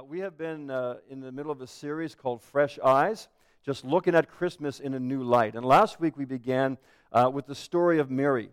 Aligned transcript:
Uh, 0.00 0.04
we 0.04 0.20
have 0.20 0.38
been 0.38 0.70
uh, 0.70 0.94
in 1.10 1.20
the 1.20 1.30
middle 1.30 1.52
of 1.52 1.60
a 1.60 1.66
series 1.66 2.14
called 2.14 2.40
Fresh 2.40 2.78
Eyes, 2.78 3.28
just 3.66 3.84
looking 3.84 4.14
at 4.14 4.30
Christmas 4.30 4.80
in 4.80 4.94
a 4.94 5.00
new 5.00 5.22
light. 5.22 5.54
And 5.54 5.66
last 5.66 6.00
week 6.00 6.16
we 6.16 6.24
began 6.24 6.78
uh, 7.12 7.30
with 7.30 7.46
the 7.46 7.54
story 7.54 7.98
of 7.98 8.10
Mary 8.10 8.50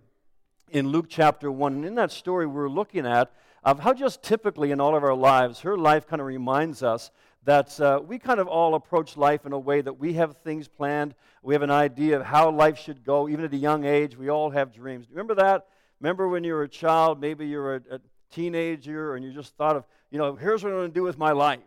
in 0.71 0.89
Luke 0.89 1.05
chapter 1.07 1.49
1. 1.49 1.73
And 1.73 1.85
in 1.85 1.95
that 1.95 2.11
story, 2.11 2.47
we're 2.47 2.67
looking 2.67 3.05
at 3.05 3.31
of 3.63 3.79
how 3.79 3.93
just 3.93 4.23
typically 4.23 4.71
in 4.71 4.81
all 4.81 4.95
of 4.95 5.03
our 5.03 5.13
lives, 5.13 5.61
her 5.61 5.77
life 5.77 6.05
kind 6.05 6.19
of 6.19 6.25
reminds 6.25 6.83
us 6.83 7.11
that 7.45 7.79
uh, 7.79 8.01
we 8.05 8.19
kind 8.19 8.41
of 8.41 8.47
all 8.47 8.75
approach 8.75 9.15
life 9.15 9.45
in 9.45 9.53
a 9.53 9.59
way 9.59 9.79
that 9.79 9.93
we 9.93 10.13
have 10.13 10.37
things 10.37 10.67
planned. 10.67 11.15
We 11.43 11.53
have 11.53 11.63
an 11.63 11.71
idea 11.71 12.19
of 12.19 12.25
how 12.25 12.49
life 12.51 12.77
should 12.77 13.05
go. 13.05 13.29
Even 13.29 13.45
at 13.45 13.53
a 13.53 13.57
young 13.57 13.85
age, 13.85 14.17
we 14.17 14.29
all 14.29 14.49
have 14.49 14.73
dreams. 14.73 15.07
Remember 15.09 15.35
that? 15.35 15.67
Remember 16.01 16.27
when 16.27 16.43
you 16.43 16.53
were 16.53 16.63
a 16.63 16.69
child, 16.69 17.21
maybe 17.21 17.47
you 17.47 17.59
were 17.59 17.75
a, 17.75 17.95
a 17.95 17.99
teenager, 18.31 19.15
and 19.15 19.23
you 19.23 19.31
just 19.31 19.55
thought 19.55 19.75
of, 19.75 19.85
you 20.11 20.17
know, 20.17 20.35
here's 20.35 20.63
what 20.63 20.71
I'm 20.71 20.79
going 20.79 20.89
to 20.89 20.93
do 20.93 21.03
with 21.03 21.17
my 21.17 21.31
life. 21.31 21.59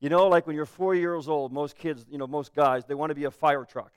You 0.00 0.08
know, 0.08 0.28
like 0.28 0.46
when 0.46 0.56
you're 0.56 0.66
four 0.66 0.94
years 0.94 1.28
old, 1.28 1.52
most 1.52 1.76
kids, 1.76 2.06
you 2.10 2.18
know, 2.18 2.26
most 2.26 2.54
guys, 2.54 2.84
they 2.86 2.94
want 2.94 3.10
to 3.10 3.14
be 3.14 3.24
a 3.24 3.30
fire 3.30 3.64
truck. 3.64 3.92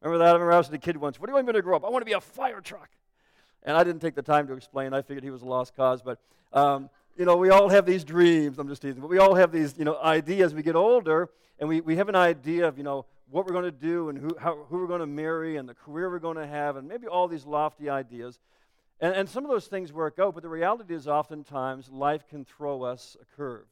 Remember 0.00 0.18
that? 0.24 0.30
I 0.30 0.32
remember 0.32 0.56
was 0.56 0.72
a 0.72 0.78
kid 0.78 0.96
once. 0.96 1.20
What 1.20 1.26
do 1.26 1.30
you 1.30 1.34
want 1.34 1.46
me 1.46 1.52
to 1.52 1.62
grow 1.62 1.76
up? 1.76 1.84
I 1.84 1.88
want 1.88 2.02
to 2.02 2.06
be 2.06 2.12
a 2.12 2.20
fire 2.20 2.60
truck. 2.60 2.90
And 3.62 3.76
I 3.76 3.84
didn't 3.84 4.00
take 4.00 4.14
the 4.14 4.22
time 4.22 4.46
to 4.48 4.54
explain. 4.54 4.92
I 4.92 5.02
figured 5.02 5.22
he 5.22 5.30
was 5.30 5.42
a 5.42 5.46
lost 5.46 5.76
cause. 5.76 6.02
But, 6.02 6.18
um, 6.52 6.90
you 7.16 7.24
know, 7.24 7.36
we 7.36 7.50
all 7.50 7.68
have 7.68 7.86
these 7.86 8.02
dreams. 8.02 8.58
I'm 8.58 8.68
just 8.68 8.82
teasing. 8.82 9.00
But 9.00 9.10
we 9.10 9.18
all 9.18 9.34
have 9.34 9.52
these, 9.52 9.78
you 9.78 9.84
know, 9.84 10.00
ideas. 10.00 10.54
We 10.54 10.62
get 10.62 10.74
older, 10.74 11.30
and 11.60 11.68
we, 11.68 11.80
we 11.80 11.96
have 11.96 12.08
an 12.08 12.16
idea 12.16 12.66
of, 12.66 12.78
you 12.78 12.84
know, 12.84 13.06
what 13.30 13.46
we're 13.46 13.52
going 13.52 13.64
to 13.64 13.70
do 13.70 14.08
and 14.08 14.18
who, 14.18 14.36
how, 14.38 14.66
who 14.68 14.78
we're 14.78 14.86
going 14.86 15.00
to 15.00 15.06
marry 15.06 15.56
and 15.56 15.68
the 15.68 15.74
career 15.74 16.10
we're 16.10 16.18
going 16.18 16.36
to 16.36 16.46
have 16.46 16.76
and 16.76 16.86
maybe 16.86 17.06
all 17.06 17.28
these 17.28 17.46
lofty 17.46 17.88
ideas. 17.88 18.38
And, 19.02 19.16
and 19.16 19.28
some 19.28 19.44
of 19.44 19.50
those 19.50 19.66
things 19.66 19.92
work 19.92 20.18
out, 20.20 20.32
but 20.32 20.44
the 20.44 20.48
reality 20.48 20.94
is 20.94 21.08
oftentimes 21.08 21.90
life 21.90 22.26
can 22.28 22.44
throw 22.44 22.82
us 22.82 23.16
a 23.20 23.36
curve. 23.36 23.66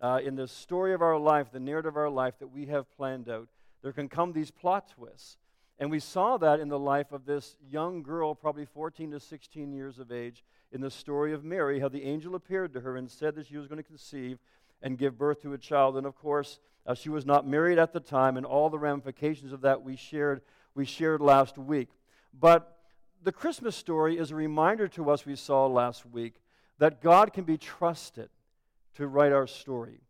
Uh, 0.00 0.18
in 0.24 0.34
the 0.34 0.48
story 0.48 0.94
of 0.94 1.02
our 1.02 1.18
life, 1.18 1.52
the 1.52 1.60
narrative 1.60 1.92
of 1.92 1.96
our 1.98 2.10
life 2.10 2.34
that 2.40 2.48
we 2.48 2.66
have 2.66 2.90
planned 2.96 3.28
out, 3.28 3.48
there 3.82 3.92
can 3.92 4.08
come 4.08 4.32
these 4.32 4.50
plot 4.50 4.88
twists. 4.88 5.36
And 5.78 5.90
we 5.90 6.00
saw 6.00 6.38
that 6.38 6.58
in 6.58 6.68
the 6.68 6.78
life 6.78 7.12
of 7.12 7.26
this 7.26 7.54
young 7.70 8.02
girl, 8.02 8.34
probably 8.34 8.64
14 8.64 9.12
to 9.12 9.20
16 9.20 9.72
years 9.72 9.98
of 9.98 10.10
age, 10.10 10.42
in 10.72 10.80
the 10.80 10.90
story 10.90 11.34
of 11.34 11.44
Mary, 11.44 11.80
how 11.80 11.88
the 11.88 12.04
angel 12.04 12.34
appeared 12.34 12.72
to 12.72 12.80
her 12.80 12.96
and 12.96 13.10
said 13.10 13.34
that 13.34 13.46
she 13.46 13.58
was 13.58 13.66
going 13.66 13.76
to 13.76 13.82
conceive 13.82 14.38
and 14.80 14.96
give 14.96 15.18
birth 15.18 15.42
to 15.42 15.52
a 15.52 15.58
child. 15.58 15.96
And 15.98 16.06
of 16.06 16.16
course, 16.16 16.60
uh, 16.86 16.94
she 16.94 17.10
was 17.10 17.26
not 17.26 17.46
married 17.46 17.78
at 17.78 17.92
the 17.92 18.00
time, 18.00 18.36
and 18.36 18.46
all 18.46 18.70
the 18.70 18.78
ramifications 18.78 19.52
of 19.52 19.60
that 19.60 19.82
we 19.82 19.96
shared, 19.96 20.40
we 20.74 20.86
shared 20.86 21.20
last 21.20 21.58
week. 21.58 21.90
But 22.32 22.81
the 23.22 23.32
Christmas 23.32 23.76
story 23.76 24.18
is 24.18 24.30
a 24.30 24.36
reminder 24.36 24.88
to 24.88 25.10
us, 25.10 25.24
we 25.24 25.36
saw 25.36 25.66
last 25.66 26.04
week, 26.06 26.34
that 26.78 27.00
God 27.00 27.32
can 27.32 27.44
be 27.44 27.58
trusted 27.58 28.28
to 28.96 29.06
write 29.06 29.32
our 29.32 29.46
story. 29.46 30.00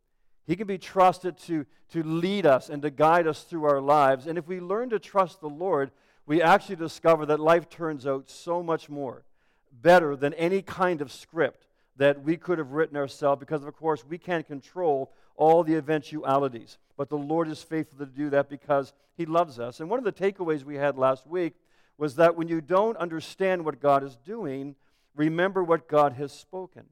He 0.47 0.57
can 0.57 0.67
be 0.67 0.79
trusted 0.79 1.37
to, 1.39 1.67
to 1.91 2.03
lead 2.03 2.47
us 2.47 2.69
and 2.69 2.83
to 2.83 2.91
guide 2.91 3.27
us 3.27 3.43
through 3.43 3.65
our 3.65 3.81
lives. 3.81 4.27
And 4.27 4.39
if 4.39 4.49
we 4.49 4.61
learn 4.61 4.91
to 4.91 4.99
trust 4.99 5.41
the 5.41 5.49
Lord, 5.49 5.91
we 6.27 6.43
actually 6.43 6.77
discover 6.77 7.27
that 7.27 7.41
life 7.41 7.69
turns 7.69 8.07
out 8.07 8.31
so 8.31 8.63
much 8.63 8.89
more 8.89 9.25
better 9.71 10.17
than 10.17 10.35
any 10.35 10.63
kind 10.63 11.01
of 11.01 11.13
script 11.13 11.67
that 11.97 12.25
we 12.25 12.37
could 12.37 12.59
have 12.59 12.73
written 12.73 12.97
ourselves 12.97 13.41
because, 13.41 13.63
of 13.63 13.77
course, 13.77 14.05
we 14.05 14.19
can't 14.19 14.47
control 14.47 15.13
all 15.37 15.63
the 15.63 15.77
eventualities. 15.77 16.79
But 16.97 17.09
the 17.09 17.19
Lord 17.19 17.49
is 17.49 17.63
faithful 17.63 17.99
to 17.99 18.07
do 18.07 18.31
that 18.31 18.49
because 18.49 18.93
He 19.17 19.27
loves 19.27 19.59
us. 19.59 19.81
And 19.81 19.89
one 19.89 19.99
of 19.99 20.05
the 20.05 20.13
takeaways 20.13 20.65
we 20.65 20.77
had 20.77 20.97
last 20.97 21.27
week 21.27 21.55
was 21.98 22.17
that 22.17 22.37
when 22.37 22.48
you 22.48 22.61
don't 22.61 22.97
understand 22.97 23.65
what 23.65 23.81
God 23.81 24.03
is 24.03 24.17
doing, 24.25 24.75
remember 25.15 25.62
what 25.62 25.89
God 25.89 26.15
has 26.15 26.33
spoken. 26.33 26.84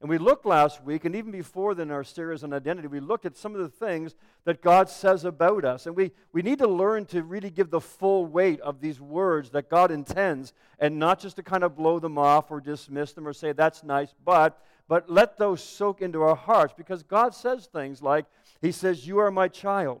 And 0.00 0.08
we 0.08 0.18
looked 0.18 0.46
last 0.46 0.84
week, 0.84 1.04
and 1.04 1.16
even 1.16 1.32
before 1.32 1.74
then, 1.74 1.90
our 1.90 2.04
series 2.04 2.44
on 2.44 2.52
identity, 2.52 2.86
we 2.86 3.00
looked 3.00 3.26
at 3.26 3.36
some 3.36 3.56
of 3.56 3.60
the 3.60 3.68
things 3.68 4.14
that 4.44 4.62
God 4.62 4.88
says 4.88 5.24
about 5.24 5.64
us. 5.64 5.86
And 5.86 5.96
we, 5.96 6.12
we 6.32 6.40
need 6.40 6.58
to 6.58 6.68
learn 6.68 7.04
to 7.06 7.24
really 7.24 7.50
give 7.50 7.70
the 7.70 7.80
full 7.80 8.24
weight 8.24 8.60
of 8.60 8.80
these 8.80 9.00
words 9.00 9.50
that 9.50 9.68
God 9.68 9.90
intends, 9.90 10.52
and 10.78 11.00
not 11.00 11.18
just 11.18 11.34
to 11.36 11.42
kind 11.42 11.64
of 11.64 11.74
blow 11.74 11.98
them 11.98 12.16
off 12.16 12.52
or 12.52 12.60
dismiss 12.60 13.12
them 13.12 13.26
or 13.26 13.32
say, 13.32 13.50
that's 13.50 13.82
nice, 13.82 14.14
but, 14.24 14.62
but 14.86 15.10
let 15.10 15.36
those 15.36 15.60
soak 15.60 16.00
into 16.00 16.22
our 16.22 16.36
hearts 16.36 16.74
because 16.76 17.02
God 17.02 17.34
says 17.34 17.66
things 17.66 18.00
like, 18.00 18.26
He 18.62 18.70
says, 18.70 19.04
You 19.04 19.18
are 19.18 19.32
my 19.32 19.48
child. 19.48 20.00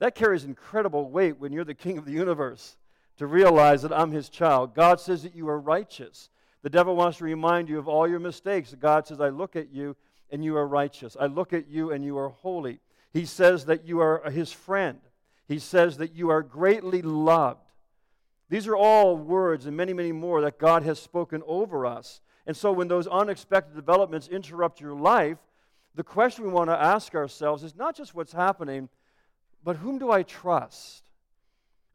That 0.00 0.16
carries 0.16 0.44
incredible 0.44 1.08
weight 1.08 1.38
when 1.38 1.52
you're 1.52 1.64
the 1.64 1.74
king 1.74 1.98
of 1.98 2.04
the 2.04 2.12
universe 2.12 2.76
to 3.20 3.26
realize 3.26 3.82
that 3.82 3.92
I'm 3.92 4.12
his 4.12 4.30
child. 4.30 4.74
God 4.74 4.98
says 4.98 5.24
that 5.24 5.34
you 5.34 5.46
are 5.50 5.60
righteous. 5.60 6.30
The 6.62 6.70
devil 6.70 6.96
wants 6.96 7.18
to 7.18 7.24
remind 7.24 7.68
you 7.68 7.78
of 7.78 7.86
all 7.86 8.08
your 8.08 8.18
mistakes. 8.18 8.74
God 8.80 9.06
says, 9.06 9.20
I 9.20 9.28
look 9.28 9.56
at 9.56 9.70
you 9.70 9.94
and 10.30 10.42
you 10.42 10.56
are 10.56 10.66
righteous. 10.66 11.18
I 11.20 11.26
look 11.26 11.52
at 11.52 11.68
you 11.68 11.92
and 11.92 12.02
you 12.02 12.16
are 12.16 12.30
holy. 12.30 12.80
He 13.12 13.26
says 13.26 13.66
that 13.66 13.86
you 13.86 14.00
are 14.00 14.30
his 14.30 14.50
friend. 14.52 15.00
He 15.46 15.58
says 15.58 15.98
that 15.98 16.14
you 16.14 16.30
are 16.30 16.40
greatly 16.42 17.02
loved. 17.02 17.60
These 18.48 18.66
are 18.66 18.74
all 18.74 19.18
words 19.18 19.66
and 19.66 19.76
many, 19.76 19.92
many 19.92 20.12
more 20.12 20.40
that 20.40 20.58
God 20.58 20.82
has 20.84 20.98
spoken 20.98 21.42
over 21.46 21.84
us. 21.84 22.22
And 22.46 22.56
so 22.56 22.72
when 22.72 22.88
those 22.88 23.06
unexpected 23.06 23.76
developments 23.76 24.28
interrupt 24.28 24.80
your 24.80 24.94
life, 24.94 25.36
the 25.94 26.04
question 26.04 26.46
we 26.46 26.50
want 26.52 26.70
to 26.70 26.82
ask 26.82 27.14
ourselves 27.14 27.64
is 27.64 27.76
not 27.76 27.94
just 27.94 28.14
what's 28.14 28.32
happening, 28.32 28.88
but 29.62 29.76
whom 29.76 29.98
do 29.98 30.10
I 30.10 30.22
trust? 30.22 31.09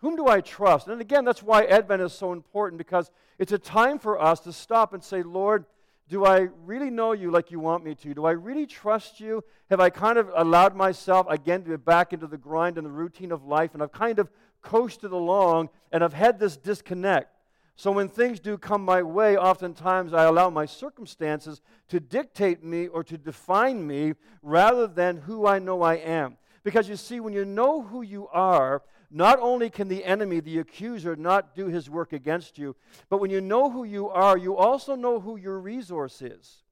Whom 0.05 0.15
do 0.15 0.27
I 0.27 0.39
trust? 0.39 0.87
And 0.87 1.01
again, 1.01 1.25
that's 1.25 1.41
why 1.41 1.63
Advent 1.63 1.99
is 1.99 2.13
so 2.13 2.31
important 2.31 2.77
because 2.77 3.09
it's 3.39 3.53
a 3.53 3.57
time 3.57 3.97
for 3.97 4.21
us 4.21 4.39
to 4.41 4.53
stop 4.53 4.93
and 4.93 5.03
say, 5.03 5.23
Lord, 5.23 5.65
do 6.09 6.25
I 6.25 6.49
really 6.63 6.91
know 6.91 7.13
you 7.13 7.31
like 7.31 7.49
you 7.49 7.59
want 7.59 7.83
me 7.83 7.95
to? 7.95 8.13
Do 8.13 8.25
I 8.25 8.33
really 8.33 8.67
trust 8.67 9.19
you? 9.19 9.43
Have 9.71 9.79
I 9.79 9.89
kind 9.89 10.19
of 10.19 10.29
allowed 10.35 10.75
myself 10.75 11.25
again 11.27 11.63
to 11.63 11.71
get 11.71 11.85
back 11.85 12.13
into 12.13 12.27
the 12.27 12.37
grind 12.37 12.77
and 12.77 12.85
the 12.85 12.91
routine 12.91 13.31
of 13.31 13.45
life 13.45 13.73
and 13.73 13.81
I've 13.81 13.93
kind 13.93 14.19
of 14.19 14.29
coasted 14.61 15.11
along 15.11 15.69
and 15.91 16.03
I've 16.03 16.13
had 16.13 16.39
this 16.39 16.55
disconnect? 16.55 17.35
So 17.75 17.91
when 17.91 18.07
things 18.07 18.39
do 18.39 18.59
come 18.59 18.85
my 18.85 19.01
way, 19.01 19.37
oftentimes 19.37 20.13
I 20.13 20.25
allow 20.25 20.51
my 20.51 20.67
circumstances 20.67 21.61
to 21.87 21.99
dictate 21.99 22.63
me 22.63 22.85
or 22.85 23.03
to 23.05 23.17
define 23.17 23.87
me 23.87 24.13
rather 24.43 24.85
than 24.85 25.17
who 25.17 25.47
I 25.47 25.57
know 25.57 25.81
I 25.81 25.95
am. 25.95 26.37
Because 26.63 26.87
you 26.89 26.95
see, 26.95 27.19
when 27.19 27.33
you 27.33 27.45
know 27.45 27.81
who 27.81 28.01
you 28.03 28.27
are, 28.27 28.83
not 29.11 29.39
only 29.39 29.69
can 29.69 29.87
the 29.87 30.03
enemy, 30.03 30.39
the 30.39 30.59
accuser, 30.59 31.15
not 31.15 31.55
do 31.55 31.67
his 31.67 31.89
work 31.89 32.13
against 32.13 32.57
you, 32.57 32.75
but 33.09 33.19
when 33.19 33.31
you 33.31 33.41
know 33.41 33.69
who 33.69 33.83
you 33.83 34.09
are, 34.09 34.37
you 34.37 34.55
also 34.55 34.95
know 34.95 35.19
who 35.19 35.37
your 35.37 35.59
resource 35.59 36.21
is. 36.21 36.63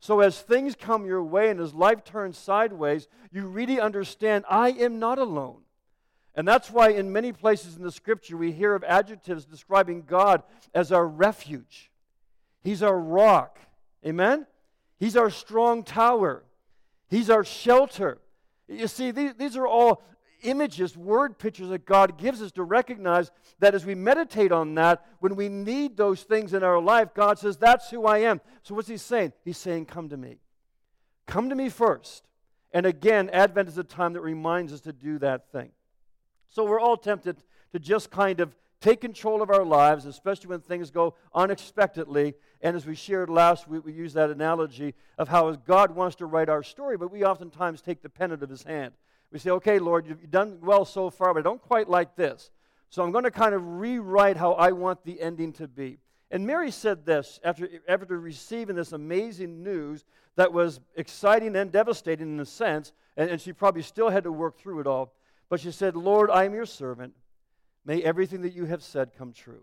So 0.00 0.20
as 0.20 0.40
things 0.40 0.74
come 0.74 1.06
your 1.06 1.22
way 1.22 1.50
and 1.50 1.60
as 1.60 1.74
life 1.74 2.04
turns 2.04 2.36
sideways, 2.36 3.06
you 3.30 3.46
really 3.46 3.78
understand 3.78 4.44
I 4.50 4.70
am 4.70 4.98
not 4.98 5.18
alone. 5.18 5.60
And 6.34 6.48
that's 6.48 6.70
why 6.70 6.90
in 6.90 7.12
many 7.12 7.32
places 7.32 7.76
in 7.76 7.82
the 7.82 7.92
scripture 7.92 8.36
we 8.36 8.52
hear 8.52 8.74
of 8.74 8.82
adjectives 8.84 9.44
describing 9.44 10.02
God 10.02 10.42
as 10.74 10.90
our 10.90 11.06
refuge. 11.06 11.90
He's 12.64 12.82
our 12.82 12.98
rock. 12.98 13.58
Amen? 14.04 14.46
He's 14.98 15.16
our 15.16 15.30
strong 15.30 15.84
tower. 15.84 16.42
He's 17.08 17.28
our 17.28 17.44
shelter. 17.44 18.18
You 18.68 18.88
see, 18.88 19.10
these, 19.10 19.34
these 19.34 19.56
are 19.56 19.66
all 19.66 20.02
images, 20.42 20.96
word 20.96 21.38
pictures 21.38 21.68
that 21.68 21.84
God 21.84 22.18
gives 22.18 22.42
us 22.42 22.52
to 22.52 22.62
recognize 22.62 23.30
that 23.58 23.74
as 23.74 23.84
we 23.84 23.94
meditate 23.94 24.52
on 24.52 24.74
that, 24.74 25.04
when 25.20 25.36
we 25.36 25.48
need 25.48 25.96
those 25.96 26.22
things 26.22 26.54
in 26.54 26.62
our 26.62 26.80
life, 26.80 27.14
God 27.14 27.38
says, 27.38 27.56
That's 27.56 27.90
who 27.90 28.06
I 28.06 28.18
am. 28.18 28.40
So, 28.62 28.74
what's 28.74 28.88
He 28.88 28.96
saying? 28.96 29.32
He's 29.44 29.58
saying, 29.58 29.86
Come 29.86 30.08
to 30.10 30.16
me. 30.16 30.38
Come 31.26 31.48
to 31.48 31.54
me 31.54 31.68
first. 31.68 32.24
And 32.72 32.86
again, 32.86 33.30
Advent 33.30 33.68
is 33.68 33.78
a 33.78 33.84
time 33.84 34.14
that 34.14 34.22
reminds 34.22 34.72
us 34.72 34.80
to 34.82 34.92
do 34.92 35.18
that 35.18 35.50
thing. 35.52 35.70
So, 36.48 36.64
we're 36.64 36.80
all 36.80 36.96
tempted 36.96 37.36
to 37.72 37.78
just 37.78 38.10
kind 38.10 38.40
of 38.40 38.54
take 38.80 39.00
control 39.00 39.40
of 39.40 39.50
our 39.50 39.64
lives, 39.64 40.06
especially 40.06 40.48
when 40.48 40.60
things 40.60 40.90
go 40.90 41.14
unexpectedly. 41.34 42.34
And 42.60 42.76
as 42.76 42.84
we 42.84 42.94
shared 42.94 43.30
last 43.30 43.68
week, 43.68 43.84
we 43.84 43.92
used 43.92 44.16
that 44.16 44.30
analogy 44.30 44.94
of 45.18 45.28
how 45.28 45.50
God 45.52 45.92
wants 45.92 46.16
to 46.16 46.26
write 46.26 46.48
our 46.48 46.62
story, 46.62 46.96
but 46.96 47.10
we 47.10 47.24
oftentimes 47.24 47.80
take 47.80 48.02
the 48.02 48.08
pen 48.08 48.32
out 48.32 48.42
of 48.42 48.50
His 48.50 48.64
hand. 48.64 48.92
We 49.32 49.38
say, 49.38 49.50
okay, 49.50 49.78
Lord, 49.78 50.06
you've 50.06 50.30
done 50.30 50.58
well 50.60 50.84
so 50.84 51.08
far, 51.08 51.32
but 51.32 51.40
I 51.40 51.42
don't 51.42 51.60
quite 51.60 51.88
like 51.88 52.14
this. 52.14 52.50
So 52.90 53.02
I'm 53.02 53.10
going 53.10 53.24
to 53.24 53.30
kind 53.30 53.54
of 53.54 53.66
rewrite 53.66 54.36
how 54.36 54.52
I 54.52 54.72
want 54.72 55.02
the 55.04 55.20
ending 55.20 55.54
to 55.54 55.66
be. 55.66 55.98
And 56.30 56.46
Mary 56.46 56.70
said 56.70 57.06
this 57.06 57.40
after, 57.42 57.68
after 57.88 58.20
receiving 58.20 58.76
this 58.76 58.92
amazing 58.92 59.62
news 59.62 60.04
that 60.36 60.52
was 60.52 60.80
exciting 60.96 61.56
and 61.56 61.72
devastating 61.72 62.34
in 62.34 62.40
a 62.40 62.46
sense, 62.46 62.92
and, 63.16 63.30
and 63.30 63.40
she 63.40 63.54
probably 63.54 63.82
still 63.82 64.10
had 64.10 64.24
to 64.24 64.32
work 64.32 64.58
through 64.58 64.80
it 64.80 64.86
all. 64.86 65.14
But 65.48 65.60
she 65.60 65.70
said, 65.70 65.96
Lord, 65.96 66.30
I 66.30 66.44
am 66.44 66.54
your 66.54 66.66
servant. 66.66 67.14
May 67.84 68.02
everything 68.02 68.42
that 68.42 68.52
you 68.52 68.66
have 68.66 68.82
said 68.82 69.12
come 69.16 69.32
true. 69.32 69.62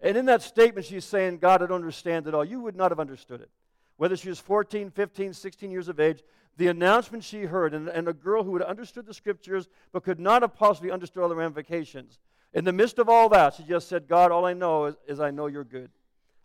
And 0.00 0.16
in 0.16 0.26
that 0.26 0.42
statement, 0.42 0.86
she's 0.86 1.04
saying, 1.04 1.38
God, 1.38 1.62
I 1.62 1.66
don't 1.66 1.76
understand 1.76 2.26
it 2.26 2.34
all. 2.34 2.44
You 2.44 2.60
would 2.60 2.76
not 2.76 2.90
have 2.90 3.00
understood 3.00 3.40
it. 3.40 3.50
Whether 3.96 4.16
she 4.16 4.28
was 4.28 4.40
14, 4.40 4.90
15, 4.90 5.32
16 5.32 5.70
years 5.70 5.88
of 5.88 6.00
age, 6.00 6.22
the 6.56 6.68
announcement 6.68 7.24
she 7.24 7.42
heard, 7.42 7.74
and, 7.74 7.88
and 7.88 8.08
a 8.08 8.12
girl 8.12 8.44
who 8.44 8.54
had 8.56 8.62
understood 8.62 9.06
the 9.06 9.14
scriptures 9.14 9.68
but 9.92 10.04
could 10.04 10.20
not 10.20 10.42
have 10.42 10.54
possibly 10.54 10.90
understood 10.90 11.22
all 11.22 11.28
the 11.28 11.34
ramifications. 11.34 12.18
In 12.52 12.64
the 12.64 12.72
midst 12.72 12.98
of 12.98 13.08
all 13.08 13.28
that, 13.30 13.54
she 13.54 13.64
just 13.64 13.88
said, 13.88 14.06
God, 14.06 14.30
all 14.30 14.46
I 14.46 14.52
know 14.52 14.86
is, 14.86 14.94
is 15.08 15.20
I 15.20 15.30
know 15.30 15.48
you're 15.48 15.64
good. 15.64 15.90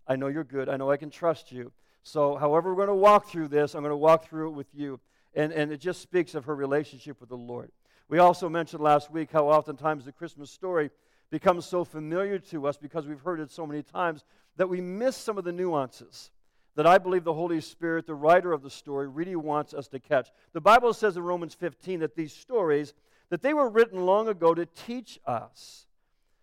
I 0.07 0.15
know 0.15 0.27
you're 0.27 0.43
good. 0.43 0.67
I 0.67 0.77
know 0.77 0.89
I 0.89 0.97
can 0.97 1.11
trust 1.11 1.51
you. 1.51 1.71
So, 2.01 2.35
however, 2.35 2.73
we're 2.73 2.85
going 2.85 2.87
to 2.87 2.95
walk 2.95 3.27
through 3.27 3.49
this, 3.49 3.75
I'm 3.75 3.81
going 3.81 3.91
to 3.91 3.97
walk 3.97 4.27
through 4.27 4.49
it 4.49 4.53
with 4.53 4.73
you. 4.73 4.99
and, 5.35 5.53
and 5.53 5.71
it 5.71 5.79
just 5.79 6.01
speaks 6.01 6.33
of 6.33 6.45
her 6.45 6.55
relationship 6.55 7.19
with 7.19 7.29
the 7.29 7.37
Lord. 7.37 7.71
We 8.07 8.17
also 8.17 8.49
mentioned 8.49 8.81
last 8.81 9.11
week 9.11 9.29
how 9.31 9.47
oftentimes 9.47 10.05
the 10.05 10.11
Christmas 10.11 10.49
story 10.49 10.89
becomes 11.29 11.65
so 11.65 11.83
familiar 11.83 12.39
to 12.39 12.65
us 12.65 12.77
because 12.77 13.05
we've 13.05 13.21
heard 13.21 13.39
it 13.39 13.51
so 13.51 13.67
many 13.67 13.83
times 13.83 14.23
that 14.57 14.67
we 14.67 14.81
miss 14.81 15.15
some 15.15 15.37
of 15.37 15.43
the 15.43 15.51
nuances 15.51 16.31
that 16.79 16.87
I 16.87 16.97
believe 16.97 17.25
the 17.25 17.33
Holy 17.33 17.59
Spirit, 17.59 18.07
the 18.07 18.15
writer 18.15 18.53
of 18.53 18.61
the 18.61 18.69
story, 18.69 19.09
really 19.09 19.35
wants 19.35 19.73
us 19.73 19.89
to 19.89 19.99
catch. 19.99 20.29
The 20.53 20.61
Bible 20.61 20.93
says 20.93 21.17
in 21.17 21.23
Romans 21.23 21.53
15 21.53 21.99
that 21.99 22.15
these 22.15 22.31
stories 22.31 22.93
that 23.29 23.41
they 23.41 23.53
were 23.53 23.67
written 23.67 24.05
long 24.05 24.29
ago 24.29 24.53
to 24.53 24.65
teach 24.65 25.19
us, 25.25 25.87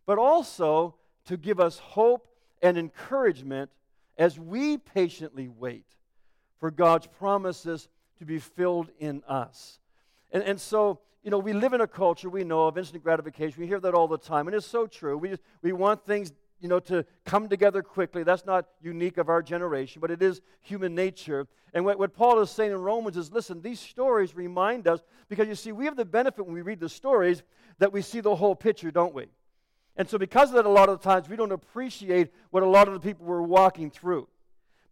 but 0.05 0.19
also 0.19 0.94
to 1.25 1.38
give 1.38 1.59
us 1.59 1.79
hope 1.79 2.29
and 2.61 2.77
encouragement 2.77 3.71
as 4.19 4.38
we 4.38 4.77
patiently 4.77 5.49
wait 5.49 5.87
for 6.61 6.71
God's 6.71 7.06
promises 7.06 7.88
to 8.19 8.27
be 8.27 8.38
filled 8.38 8.91
in 8.99 9.23
us. 9.27 9.79
And, 10.33 10.43
and 10.43 10.61
so, 10.61 11.00
you 11.23 11.31
know, 11.31 11.38
we 11.38 11.55
live 11.55 11.73
in 11.73 11.81
a 11.81 11.87
culture 11.87 12.29
we 12.29 12.44
know 12.44 12.67
of 12.67 12.77
instant 12.77 13.03
gratification. 13.03 13.59
We 13.59 13.69
hear 13.69 13.81
that 13.81 13.94
all 13.94 14.06
the 14.06 14.19
time, 14.19 14.49
and 14.49 14.55
it's 14.55 14.67
so 14.67 14.87
true. 14.87 15.17
We, 15.17 15.31
just, 15.31 15.43
we 15.62 15.73
want 15.73 16.05
things, 16.05 16.31
you 16.61 16.69
know, 16.69 16.81
to 16.81 17.05
come 17.25 17.49
together 17.49 17.82
quickly. 17.82 18.23
That's 18.23 18.47
not 18.47 18.67
unique 18.81 19.19
of 19.19 19.29
our 19.29 19.43
generation, 19.43 20.00
but 20.00 20.11
it 20.11 20.23
is 20.23 20.41
human 20.62 20.94
nature. 20.94 21.47
And 21.75 21.85
what, 21.85 21.99
what 21.99 22.14
Paul 22.14 22.41
is 22.41 22.50
saying 22.50 22.73
in 22.73 22.79
Romans 22.79 23.17
is 23.17 23.32
listen, 23.32 23.61
these 23.61 23.81
stories 23.81 24.35
remind 24.35 24.88
us, 24.88 25.00
because 25.29 25.49
you 25.49 25.55
see, 25.55 25.73
we 25.73 25.85
have 25.85 25.97
the 25.97 26.05
benefit 26.05 26.47
when 26.47 26.55
we 26.55 26.62
read 26.62 26.81
the 26.81 26.88
stories 26.88 27.43
that 27.79 27.93
we 27.93 28.03
see 28.03 28.20
the 28.20 28.35
whole 28.35 28.55
picture, 28.55 28.91
don't 28.91 29.14
we? 29.14 29.26
And 29.97 30.08
so, 30.08 30.19
because 30.19 30.50
of 30.50 30.56
that, 30.56 30.67
a 30.67 30.70
lot 30.70 30.88
of 30.88 31.00
the 31.00 31.05
times 31.08 31.29
we 31.29 31.37
don't 31.37 31.53
appreciate 31.53 32.31
what 32.50 32.62
a 32.62 32.69
lot 32.69 32.88
of 32.88 32.94
the 32.94 33.00
people 33.00 33.26
were 33.26 33.43
walking 33.43 33.91
through. 33.91 34.29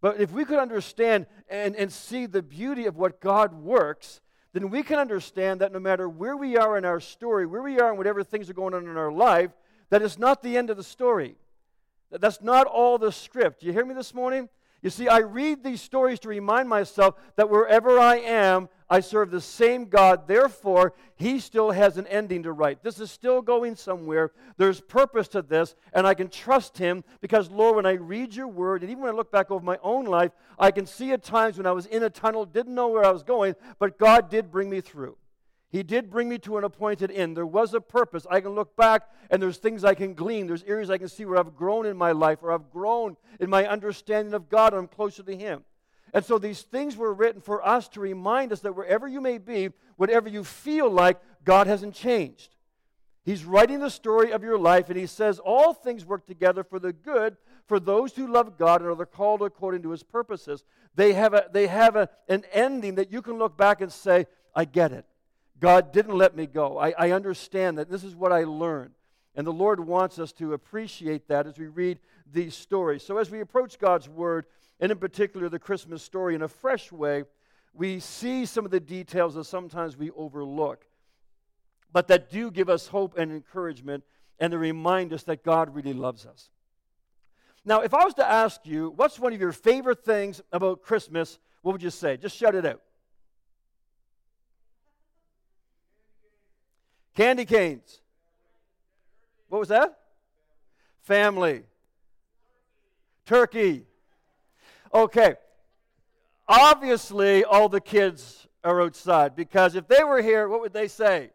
But 0.01 0.19
if 0.19 0.31
we 0.31 0.45
could 0.45 0.59
understand 0.59 1.25
and, 1.49 1.75
and 1.75 1.91
see 1.91 2.25
the 2.25 2.43
beauty 2.43 2.85
of 2.85 2.95
what 2.95 3.21
God 3.21 3.53
works, 3.53 4.21
then 4.53 4.69
we 4.69 4.83
can 4.83 4.99
understand 4.99 5.61
that 5.61 5.71
no 5.71 5.79
matter 5.79 6.07
where 6.07 6.37
we 6.37 6.57
are 6.57 6.77
in 6.77 6.85
our 6.85 6.99
story, 6.99 7.45
where 7.45 7.61
we 7.61 7.79
are 7.79 7.91
in 7.91 7.97
whatever 7.97 8.23
things 8.23 8.49
are 8.49 8.53
going 8.53 8.73
on 8.73 8.87
in 8.87 8.97
our 8.97 9.11
life, 9.11 9.51
that 9.89 10.01
it's 10.01 10.17
not 10.17 10.41
the 10.41 10.57
end 10.57 10.69
of 10.69 10.77
the 10.77 10.83
story. 10.83 11.35
That's 12.19 12.41
not 12.41 12.67
all 12.67 12.97
the 12.97 13.11
script. 13.11 13.63
You 13.63 13.71
hear 13.71 13.85
me 13.85 13.93
this 13.93 14.13
morning? 14.13 14.49
You 14.81 14.91
see, 14.91 15.07
I 15.07 15.19
read 15.19 15.63
these 15.63 15.81
stories 15.81 16.19
to 16.19 16.29
remind 16.29 16.69
myself 16.69 17.15
that 17.37 17.49
wherever 17.49 17.97
I 17.97 18.17
am, 18.17 18.69
I 18.87 18.99
serve 18.99 19.31
the 19.31 19.41
same 19.41 19.85
God. 19.85 20.27
Therefore, 20.27 20.93
He 21.15 21.39
still 21.39 21.71
has 21.71 21.97
an 21.97 22.05
ending 22.05 22.43
to 22.43 22.51
write. 22.51 22.83
This 22.83 22.99
is 22.99 23.09
still 23.09 23.41
going 23.41 23.77
somewhere. 23.77 24.31
There's 24.57 24.79
purpose 24.79 25.27
to 25.29 25.41
this, 25.41 25.73
and 25.91 26.05
I 26.05 26.13
can 26.13 26.29
trust 26.29 26.77
Him 26.77 27.03
because, 27.19 27.49
Lord, 27.49 27.77
when 27.77 27.87
I 27.87 27.93
read 27.93 28.35
your 28.35 28.47
word, 28.47 28.83
and 28.83 28.91
even 28.91 29.03
when 29.03 29.11
I 29.11 29.17
look 29.17 29.31
back 29.31 29.49
over 29.49 29.65
my 29.65 29.79
own 29.81 30.05
life, 30.05 30.33
I 30.59 30.69
can 30.69 30.85
see 30.85 31.13
at 31.13 31.23
times 31.23 31.57
when 31.57 31.65
I 31.65 31.71
was 31.71 31.87
in 31.87 32.03
a 32.03 32.09
tunnel, 32.11 32.45
didn't 32.45 32.75
know 32.75 32.89
where 32.89 33.05
I 33.05 33.11
was 33.11 33.23
going, 33.23 33.55
but 33.79 33.97
God 33.97 34.29
did 34.29 34.51
bring 34.51 34.69
me 34.69 34.81
through. 34.81 35.17
He 35.69 35.83
did 35.83 36.09
bring 36.09 36.29
me 36.29 36.37
to 36.39 36.57
an 36.57 36.63
appointed 36.63 37.11
end. 37.11 37.35
There 37.35 37.45
was 37.45 37.73
a 37.73 37.81
purpose. 37.81 38.25
I 38.29 38.39
can 38.39 38.51
look 38.51 38.75
back 38.75 39.09
and 39.29 39.41
there's 39.41 39.57
things 39.57 39.83
I 39.83 39.93
can 39.93 40.13
glean. 40.13 40.47
There's 40.47 40.63
areas 40.63 40.89
I 40.89 40.97
can 40.97 41.09
see 41.09 41.25
where 41.25 41.37
I've 41.37 41.55
grown 41.55 41.85
in 41.85 41.97
my 41.97 42.11
life 42.11 42.39
or 42.43 42.51
I've 42.51 42.69
grown 42.71 43.17
in 43.39 43.49
my 43.49 43.67
understanding 43.67 44.33
of 44.33 44.49
God 44.49 44.73
and 44.73 44.81
I'm 44.81 44.87
closer 44.87 45.23
to 45.23 45.35
Him. 45.35 45.63
And 46.13 46.23
so 46.23 46.37
these 46.37 46.61
things 46.61 46.95
were 46.95 47.13
written 47.13 47.41
for 47.41 47.65
us 47.65 47.89
to 47.89 47.99
remind 47.99 48.53
us 48.53 48.61
that 48.61 48.75
wherever 48.75 49.07
you 49.07 49.19
may 49.19 49.37
be, 49.37 49.69
whatever 49.97 50.29
you 50.29 50.43
feel 50.43 50.89
like, 50.89 51.19
God 51.43 51.67
hasn't 51.67 51.93
changed. 51.93 52.55
He's 53.25 53.43
writing 53.43 53.79
the 53.79 53.89
story 53.89 54.31
of 54.31 54.43
your 54.43 54.57
life 54.57 54.89
and 54.89 54.97
He 54.97 55.07
says 55.07 55.39
all 55.39 55.73
things 55.73 56.05
work 56.05 56.25
together 56.25 56.63
for 56.63 56.79
the 56.79 56.93
good 56.93 57.35
for 57.67 57.79
those 57.79 58.13
who 58.15 58.27
love 58.27 58.57
God 58.57 58.81
and 58.81 58.89
are 58.89 59.05
called 59.05 59.41
according 59.41 59.81
to 59.81 59.89
His 59.89 60.03
purposes. 60.03 60.63
They 60.93 61.13
have, 61.13 61.33
a, 61.33 61.47
they 61.51 61.67
have 61.67 61.95
a, 61.95 62.07
an 62.29 62.45
ending 62.53 62.95
that 62.95 63.11
you 63.11 63.21
can 63.21 63.37
look 63.37 63.57
back 63.57 63.81
and 63.81 63.91
say, 63.91 64.27
I 64.55 64.65
get 64.65 64.91
it. 64.91 65.05
God 65.59 65.91
didn't 65.91 66.17
let 66.17 66.35
me 66.35 66.47
go. 66.47 66.77
I, 66.77 66.93
I 66.97 67.11
understand 67.11 67.77
that. 67.77 67.89
This 67.89 68.03
is 68.03 68.15
what 68.15 68.31
I 68.31 68.43
learned. 68.43 68.91
And 69.35 69.45
the 69.45 69.53
Lord 69.53 69.79
wants 69.79 70.19
us 70.19 70.31
to 70.33 70.53
appreciate 70.53 71.27
that 71.27 71.47
as 71.47 71.57
we 71.57 71.67
read 71.67 71.99
these 72.31 72.55
stories. 72.55 73.03
So, 73.03 73.17
as 73.17 73.29
we 73.29 73.41
approach 73.41 73.79
God's 73.79 74.07
Word, 74.07 74.45
and 74.79 74.91
in 74.91 74.97
particular 74.97 75.49
the 75.49 75.59
Christmas 75.59 76.03
story, 76.03 76.35
in 76.35 76.41
a 76.41 76.47
fresh 76.47 76.91
way, 76.91 77.23
we 77.73 77.99
see 77.99 78.45
some 78.45 78.65
of 78.65 78.71
the 78.71 78.79
details 78.79 79.35
that 79.35 79.45
sometimes 79.45 79.97
we 79.97 80.11
overlook, 80.11 80.85
but 81.91 82.07
that 82.07 82.29
do 82.29 82.49
give 82.51 82.69
us 82.69 82.87
hope 82.87 83.17
and 83.17 83.31
encouragement 83.31 84.03
and 84.39 84.51
to 84.51 84.57
remind 84.57 85.13
us 85.13 85.23
that 85.23 85.43
God 85.43 85.75
really 85.75 85.93
loves 85.93 86.25
us. 86.25 86.49
Now, 87.65 87.81
if 87.81 87.93
I 87.93 88.03
was 88.03 88.13
to 88.15 88.29
ask 88.29 88.61
you, 88.65 88.93
what's 88.95 89.19
one 89.19 89.33
of 89.33 89.41
your 89.41 89.51
favorite 89.51 90.03
things 90.03 90.41
about 90.51 90.83
Christmas, 90.83 91.39
what 91.61 91.71
would 91.71 91.83
you 91.83 91.89
say? 91.89 92.15
Just 92.15 92.37
shout 92.37 92.53
it 92.55 92.65
out. 92.65 92.81
Candy 97.15 97.45
canes. 97.45 98.01
What 99.47 99.59
was 99.59 99.69
that? 99.69 99.97
Family. 101.03 101.63
Turkey. 103.25 103.85
Okay. 104.93 105.35
Obviously, 106.47 107.43
all 107.43 107.69
the 107.69 107.81
kids 107.81 108.47
are 108.63 108.81
outside 108.81 109.35
because 109.35 109.75
if 109.75 109.87
they 109.87 110.03
were 110.03 110.21
here, 110.21 110.47
what 110.49 110.61
would 110.61 110.73
they 110.73 110.87
say? 110.87 111.31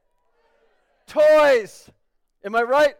Toys. 1.06 1.90
Am 2.44 2.54
I 2.54 2.62
right? 2.62 2.94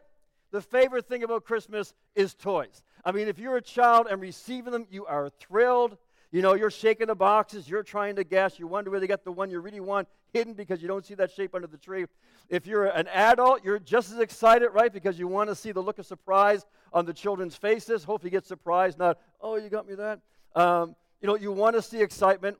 The 0.51 0.61
favorite 0.61 1.07
thing 1.07 1.23
about 1.23 1.45
Christmas 1.45 1.95
is 2.15 2.35
toys. 2.35 2.83
I 3.05 3.13
mean, 3.13 3.29
if 3.29 3.39
you're 3.39 3.57
a 3.57 3.63
child 3.63 4.09
and 4.11 4.21
receiving 4.21 4.73
them, 4.73 4.87
you 4.91 5.07
are 5.07 5.31
thrilled. 5.39 5.97
You 6.33 6.43
know, 6.43 6.55
you're 6.55 6.71
shaking 6.71 7.09
the 7.09 7.15
boxes, 7.17 7.69
you're 7.69 7.83
trying 7.83 8.17
to 8.17 8.25
guess, 8.25 8.59
you 8.59 8.69
wonder 8.69 8.91
where 8.91 9.01
they 9.01 9.09
got 9.09 9.25
the 9.25 9.33
one 9.33 9.51
you 9.51 9.59
really 9.59 9.81
want 9.81 10.07
hidden 10.33 10.55
because 10.55 10.81
you 10.81 10.87
don't 10.87 11.05
see 11.05 11.15
that 11.15 11.33
shape 11.33 11.57
under 11.57 11.67
the 11.67 11.77
tree. 11.77 12.07
If 12.49 12.67
you're 12.67 12.87
an 12.87 13.09
adult, 13.09 13.65
you're 13.65 13.81
just 13.81 14.13
as 14.13 14.19
excited, 14.19 14.69
right? 14.69 14.93
Because 14.93 15.19
you 15.19 15.27
want 15.27 15.51
to 15.51 15.57
see 15.57 15.73
the 15.73 15.81
look 15.81 15.99
of 15.99 16.07
surprise 16.07 16.65
on 16.93 17.05
the 17.05 17.13
children's 17.13 17.57
faces. 17.57 18.05
Hope 18.05 18.23
you 18.23 18.31
get 18.31 18.47
surprised, 18.47 18.99
not, 18.99 19.19
oh, 19.41 19.57
you 19.57 19.69
got 19.69 19.89
me 19.89 19.97
that. 19.97 20.21
Um, 20.55 20.95
you 21.21 21.27
know, 21.27 21.37
you 21.37 21.51
want 21.51 21.75
to 21.75 21.83
see 21.83 22.01
excitement. 22.01 22.57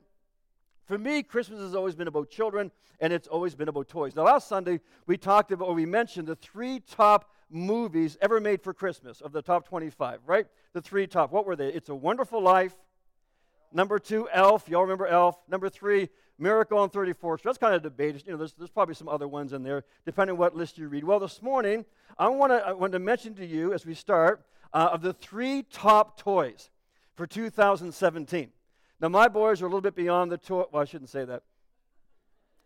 For 0.85 0.97
me, 0.97 1.23
Christmas 1.23 1.59
has 1.61 1.73
always 1.73 1.95
been 1.95 2.09
about 2.09 2.29
children, 2.29 2.71
and 2.99 3.13
it's 3.13 3.27
always 3.27 3.55
been 3.55 3.69
about 3.69 3.87
toys. 3.87 4.15
Now, 4.15 4.23
last 4.23 4.49
Sunday, 4.49 4.81
we 5.07 5.15
talked 5.15 5.53
about, 5.53 5.69
or 5.69 5.73
we 5.73 5.85
mentioned 5.85 6.27
the 6.27 6.35
three 6.35 6.81
top 6.81 7.31
movies 7.49 8.17
ever 8.21 8.41
made 8.41 8.61
for 8.61 8.73
Christmas 8.73 9.21
of 9.21 9.31
the 9.31 9.41
top 9.41 9.67
25, 9.67 10.19
right? 10.25 10.47
The 10.73 10.81
three 10.81 11.07
top. 11.07 11.31
What 11.31 11.45
were 11.45 11.55
they? 11.55 11.69
It's 11.69 11.89
a 11.89 11.95
Wonderful 11.95 12.41
Life, 12.41 12.75
Number 13.73 13.99
two, 13.99 14.27
Elf. 14.31 14.67
Y'all 14.67 14.81
remember 14.81 15.07
Elf? 15.07 15.37
Number 15.47 15.69
three, 15.69 16.09
Miracle 16.37 16.77
on 16.79 16.89
34th 16.89 17.39
Street. 17.39 17.43
That's 17.43 17.57
kind 17.57 17.75
of 17.75 17.83
debated. 17.83 18.23
You 18.25 18.33
know, 18.33 18.37
there's, 18.37 18.53
there's 18.53 18.69
probably 18.69 18.95
some 18.95 19.07
other 19.07 19.27
ones 19.27 19.53
in 19.53 19.63
there, 19.63 19.83
depending 20.05 20.33
on 20.33 20.39
what 20.39 20.55
list 20.55 20.77
you 20.77 20.87
read. 20.87 21.03
Well, 21.03 21.19
this 21.19 21.41
morning, 21.41 21.85
I 22.17 22.27
want 22.29 22.51
to 22.51 22.57
I 22.57 22.71
want 22.73 22.93
to 22.93 22.99
mention 22.99 23.35
to 23.35 23.45
you 23.45 23.73
as 23.73 23.85
we 23.85 23.93
start 23.93 24.45
uh, 24.73 24.89
of 24.91 25.01
the 25.01 25.13
three 25.13 25.63
top 25.63 26.17
toys 26.19 26.69
for 27.15 27.27
2017. 27.27 28.49
Now, 28.99 29.09
my 29.09 29.27
boys 29.27 29.61
are 29.61 29.65
a 29.65 29.67
little 29.67 29.81
bit 29.81 29.95
beyond 29.95 30.31
the 30.31 30.37
toy. 30.37 30.63
Well, 30.71 30.81
I 30.81 30.85
shouldn't 30.85 31.09
say 31.09 31.25
that. 31.25 31.43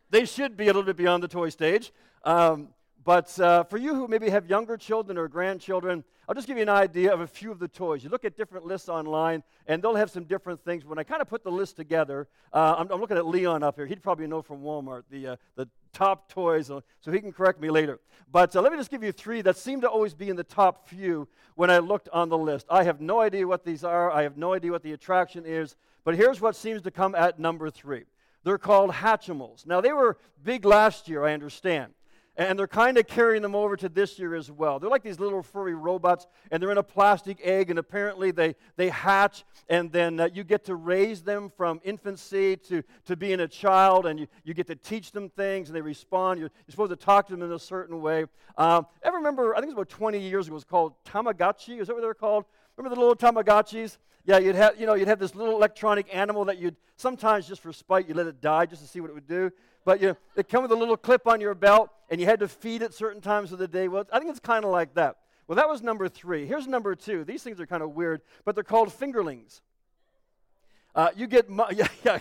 They 0.10 0.26
should 0.26 0.56
be 0.56 0.66
a 0.66 0.68
little 0.68 0.84
bit 0.84 0.98
beyond 0.98 1.24
the 1.24 1.28
toy 1.28 1.50
stage. 1.50 1.92
Um, 2.24 2.70
but 3.06 3.40
uh, 3.40 3.64
for 3.64 3.78
you 3.78 3.94
who 3.94 4.08
maybe 4.08 4.30
have 4.32 4.50
younger 4.50 4.78
children 4.78 5.16
or 5.16 5.28
grandchildren, 5.28 6.04
I'll 6.28 6.34
just 6.34 6.48
give 6.48 6.58
you 6.58 6.64
an 6.64 6.70
idea 6.70 7.14
of 7.14 7.22
a 7.22 7.28
few 7.28 7.52
of 7.52 7.60
the 7.60 7.68
toys. 7.68 8.04
You 8.04 8.10
look 8.10 8.26
at 8.26 8.36
different 8.36 8.66
lists 8.66 8.90
online, 8.90 9.44
and 9.68 9.80
they'll 9.80 9.96
have 9.96 10.10
some 10.10 10.24
different 10.24 10.66
things. 10.66 10.86
When 10.86 10.98
I 10.98 11.04
kind 11.04 11.22
of 11.22 11.28
put 11.28 11.44
the 11.44 11.52
list 11.52 11.76
together, 11.76 12.28
uh, 12.52 12.76
I'm, 12.80 12.92
I'm, 12.92 13.00
looking 13.00 13.18
at 13.18 13.28
Leon 13.28 13.62
up 13.62 13.76
here. 13.76 13.86
He'd 13.86 14.02
probably 14.02 14.26
know 14.26 14.42
from 14.42 14.64
Walmart 14.64 15.04
the, 15.12 15.28
uh, 15.28 15.36
the 15.56 15.70
top 15.94 16.30
toys, 16.30 16.72
uh, 16.72 16.82
so 17.00 17.12
he 17.12 17.20
can 17.20 17.32
correct 17.32 17.62
me 17.62 17.70
later. 17.70 18.00
But 18.32 18.56
uh, 18.56 18.62
let 18.62 18.72
me 18.72 18.78
just 18.80 18.90
give 18.90 19.04
you 19.04 19.12
three 19.12 19.44
that 19.44 19.56
seem 19.56 19.82
to 19.82 19.88
always 19.88 20.16
be 20.16 20.30
in 20.30 20.36
the 20.36 20.44
top 20.44 20.88
few 20.88 21.28
when 21.54 21.70
I 21.70 21.78
looked 21.78 22.10
on 22.10 22.30
the 22.30 22.38
list. 22.40 22.66
I 22.72 22.86
have 22.86 23.02
no 23.02 23.22
idea 23.22 23.46
what 23.46 23.64
these 23.64 23.84
are, 23.84 24.12
I 24.12 24.24
have 24.24 24.36
no 24.36 24.54
idea 24.54 24.72
what 24.72 24.82
the 24.82 24.94
attraction 24.94 25.46
is, 25.46 25.76
but 26.04 26.16
here's 26.16 26.42
what 26.42 26.56
seems 26.56 26.82
to 26.82 26.92
come 26.92 27.14
at 27.14 27.38
number 27.38 27.70
three. 27.70 28.06
They're 28.44 28.58
called 28.58 28.92
Hatchimals. 28.92 29.68
Now, 29.68 29.80
they 29.80 29.94
were 29.94 30.18
big 30.44 30.66
last 30.66 31.08
year, 31.08 31.24
I 31.24 31.34
understand. 31.34 31.94
And 32.38 32.60
they're 32.60 32.68
kind 32.68 32.98
of 32.98 33.08
carrying 33.08 33.42
them 33.42 33.56
over 33.56 33.78
to 33.78 33.88
this 33.88 34.20
year 34.20 34.36
as 34.36 34.52
well. 34.52 34.78
They're 34.78 34.90
like 34.90 35.04
these 35.04 35.20
little 35.22 35.42
furry 35.42 35.74
robots, 35.74 36.28
and 36.52 36.62
they're 36.62 36.72
in 36.72 36.78
a 36.78 36.84
plastic 36.84 37.40
egg, 37.42 37.70
and 37.70 37.80
apparently 37.80 38.32
they, 38.32 38.56
they 38.76 38.90
hatch, 38.90 39.46
and 39.70 39.90
then 39.92 40.20
uh, 40.20 40.30
you 40.34 40.44
get 40.44 40.66
to 40.66 40.76
raise 40.76 41.22
them 41.22 41.50
from 41.56 41.80
infancy 41.86 42.58
to, 42.58 42.84
to 43.06 43.16
being 43.16 43.40
a 43.40 43.48
child, 43.48 44.06
and 44.06 44.20
you, 44.20 44.28
you 44.44 44.54
get 44.54 44.68
to 44.68 44.76
teach 44.76 45.14
them 45.14 45.30
things, 45.30 45.70
and 45.70 45.76
they 45.76 45.82
respond. 45.82 46.40
You're, 46.40 46.52
you're 46.68 46.72
supposed 46.72 46.92
to 46.92 46.98
talk 46.98 47.28
to 47.28 47.34
them 47.34 47.42
in 47.42 47.54
a 47.54 47.60
certain 47.60 48.02
way. 48.02 48.26
Um, 48.58 48.86
ever 49.02 49.18
remember, 49.18 49.56
I 49.56 49.60
think 49.60 49.72
it 49.72 49.76
was 49.76 49.84
about 49.84 49.90
20 49.90 50.20
years 50.20 50.48
ago, 50.48 50.54
it 50.54 50.56
was 50.56 50.64
called 50.66 50.94
Tamagotchi. 51.06 51.80
Is 51.80 51.88
that 51.88 51.94
what 51.94 52.02
they 52.02 52.08
were 52.08 52.14
called? 52.14 52.44
Remember 52.76 52.94
the 52.94 53.00
little 53.00 53.16
Tamagotchis? 53.16 53.98
Yeah, 54.26 54.40
you'd 54.40 54.56
have, 54.56 54.80
you 54.80 54.86
know, 54.88 54.96
you'd 54.96 55.08
have 55.08 55.20
this 55.20 55.36
little 55.36 55.56
electronic 55.56 56.14
animal 56.14 56.46
that 56.46 56.58
you'd 56.58 56.76
sometimes 56.98 57.48
just 57.48 57.62
for 57.62 57.72
spite, 57.72 58.10
you 58.10 58.14
let 58.14 58.28
it 58.28 58.42
die 58.42 58.66
just 58.66 58.82
to 58.82 58.88
see 58.88 59.00
what 59.00 59.10
it 59.10 59.14
would 59.14 59.28
do 59.28 59.52
but 59.86 60.02
you 60.02 60.08
know, 60.10 60.18
it 60.36 60.50
come 60.50 60.64
with 60.64 60.72
a 60.72 60.76
little 60.76 60.98
clip 60.98 61.28
on 61.28 61.40
your 61.40 61.54
belt, 61.54 61.90
and 62.10 62.20
you 62.20 62.28
had 62.28 62.40
to 62.40 62.48
feed 62.48 62.82
it 62.82 62.94
certain 62.94 63.22
times 63.22 63.52
of 63.52 63.60
the 63.60 63.68
day. 63.68 63.88
Well, 63.88 64.06
I 64.12 64.20
think 64.20 64.32
it's 64.32 64.40
kind 64.40 64.66
of 64.66 64.72
like 64.72 64.94
that. 64.96 65.18
Well, 65.48 65.56
that 65.58 65.70
was 65.70 65.82
number 65.82 66.08
three. 66.08 66.46
Here's 66.46 66.68
number 66.68 66.96
two. 66.96 67.24
These 67.24 67.44
things 67.44 67.60
are 67.60 67.68
kind 67.68 67.84
of 67.84 67.92
weird, 67.92 68.22
but 68.46 68.56
they're 68.56 68.64
called 68.64 68.90
fingerlings. 68.90 69.62
Uh, 70.96 71.10
you 71.16 71.28
get, 71.28 71.48
yeah, 71.72 71.88
yeah. 72.04 72.20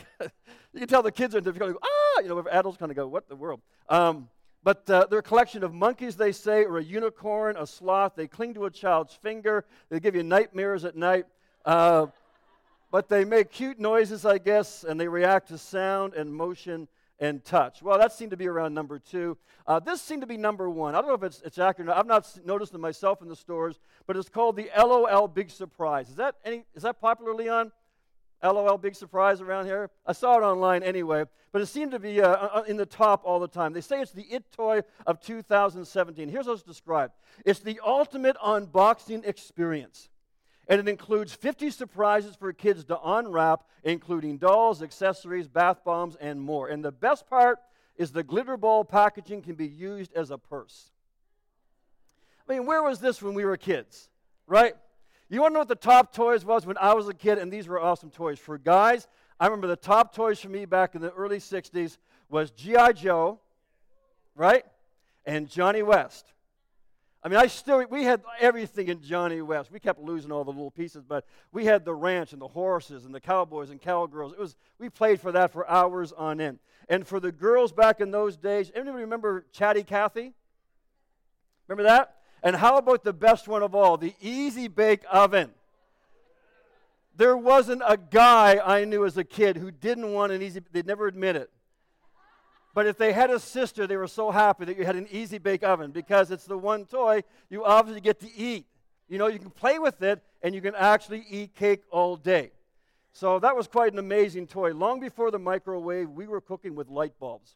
you 0.73 0.81
can 0.81 0.88
tell 0.88 1.03
the 1.03 1.12
kids 1.12 1.35
are 1.35 1.41
difficult. 1.41 1.76
Ah, 1.83 2.21
you 2.21 2.29
know, 2.29 2.45
adults 2.50 2.79
kind 2.79 2.91
of 2.91 2.97
go, 2.97 3.07
what 3.07 3.29
the 3.29 3.37
world? 3.37 3.61
Um, 3.88 4.29
but 4.62 4.88
uh, 4.88 5.07
they're 5.09 5.19
a 5.19 5.23
collection 5.23 5.62
of 5.62 5.75
monkeys, 5.75 6.17
they 6.17 6.33
say, 6.33 6.64
or 6.64 6.79
a 6.79 6.83
unicorn, 6.83 7.57
a 7.59 7.67
sloth. 7.67 8.14
They 8.17 8.26
cling 8.26 8.55
to 8.55 8.64
a 8.64 8.71
child's 8.71 9.14
finger. 9.14 9.64
They 9.91 10.00
give 10.00 10.14
you 10.14 10.23
nightmares 10.23 10.85
at 10.85 10.97
night. 10.97 11.26
Uh, 11.64 12.07
but 12.91 13.09
they 13.09 13.25
make 13.25 13.50
cute 13.50 13.79
noises, 13.79 14.25
I 14.25 14.38
guess, 14.38 14.85
and 14.85 14.99
they 14.99 15.09
react 15.09 15.49
to 15.49 15.59
sound 15.59 16.14
and 16.14 16.35
motion 16.35 16.88
and 17.18 17.44
touch. 17.44 17.83
Well, 17.83 17.99
that 17.99 18.12
seemed 18.12 18.33
to 18.33 18.37
be 18.37 18.49
around 18.49 18.75
number 18.75 18.99
two. 18.99 19.37
Uh, 19.66 19.80
this 19.80 20.02
seemed 20.02 20.23
to 20.23 20.26
be 20.26 20.37
number 20.37 20.68
one. 20.68 20.94
I 20.94 21.00
don't 21.00 21.09
know 21.09 21.14
if 21.14 21.23
it's, 21.23 21.42
it's 21.42 21.59
accurate. 21.59 21.88
I've 21.88 22.06
not 22.06 22.28
noticed 22.44 22.75
it 22.75 22.78
myself 22.78 23.23
in 23.23 23.28
the 23.28 23.37
stores, 23.37 23.78
but 24.06 24.16
it's 24.16 24.28
called 24.28 24.56
the 24.56 24.71
LOL 24.76 25.28
Big 25.28 25.50
Surprise. 25.50 26.11
Is 26.11 26.16
that 26.16 26.37
any? 26.44 26.64
Is 26.75 26.83
that 26.83 27.00
popular, 27.00 27.35
Leon? 27.35 27.73
LOL 28.42 28.78
Big 28.78 28.94
Surprise 28.94 29.40
around 29.40 29.66
here? 29.66 29.90
I 30.06 30.12
saw 30.12 30.37
it 30.38 30.42
online 30.42 30.83
anyway, 30.83 31.25
but 31.52 31.62
it 31.62 31.66
seemed 31.66 31.92
to 31.92 31.99
be 31.99 32.21
uh, 32.21 32.28
uh, 32.28 32.62
in 32.66 32.76
the 32.76 32.87
top 32.87 33.23
all 33.25 33.40
the 33.40 33.49
time. 33.49 33.73
They 33.73 33.80
say 33.80 34.00
it's 34.00 34.12
the 34.12 34.25
it 34.25 34.44
toy 34.52 34.83
of 35.06 35.21
2017. 35.21 36.28
Here's 36.28 36.47
how 36.47 36.52
it's 36.52 36.62
described 36.62 37.12
it's 37.44 37.61
the 37.61 37.80
ultimate 37.85 38.37
unboxing 38.37 39.26
experience. 39.26 40.09
And 40.68 40.80
it 40.80 40.88
includes 40.88 41.35
50 41.35 41.71
surprises 41.71 42.37
for 42.37 42.52
kids 42.52 42.85
to 42.85 42.99
unwrap, 43.00 43.64
including 43.83 44.38
dolls, 44.38 44.83
accessories, 44.83 45.47
bath 45.47 45.85
bombs, 45.85 46.16
and 46.21 46.40
more. 46.40 46.68
And 46.68 46.85
the 46.85 46.92
best 46.92 47.28
part 47.28 47.59
is 47.97 48.12
the 48.12 48.23
glitter 48.23 48.56
ball 48.56 48.85
packaging 48.85 49.42
can 49.42 49.54
be 49.54 49.66
used 49.66 50.12
as 50.14 50.30
a 50.30 50.38
purse. 50.38 50.90
I 52.49 52.52
mean, 52.52 52.66
where 52.66 52.83
was 52.83 52.99
this 52.99 53.23
when 53.23 53.35
we 53.35 53.44
were 53.44 53.56
kids, 53.56 54.09
right? 54.47 54.75
You 55.28 55.40
want 55.40 55.52
to 55.52 55.54
know 55.54 55.61
what 55.61 55.68
the 55.68 55.75
top 55.75 56.14
toys 56.14 56.44
was 56.44 56.66
when 56.66 56.78
I 56.78 56.94
was 56.94 57.09
a 57.09 57.14
kid? 57.14 57.38
And 57.38 57.52
these 57.52 57.66
were 57.66 57.80
awesome 57.80 58.11
toys. 58.11 58.38
For 58.38 58.59
guys, 58.59 59.06
I 59.40 59.47
remember 59.47 59.66
the 59.66 59.76
top 59.76 60.14
toys 60.14 60.40
for 60.40 60.49
me 60.49 60.64
back 60.64 60.94
in 60.94 61.00
the 61.00 61.12
early 61.12 61.38
60s 61.38 61.99
was 62.28 62.50
G.I. 62.50 62.92
Joe, 62.92 63.40
right? 64.35 64.64
And 65.25 65.49
Johnny 65.49 65.83
West. 65.83 66.26
I 67.25 67.28
mean, 67.28 67.38
I 67.38 67.47
still, 67.47 67.83
we 67.88 68.04
had 68.04 68.21
everything 68.38 68.88
in 68.88 69.00
Johnny 69.00 69.40
West. 69.40 69.73
We 69.73 69.81
kept 69.81 69.99
losing 69.99 70.31
all 70.31 70.45
the 70.45 70.50
little 70.50 70.71
pieces, 70.71 71.02
but 71.02 71.25
we 71.52 71.64
had 71.64 71.87
the 71.87 71.95
ranch 71.95 72.35
and 72.35 72.43
the 72.43 72.49
horses 72.49 73.07
and 73.07 73.14
the 73.14 73.21
cowboys 73.21 73.71
and 73.71 73.81
cowgirls. 73.81 74.33
It 74.33 74.38
was, 74.38 74.57
we 74.78 74.90
played 74.90 75.23
for 75.23 75.33
that 75.33 75.50
for 75.50 75.69
hours 75.69 76.12
on 76.12 76.38
end. 76.38 76.59
And 76.87 77.07
for 77.07 77.21
the 77.21 77.33
girls 77.33 77.73
back 77.73 78.02
in 78.02 78.11
those 78.11 78.37
days, 78.37 78.71
anybody 78.75 79.04
remember 79.04 79.47
Chatty 79.52 79.85
Cathy? 79.85 80.35
Remember 81.66 81.85
that? 81.85 82.16
And 82.43 82.54
how 82.54 82.76
about 82.76 83.04
the 83.04 83.14
best 83.14 83.49
one 83.49 83.62
of 83.62 83.75
all, 83.75 83.97
the 83.97 84.12
Easy 84.21 84.69
Bake 84.69 85.02
Oven? 85.11 85.50
There 87.16 87.38
wasn't 87.38 87.81
a 87.87 87.97
guy 87.97 88.61
I 88.62 88.85
knew 88.85 89.07
as 89.07 89.16
a 89.16 89.25
kid 89.25 89.57
who 89.57 89.71
didn't 89.71 90.12
want 90.12 90.33
an 90.33 90.43
easy, 90.43 90.61
they'd 90.73 90.87
never 90.87 91.07
admit 91.07 91.37
it. 91.37 91.50
But 92.75 92.87
if 92.87 92.99
they 92.99 93.12
had 93.12 93.31
a 93.31 93.38
sister, 93.38 93.87
they 93.87 93.97
were 93.97 94.09
so 94.09 94.33
happy 94.33 94.64
that 94.64 94.76
you 94.76 94.85
had 94.85 94.97
an 94.97 95.07
easy 95.11 95.38
bake 95.38 95.62
oven 95.62 95.93
because 95.93 96.33
it's 96.33 96.45
the 96.45 96.59
one 96.59 96.85
toy 96.85 97.23
you 97.49 97.64
obviously 97.64 98.00
get 98.00 98.19
to 98.21 98.37
eat. 98.37 98.66
You 99.09 99.19
know, 99.19 99.28
you 99.28 99.38
can 99.38 99.50
play 99.50 99.78
with 99.78 100.02
it 100.02 100.21
and 100.43 100.54
you 100.54 100.61
can 100.61 100.75
actually 100.75 101.25
eat 101.31 101.54
cake 101.54 101.83
all 101.90 102.16
day. 102.16 102.50
So 103.12 103.38
that 103.38 103.54
was 103.54 103.69
quite 103.69 103.93
an 103.93 104.00
amazing 104.00 104.49
toy. 104.49 104.75
Long 104.75 104.99
before 104.99 105.31
the 105.31 105.38
microwave, 105.38 106.11
we 106.11 106.26
were 106.26 106.40
cooking 106.40 106.75
with 106.75 106.88
light 106.88 107.12
bulbs. 107.21 107.54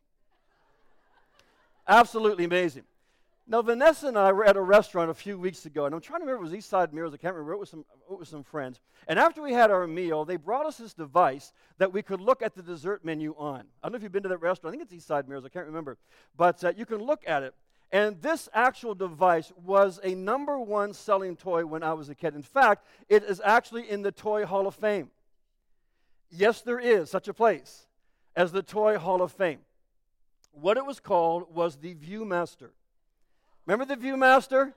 Absolutely 1.88 2.44
amazing. 2.44 2.84
Now, 3.50 3.62
Vanessa 3.62 4.08
and 4.08 4.18
I 4.18 4.30
were 4.32 4.44
at 4.44 4.58
a 4.58 4.60
restaurant 4.60 5.10
a 5.10 5.14
few 5.14 5.38
weeks 5.38 5.64
ago, 5.64 5.86
and 5.86 5.94
I'm 5.94 6.02
trying 6.02 6.20
to 6.20 6.26
remember 6.26 6.44
it 6.44 6.50
was 6.50 6.54
East 6.54 6.68
Side 6.68 6.92
Mario's. 6.92 7.14
I 7.14 7.16
can't 7.16 7.34
remember. 7.34 7.54
It 7.54 7.58
was, 7.58 7.70
some, 7.70 7.86
it 8.10 8.18
was 8.18 8.28
some 8.28 8.44
friends. 8.44 8.78
And 9.06 9.18
after 9.18 9.40
we 9.40 9.54
had 9.54 9.70
our 9.70 9.86
meal, 9.86 10.26
they 10.26 10.36
brought 10.36 10.66
us 10.66 10.76
this 10.76 10.92
device 10.92 11.54
that 11.78 11.90
we 11.90 12.02
could 12.02 12.20
look 12.20 12.42
at 12.42 12.54
the 12.54 12.62
dessert 12.62 13.06
menu 13.06 13.34
on. 13.38 13.60
I 13.82 13.88
don't 13.88 13.92
know 13.92 13.96
if 13.96 14.02
you've 14.02 14.12
been 14.12 14.24
to 14.24 14.28
that 14.28 14.42
restaurant. 14.42 14.74
I 14.74 14.76
think 14.76 14.82
it's 14.82 14.92
East 14.92 15.06
Side 15.06 15.26
Mario's. 15.26 15.46
I 15.46 15.48
can't 15.48 15.64
remember. 15.64 15.96
But 16.36 16.62
uh, 16.62 16.74
you 16.76 16.84
can 16.84 16.98
look 16.98 17.22
at 17.26 17.42
it. 17.42 17.54
And 17.90 18.20
this 18.20 18.50
actual 18.52 18.94
device 18.94 19.50
was 19.64 19.98
a 20.04 20.14
number 20.14 20.58
one 20.58 20.92
selling 20.92 21.34
toy 21.34 21.64
when 21.64 21.82
I 21.82 21.94
was 21.94 22.10
a 22.10 22.14
kid. 22.14 22.34
In 22.34 22.42
fact, 22.42 22.84
it 23.08 23.22
is 23.22 23.40
actually 23.42 23.88
in 23.88 24.02
the 24.02 24.12
Toy 24.12 24.44
Hall 24.44 24.66
of 24.66 24.74
Fame. 24.74 25.08
Yes, 26.30 26.60
there 26.60 26.78
is 26.78 27.08
such 27.08 27.28
a 27.28 27.32
place 27.32 27.86
as 28.36 28.52
the 28.52 28.62
Toy 28.62 28.98
Hall 28.98 29.22
of 29.22 29.32
Fame. 29.32 29.60
What 30.52 30.76
it 30.76 30.84
was 30.84 31.00
called 31.00 31.54
was 31.54 31.76
the 31.76 31.94
Viewmaster. 31.94 32.72
Remember 33.68 33.94
the 33.94 34.00
Viewmaster? 34.00 34.72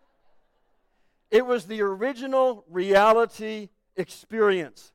It 1.29 1.45
was 1.45 1.65
the 1.65 1.81
original 1.81 2.65
reality 2.69 3.69
experience. 3.95 4.91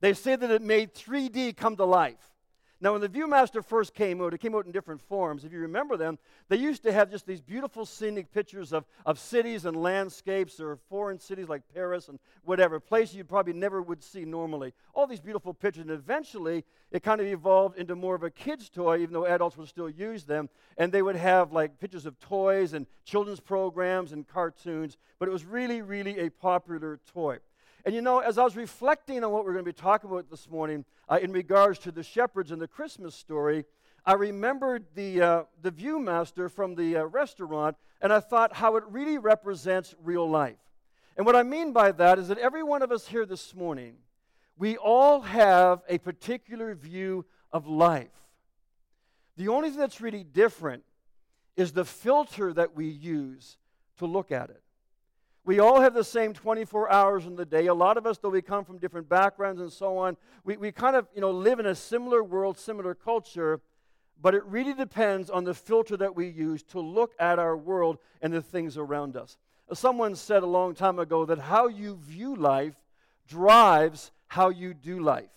They 0.00 0.14
say 0.14 0.36
that 0.36 0.48
it 0.48 0.62
made 0.62 0.94
3D 0.94 1.56
come 1.56 1.74
to 1.76 1.84
life. 1.84 2.35
Now, 2.78 2.92
when 2.92 3.00
the 3.00 3.08
Viewmaster 3.08 3.64
first 3.64 3.94
came 3.94 4.20
out, 4.20 4.34
it 4.34 4.38
came 4.38 4.54
out 4.54 4.66
in 4.66 4.72
different 4.72 5.00
forms. 5.00 5.44
If 5.44 5.52
you 5.52 5.60
remember 5.60 5.96
them, 5.96 6.18
they 6.50 6.56
used 6.56 6.82
to 6.82 6.92
have 6.92 7.10
just 7.10 7.26
these 7.26 7.40
beautiful 7.40 7.86
scenic 7.86 8.30
pictures 8.30 8.70
of, 8.70 8.84
of 9.06 9.18
cities 9.18 9.64
and 9.64 9.74
landscapes 9.74 10.60
or 10.60 10.76
foreign 10.90 11.18
cities 11.18 11.48
like 11.48 11.62
Paris 11.72 12.08
and 12.08 12.18
whatever, 12.44 12.78
places 12.78 13.16
you 13.16 13.24
probably 13.24 13.54
never 13.54 13.80
would 13.80 14.04
see 14.04 14.26
normally. 14.26 14.74
All 14.92 15.06
these 15.06 15.20
beautiful 15.20 15.54
pictures. 15.54 15.82
And 15.82 15.90
eventually, 15.90 16.64
it 16.90 17.02
kind 17.02 17.18
of 17.18 17.26
evolved 17.26 17.78
into 17.78 17.96
more 17.96 18.14
of 18.14 18.22
a 18.22 18.30
kid's 18.30 18.68
toy, 18.68 18.98
even 18.98 19.14
though 19.14 19.26
adults 19.26 19.56
would 19.56 19.68
still 19.68 19.88
use 19.88 20.24
them. 20.24 20.50
And 20.76 20.92
they 20.92 21.00
would 21.00 21.16
have 21.16 21.52
like 21.52 21.80
pictures 21.80 22.04
of 22.04 22.20
toys 22.20 22.74
and 22.74 22.86
children's 23.06 23.40
programs 23.40 24.12
and 24.12 24.28
cartoons. 24.28 24.98
But 25.18 25.28
it 25.28 25.32
was 25.32 25.46
really, 25.46 25.80
really 25.80 26.18
a 26.18 26.30
popular 26.30 27.00
toy. 27.10 27.38
And 27.86 27.94
you 27.94 28.02
know, 28.02 28.18
as 28.18 28.36
I 28.36 28.42
was 28.42 28.56
reflecting 28.56 29.22
on 29.22 29.30
what 29.30 29.44
we're 29.44 29.52
going 29.52 29.64
to 29.64 29.72
be 29.72 29.80
talking 29.80 30.10
about 30.10 30.28
this 30.28 30.50
morning 30.50 30.84
uh, 31.08 31.20
in 31.22 31.30
regards 31.30 31.78
to 31.80 31.92
the 31.92 32.02
shepherds 32.02 32.50
and 32.50 32.60
the 32.60 32.66
Christmas 32.66 33.14
story, 33.14 33.64
I 34.04 34.14
remembered 34.14 34.86
the, 34.96 35.22
uh, 35.22 35.42
the 35.62 35.70
Viewmaster 35.70 36.50
from 36.50 36.74
the 36.74 36.96
uh, 36.96 37.04
restaurant, 37.04 37.76
and 38.02 38.12
I 38.12 38.18
thought 38.18 38.56
how 38.56 38.74
it 38.74 38.82
really 38.90 39.18
represents 39.18 39.94
real 40.02 40.28
life. 40.28 40.58
And 41.16 41.24
what 41.24 41.36
I 41.36 41.44
mean 41.44 41.72
by 41.72 41.92
that 41.92 42.18
is 42.18 42.26
that 42.26 42.38
every 42.38 42.64
one 42.64 42.82
of 42.82 42.90
us 42.90 43.06
here 43.06 43.24
this 43.24 43.54
morning, 43.54 43.94
we 44.58 44.76
all 44.76 45.20
have 45.20 45.82
a 45.88 45.98
particular 45.98 46.74
view 46.74 47.24
of 47.52 47.68
life. 47.68 48.08
The 49.36 49.46
only 49.46 49.70
thing 49.70 49.78
that's 49.78 50.00
really 50.00 50.24
different 50.24 50.82
is 51.56 51.70
the 51.70 51.84
filter 51.84 52.52
that 52.52 52.74
we 52.74 52.88
use 52.88 53.58
to 53.98 54.06
look 54.06 54.32
at 54.32 54.50
it. 54.50 54.62
We 55.46 55.60
all 55.60 55.80
have 55.80 55.94
the 55.94 56.02
same 56.02 56.34
24 56.34 56.90
hours 56.90 57.24
in 57.24 57.36
the 57.36 57.44
day. 57.44 57.66
A 57.66 57.74
lot 57.74 57.96
of 57.96 58.04
us, 58.04 58.18
though 58.18 58.30
we 58.30 58.42
come 58.42 58.64
from 58.64 58.78
different 58.78 59.08
backgrounds 59.08 59.60
and 59.60 59.72
so 59.72 59.96
on, 59.96 60.16
we, 60.44 60.56
we 60.56 60.72
kind 60.72 60.96
of 60.96 61.06
you 61.14 61.20
know, 61.20 61.30
live 61.30 61.60
in 61.60 61.66
a 61.66 61.74
similar 61.76 62.24
world, 62.24 62.58
similar 62.58 62.96
culture, 62.96 63.60
but 64.20 64.34
it 64.34 64.44
really 64.44 64.74
depends 64.74 65.30
on 65.30 65.44
the 65.44 65.54
filter 65.54 65.96
that 65.98 66.16
we 66.16 66.26
use 66.26 66.64
to 66.64 66.80
look 66.80 67.12
at 67.20 67.38
our 67.38 67.56
world 67.56 67.98
and 68.20 68.32
the 68.32 68.42
things 68.42 68.76
around 68.76 69.16
us. 69.16 69.36
Someone 69.72 70.16
said 70.16 70.42
a 70.42 70.46
long 70.46 70.74
time 70.74 70.98
ago 70.98 71.24
that 71.26 71.38
how 71.38 71.68
you 71.68 71.94
view 71.94 72.34
life 72.34 72.74
drives 73.28 74.10
how 74.26 74.48
you 74.48 74.74
do 74.74 74.98
life. 74.98 75.30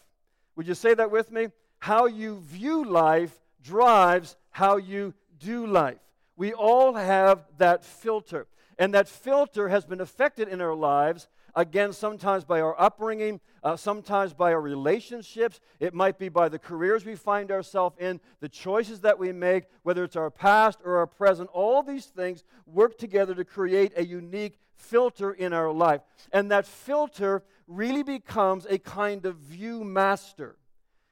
Would 0.56 0.68
you 0.68 0.74
say 0.74 0.96
that 0.96 1.12
with 1.12 1.32
me? 1.32 1.50
How 1.78 2.08
you 2.08 2.40
view 2.40 2.84
life 2.84 3.40
drives 3.62 4.38
how 4.50 4.78
you 4.78 5.14
do 5.38 5.68
life. 5.68 6.00
We 6.36 6.54
all 6.54 6.96
have 6.96 7.46
that 7.60 7.86
filter. 7.86 8.48
And 8.80 8.94
that 8.94 9.10
filter 9.10 9.68
has 9.68 9.86
been 9.86 10.00
affected 10.00 10.48
in 10.48 10.62
our 10.62 10.74
lives, 10.74 11.28
again, 11.54 11.92
sometimes 11.92 12.46
by 12.46 12.62
our 12.62 12.80
upbringing, 12.80 13.42
uh, 13.62 13.76
sometimes 13.76 14.34
by 14.34 14.54
our 14.54 14.62
relationships. 14.62 15.60
It 15.82 15.94
might 15.94 16.18
be 16.18 16.30
by 16.30 16.48
the 16.48 16.58
careers 16.58 17.06
we 17.06 17.16
find 17.16 17.52
ourselves 17.52 17.98
in, 18.00 18.22
the 18.40 18.48
choices 18.48 19.02
that 19.02 19.20
we 19.20 19.34
make, 19.34 19.66
whether 19.84 20.06
it's 20.06 20.16
our 20.16 20.32
past 20.32 20.80
or 20.86 20.98
our 20.98 21.08
present. 21.08 21.50
All 21.52 21.84
these 21.84 22.06
things 22.06 22.46
work 22.66 22.98
together 22.98 23.36
to 23.36 23.44
create 23.44 23.92
a 23.98 24.06
unique 24.06 24.58
filter 24.78 25.34
in 25.34 25.52
our 25.52 25.72
life. 25.74 26.00
And 26.32 26.50
that 26.52 26.66
filter 26.66 27.44
really 27.68 28.04
becomes 28.04 28.66
a 28.66 28.80
kind 28.80 29.26
of 29.26 29.36
view 29.36 29.84
master 29.84 30.56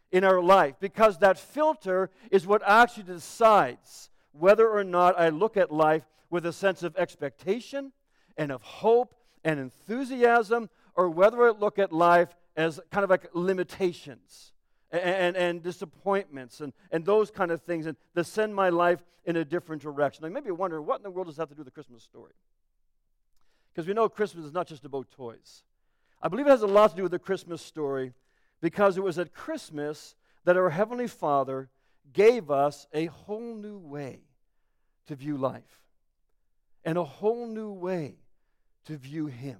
in 0.10 0.24
our 0.24 0.42
life 0.42 0.76
because 0.80 1.18
that 1.18 1.38
filter 1.38 2.10
is 2.32 2.48
what 2.48 2.62
actually 2.66 3.04
decides 3.04 4.10
whether 4.32 4.70
or 4.70 4.86
not 4.86 5.20
I 5.20 5.30
look 5.30 5.58
at 5.58 5.70
life 5.70 6.04
with 6.30 6.46
a 6.46 6.54
sense 6.54 6.84
of 6.84 6.96
expectation 6.98 7.92
and 8.38 8.52
of 8.52 8.62
hope 8.62 9.16
and 9.44 9.60
enthusiasm, 9.60 10.70
or 10.96 11.10
whether 11.10 11.48
I 11.48 11.52
look 11.52 11.80
at 11.80 11.94
life 11.94 12.36
as 12.56 12.80
kind 12.92 13.04
of 13.04 13.10
like 13.10 13.30
limitations 13.34 14.52
and, 14.92 15.02
and, 15.02 15.38
and 15.38 15.64
disappointments 15.64 16.60
and, 16.62 16.74
and 16.92 17.06
those 17.06 17.32
kind 17.32 17.52
of 17.52 17.62
things, 17.62 17.86
and 17.86 17.96
to 18.16 18.24
send 18.24 18.54
my 18.54 18.70
life 18.70 19.00
in 19.26 19.36
a 19.36 19.46
different 19.46 19.82
direction. 19.82 20.26
I 20.26 20.30
may 20.30 20.40
be 20.40 20.52
wondering, 20.52 20.86
what 20.86 20.98
in 20.98 21.04
the 21.04 21.12
world 21.12 21.28
does 21.28 21.36
that 21.36 21.44
have 21.44 21.50
to 21.50 21.56
do 21.56 21.60
with 21.60 21.68
the 21.68 21.72
Christmas 21.72 22.04
story? 22.04 22.34
Because 23.74 23.88
we 23.88 23.94
know 23.94 24.10
Christmas 24.10 24.46
is 24.46 24.54
not 24.54 24.68
just 24.68 24.86
about 24.86 25.12
toys. 25.12 25.64
I 26.22 26.30
believe 26.30 26.48
it 26.48 26.52
has 26.52 26.64
a 26.64 26.68
lot 26.68 26.92
to 26.92 26.96
do 26.96 27.04
with 27.04 27.12
the 27.12 27.20
Christmas 27.20 27.62
story 27.62 28.14
because 28.60 28.98
it 28.98 29.04
was 29.04 29.20
at 29.20 29.34
Christmas 29.34 30.16
that 30.46 30.58
our 30.58 30.70
Heavenly 30.70 31.08
Father 31.08 31.70
gave 32.12 32.50
us 32.50 32.88
a 32.94 33.06
whole 33.06 33.54
new 33.56 33.78
way 33.78 34.22
to 35.08 35.16
view 35.16 35.38
life 35.38 35.87
and 36.88 36.98
a 36.98 37.04
whole 37.04 37.46
new 37.46 37.70
way 37.70 38.16
to 38.86 38.96
view 38.96 39.26
Him. 39.28 39.58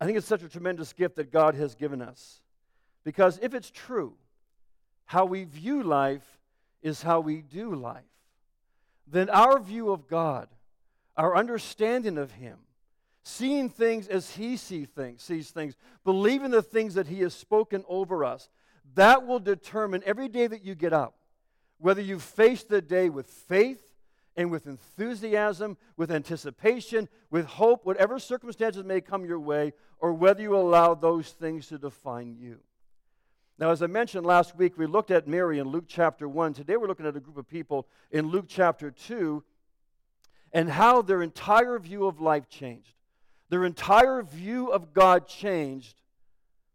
I 0.00 0.04
think 0.04 0.18
it's 0.18 0.26
such 0.26 0.42
a 0.42 0.48
tremendous 0.48 0.92
gift 0.92 1.14
that 1.16 1.30
God 1.30 1.54
has 1.54 1.76
given 1.76 2.02
us. 2.02 2.40
Because 3.04 3.38
if 3.40 3.54
it's 3.54 3.70
true 3.70 4.14
how 5.04 5.24
we 5.24 5.44
view 5.44 5.84
life 5.84 6.26
is 6.82 7.00
how 7.00 7.20
we 7.20 7.42
do 7.42 7.76
life, 7.76 8.02
then 9.06 9.30
our 9.30 9.60
view 9.60 9.92
of 9.92 10.08
God, 10.08 10.48
our 11.16 11.36
understanding 11.36 12.18
of 12.18 12.32
Him, 12.32 12.58
seeing 13.22 13.68
things 13.70 14.08
as 14.08 14.34
He 14.34 14.56
see 14.56 14.84
things, 14.84 15.22
sees 15.22 15.50
things, 15.50 15.76
believing 16.02 16.50
the 16.50 16.60
things 16.60 16.94
that 16.94 17.06
He 17.06 17.20
has 17.20 17.34
spoken 17.34 17.84
over 17.88 18.24
us, 18.24 18.48
that 18.96 19.28
will 19.28 19.38
determine 19.38 20.02
every 20.04 20.26
day 20.26 20.48
that 20.48 20.64
you 20.64 20.74
get 20.74 20.92
up 20.92 21.14
whether 21.78 22.02
you 22.02 22.18
face 22.18 22.64
the 22.64 22.82
day 22.82 23.08
with 23.08 23.26
faith 23.28 23.93
and 24.36 24.50
with 24.50 24.66
enthusiasm, 24.66 25.76
with 25.96 26.10
anticipation, 26.10 27.08
with 27.30 27.46
hope, 27.46 27.84
whatever 27.84 28.18
circumstances 28.18 28.84
may 28.84 29.00
come 29.00 29.24
your 29.24 29.38
way, 29.38 29.72
or 29.98 30.12
whether 30.12 30.42
you 30.42 30.56
allow 30.56 30.94
those 30.94 31.30
things 31.30 31.68
to 31.68 31.78
define 31.78 32.36
you. 32.38 32.58
Now, 33.58 33.70
as 33.70 33.82
I 33.82 33.86
mentioned 33.86 34.26
last 34.26 34.56
week, 34.56 34.76
we 34.76 34.86
looked 34.86 35.12
at 35.12 35.28
Mary 35.28 35.60
in 35.60 35.68
Luke 35.68 35.84
chapter 35.86 36.28
1. 36.28 36.54
Today 36.54 36.76
we're 36.76 36.88
looking 36.88 37.06
at 37.06 37.16
a 37.16 37.20
group 37.20 37.36
of 37.36 37.48
people 37.48 37.86
in 38.10 38.28
Luke 38.28 38.46
chapter 38.48 38.90
2 38.90 39.44
and 40.52 40.68
how 40.68 41.02
their 41.02 41.22
entire 41.22 41.78
view 41.78 42.06
of 42.06 42.20
life 42.20 42.48
changed. 42.48 42.94
Their 43.50 43.64
entire 43.64 44.22
view 44.22 44.72
of 44.72 44.92
God 44.92 45.28
changed 45.28 46.00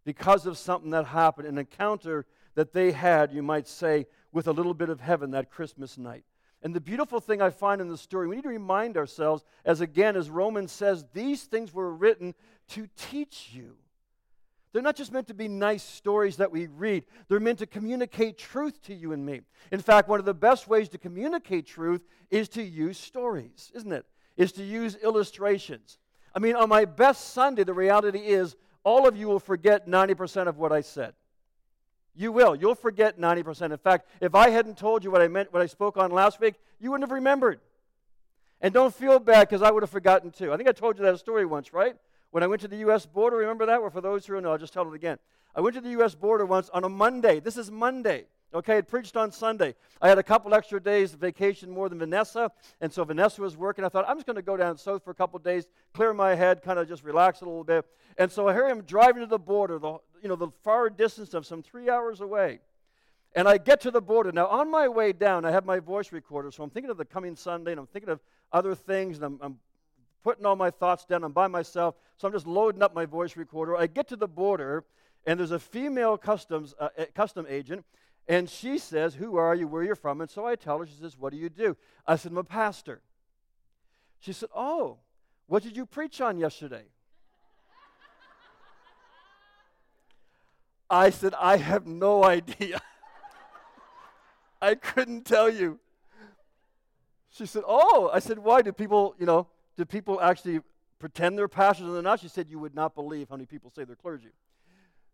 because 0.05 0.45
of 0.45 0.57
something 0.57 0.91
that 0.91 1.07
happened, 1.07 1.47
an 1.47 1.57
encounter 1.57 2.25
that 2.55 2.71
they 2.71 2.91
had, 2.91 3.33
you 3.33 3.43
might 3.43 3.67
say, 3.67 4.05
with 4.31 4.47
a 4.47 4.53
little 4.53 4.73
bit 4.73 4.89
of 4.89 5.01
heaven 5.01 5.31
that 5.31 5.49
Christmas 5.49 5.97
night. 5.97 6.23
And 6.61 6.75
the 6.75 6.81
beautiful 6.81 7.19
thing 7.21 7.41
I 7.41 7.51
find 7.51 7.79
in 7.79 7.87
the 7.87 7.97
story, 7.97 8.27
we 8.27 8.35
need 8.35 8.43
to 8.43 8.49
remind 8.49 8.97
ourselves, 8.97 9.43
as 9.63 9.79
again, 9.79 10.17
as 10.17 10.29
Romans 10.29 10.71
says, 10.71 11.05
these 11.13 11.43
things 11.43 11.73
were 11.73 11.93
written 11.93 12.35
to 12.69 12.87
teach 12.97 13.51
you. 13.53 13.77
They're 14.71 14.81
not 14.81 14.97
just 14.97 15.11
meant 15.11 15.27
to 15.27 15.33
be 15.33 15.47
nice 15.47 15.83
stories 15.83 16.37
that 16.37 16.51
we 16.51 16.67
read, 16.67 17.05
they're 17.27 17.39
meant 17.39 17.59
to 17.59 17.65
communicate 17.65 18.37
truth 18.37 18.81
to 18.83 18.93
you 18.93 19.13
and 19.13 19.25
me. 19.25 19.41
In 19.71 19.79
fact, 19.79 20.09
one 20.09 20.19
of 20.19 20.25
the 20.25 20.33
best 20.33 20.67
ways 20.67 20.89
to 20.89 20.97
communicate 20.97 21.65
truth 21.65 22.05
is 22.29 22.49
to 22.49 22.61
use 22.61 22.97
stories, 22.97 23.71
isn't 23.73 23.91
it? 23.91 24.05
Is 24.37 24.51
to 24.53 24.63
use 24.63 24.95
illustrations. 24.95 25.97
I 26.35 26.39
mean, 26.39 26.55
on 26.55 26.69
my 26.69 26.85
best 26.85 27.33
Sunday, 27.33 27.63
the 27.63 27.73
reality 27.73 28.19
is 28.19 28.55
all 28.83 29.07
of 29.07 29.17
you 29.17 29.27
will 29.27 29.39
forget 29.39 29.87
90% 29.87 30.47
of 30.47 30.57
what 30.57 30.71
I 30.71 30.81
said. 30.81 31.13
You 32.19 32.33
will. 32.33 32.53
You'll 32.53 32.75
forget 32.75 33.17
90%. 33.17 33.71
In 33.71 33.77
fact, 33.77 34.09
if 34.19 34.35
I 34.35 34.49
hadn't 34.49 34.77
told 34.77 35.05
you 35.05 35.09
what 35.09 35.21
I 35.21 35.29
meant, 35.29 35.53
what 35.53 35.61
I 35.61 35.67
spoke 35.67 35.95
on 35.95 36.11
last 36.11 36.41
week, 36.41 36.55
you 36.77 36.91
wouldn't 36.91 37.09
have 37.09 37.15
remembered. 37.15 37.61
And 38.59 38.73
don't 38.73 38.93
feel 38.93 39.19
bad 39.19 39.47
because 39.47 39.61
I 39.61 39.71
would 39.71 39.83
have 39.83 39.89
forgotten 39.89 40.29
too. 40.29 40.51
I 40.51 40.57
think 40.57 40.67
I 40.67 40.73
told 40.73 40.97
you 40.97 41.05
that 41.05 41.17
story 41.17 41.45
once, 41.45 41.71
right? 41.71 41.95
When 42.31 42.43
I 42.43 42.47
went 42.47 42.61
to 42.63 42.67
the 42.67 42.75
U.S. 42.79 43.05
border, 43.05 43.37
remember 43.37 43.65
that? 43.67 43.79
Or 43.79 43.89
for 43.89 44.01
those 44.01 44.25
who 44.25 44.33
don't 44.33 44.43
know, 44.43 44.51
I'll 44.51 44.57
just 44.57 44.73
tell 44.73 44.85
it 44.91 44.93
again. 44.93 45.17
I 45.55 45.61
went 45.61 45.75
to 45.75 45.81
the 45.81 45.91
U.S. 45.91 46.13
border 46.13 46.45
once 46.45 46.69
on 46.73 46.83
a 46.83 46.89
Monday. 46.89 47.39
This 47.39 47.55
is 47.55 47.71
Monday. 47.71 48.25
Okay, 48.53 48.79
I 48.79 48.81
preached 48.81 49.15
on 49.15 49.31
Sunday. 49.31 49.73
I 50.01 50.09
had 50.09 50.17
a 50.17 50.23
couple 50.23 50.53
extra 50.53 50.81
days 50.81 51.13
of 51.13 51.21
vacation 51.21 51.69
more 51.69 51.87
than 51.87 51.99
Vanessa, 51.99 52.51
and 52.81 52.91
so 52.91 53.05
Vanessa 53.05 53.41
was 53.41 53.55
working. 53.55 53.85
I 53.85 53.89
thought, 53.89 54.05
I'm 54.09 54.17
just 54.17 54.25
going 54.25 54.35
to 54.35 54.41
go 54.41 54.57
down 54.57 54.77
south 54.77 55.05
for 55.05 55.11
a 55.11 55.15
couple 55.15 55.39
days, 55.39 55.67
clear 55.93 56.13
my 56.13 56.35
head, 56.35 56.63
kind 56.63 56.79
of 56.79 56.87
just 56.87 57.03
relax 57.03 57.41
a 57.41 57.45
little 57.45 57.63
bit. 57.63 57.85
And 58.17 58.29
so 58.29 58.49
I 58.49 58.53
hear 58.53 58.67
him 58.67 58.81
driving 58.81 59.21
to 59.21 59.27
the 59.27 59.37
border, 59.37 59.77
the, 59.77 59.99
you 60.21 60.29
know, 60.29 60.35
the 60.35 60.49
far 60.63 60.89
distance 60.89 61.33
of 61.33 61.45
some 61.45 61.63
three 61.63 61.89
hours 61.89 62.21
away. 62.21 62.59
And 63.35 63.47
I 63.47 63.57
get 63.57 63.81
to 63.81 63.91
the 63.91 64.01
border. 64.01 64.31
Now, 64.31 64.47
on 64.47 64.71
my 64.71 64.87
way 64.87 65.13
down, 65.13 65.45
I 65.45 65.51
have 65.51 65.65
my 65.65 65.79
voice 65.79 66.11
recorder, 66.11 66.51
so 66.51 66.63
I'm 66.63 66.69
thinking 66.69 66.89
of 66.89 66.97
the 66.97 67.05
coming 67.05 67.35
Sunday, 67.35 67.71
and 67.71 67.79
I'm 67.79 67.87
thinking 67.87 68.09
of 68.09 68.19
other 68.51 68.73
things, 68.73 69.17
and 69.17 69.25
I'm, 69.25 69.39
I'm 69.41 69.59
putting 70.23 70.45
all 70.45 70.55
my 70.55 70.71
thoughts 70.71 71.05
down. 71.05 71.23
I'm 71.23 71.31
by 71.31 71.47
myself, 71.47 71.95
so 72.17 72.27
I'm 72.27 72.33
just 72.33 72.47
loading 72.47 72.81
up 72.81 72.95
my 72.95 73.05
voice 73.05 73.37
recorder. 73.37 73.77
I 73.77 73.87
get 73.87 74.07
to 74.09 74.15
the 74.15 74.27
border, 74.27 74.83
and 75.27 75.39
there's 75.39 75.51
a 75.51 75.59
female 75.59 76.17
customs 76.17 76.73
uh, 76.79 76.89
custom 77.13 77.45
agent, 77.47 77.85
and 78.27 78.49
she 78.49 78.77
says, 78.77 79.15
Who 79.15 79.37
are 79.37 79.53
you? 79.53 79.67
Where 79.67 79.83
are 79.83 79.85
you 79.85 79.95
from? 79.95 80.21
And 80.21 80.29
so 80.29 80.45
I 80.45 80.55
tell 80.55 80.79
her, 80.79 80.85
She 80.85 80.95
says, 80.99 81.17
What 81.17 81.31
do 81.31 81.37
you 81.37 81.49
do? 81.49 81.77
I 82.07 82.15
said, 82.15 82.31
I'm 82.31 82.37
a 82.37 82.43
pastor. 82.43 83.01
She 84.19 84.33
said, 84.33 84.49
Oh, 84.55 84.97
what 85.47 85.63
did 85.63 85.77
you 85.77 85.85
preach 85.85 86.19
on 86.19 86.37
yesterday? 86.37 86.85
I 90.89 91.09
said, 91.09 91.33
I 91.39 91.57
have 91.57 91.85
no 91.85 92.23
idea. 92.23 92.81
I 94.61 94.75
couldn't 94.75 95.25
tell 95.25 95.49
you. 95.49 95.79
She 97.29 97.45
said, 97.45 97.63
Oh, 97.67 98.09
I 98.11 98.19
said, 98.19 98.39
Why? 98.39 98.61
Do 98.61 98.71
people, 98.71 99.15
you 99.19 99.25
know, 99.25 99.47
do 99.77 99.85
people 99.85 100.19
actually 100.19 100.61
pretend 100.97 101.37
they're 101.37 101.47
pastors 101.47 101.85
and 101.85 101.95
they're 101.95 102.01
not? 102.01 102.19
She 102.19 102.27
said, 102.27 102.47
You 102.49 102.59
would 102.59 102.75
not 102.75 102.95
believe 102.95 103.29
how 103.29 103.35
many 103.35 103.45
people 103.45 103.71
say 103.75 103.83
they're 103.83 103.95
clergy. 103.95 104.29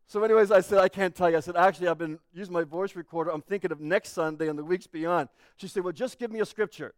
So, 0.07 0.23
anyways, 0.23 0.51
I 0.51 0.61
said, 0.61 0.77
I 0.77 0.87
can't 0.87 1.15
tell 1.15 1.31
you. 1.31 1.37
I 1.37 1.39
said, 1.39 1.55
actually, 1.55 1.87
I've 1.87 1.97
been 1.97 2.19
using 2.31 2.53
my 2.53 2.63
voice 2.63 2.95
recorder. 2.95 3.31
I'm 3.31 3.41
thinking 3.41 3.71
of 3.71 3.79
next 3.79 4.09
Sunday 4.09 4.49
and 4.49 4.57
the 4.57 4.63
weeks 4.63 4.85
beyond. 4.85 5.29
She 5.57 5.67
said, 5.67 5.83
well, 5.83 5.93
just 5.93 6.19
give 6.19 6.31
me 6.31 6.41
a 6.41 6.45
scripture. 6.45 6.93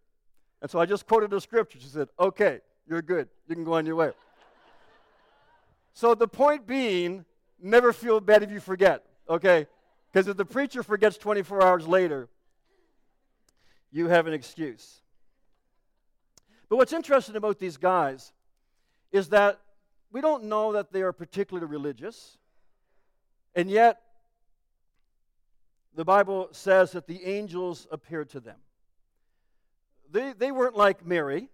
And 0.62 0.70
so 0.70 0.78
I 0.80 0.86
just 0.86 1.08
quoted 1.08 1.32
a 1.32 1.40
scripture. 1.40 1.80
She 1.80 1.88
said, 1.88 2.10
okay, 2.20 2.60
you're 2.88 3.02
good. 3.02 3.30
You 3.48 3.56
can 3.56 3.64
go 3.64 3.76
on 3.76 3.86
your 3.86 3.96
way. 3.96 4.12
so 5.94 6.16
the 6.16 6.28
point 6.28 6.68
being, 6.68 7.24
never 7.62 7.94
feel 7.94 8.20
bad 8.20 8.44
if 8.44 8.52
you 8.52 8.60
forget, 8.60 9.04
okay? 9.30 9.68
Because 10.12 10.28
if 10.28 10.38
the 10.38 10.46
preacher 10.46 10.84
forgets 10.84 11.18
24 11.18 11.64
hours 11.64 11.88
later, 11.88 12.30
you 13.92 14.08
have 14.08 14.28
an 14.28 14.34
excuse. 14.34 15.02
But 16.70 16.78
what's 16.78 16.94
interesting 16.94 17.36
about 17.36 17.60
these 17.60 17.78
guys 17.78 18.34
is 19.12 19.30
that 19.30 19.60
we 20.12 20.22
don't 20.22 20.46
know 20.46 20.74
that 20.74 20.92
they 20.92 21.02
are 21.02 21.14
particularly 21.14 21.68
religious. 21.68 22.38
And 23.56 23.70
yet, 23.70 24.02
the 25.96 26.06
Bible 26.06 26.50
says 26.52 26.92
that 26.92 27.08
the 27.08 27.24
angels 27.26 27.88
appeared 27.92 28.30
to 28.32 28.40
them. 28.40 28.58
They, 30.12 30.34
they 30.34 30.52
weren't 30.52 30.76
like 30.76 31.06
Mary. 31.06 31.50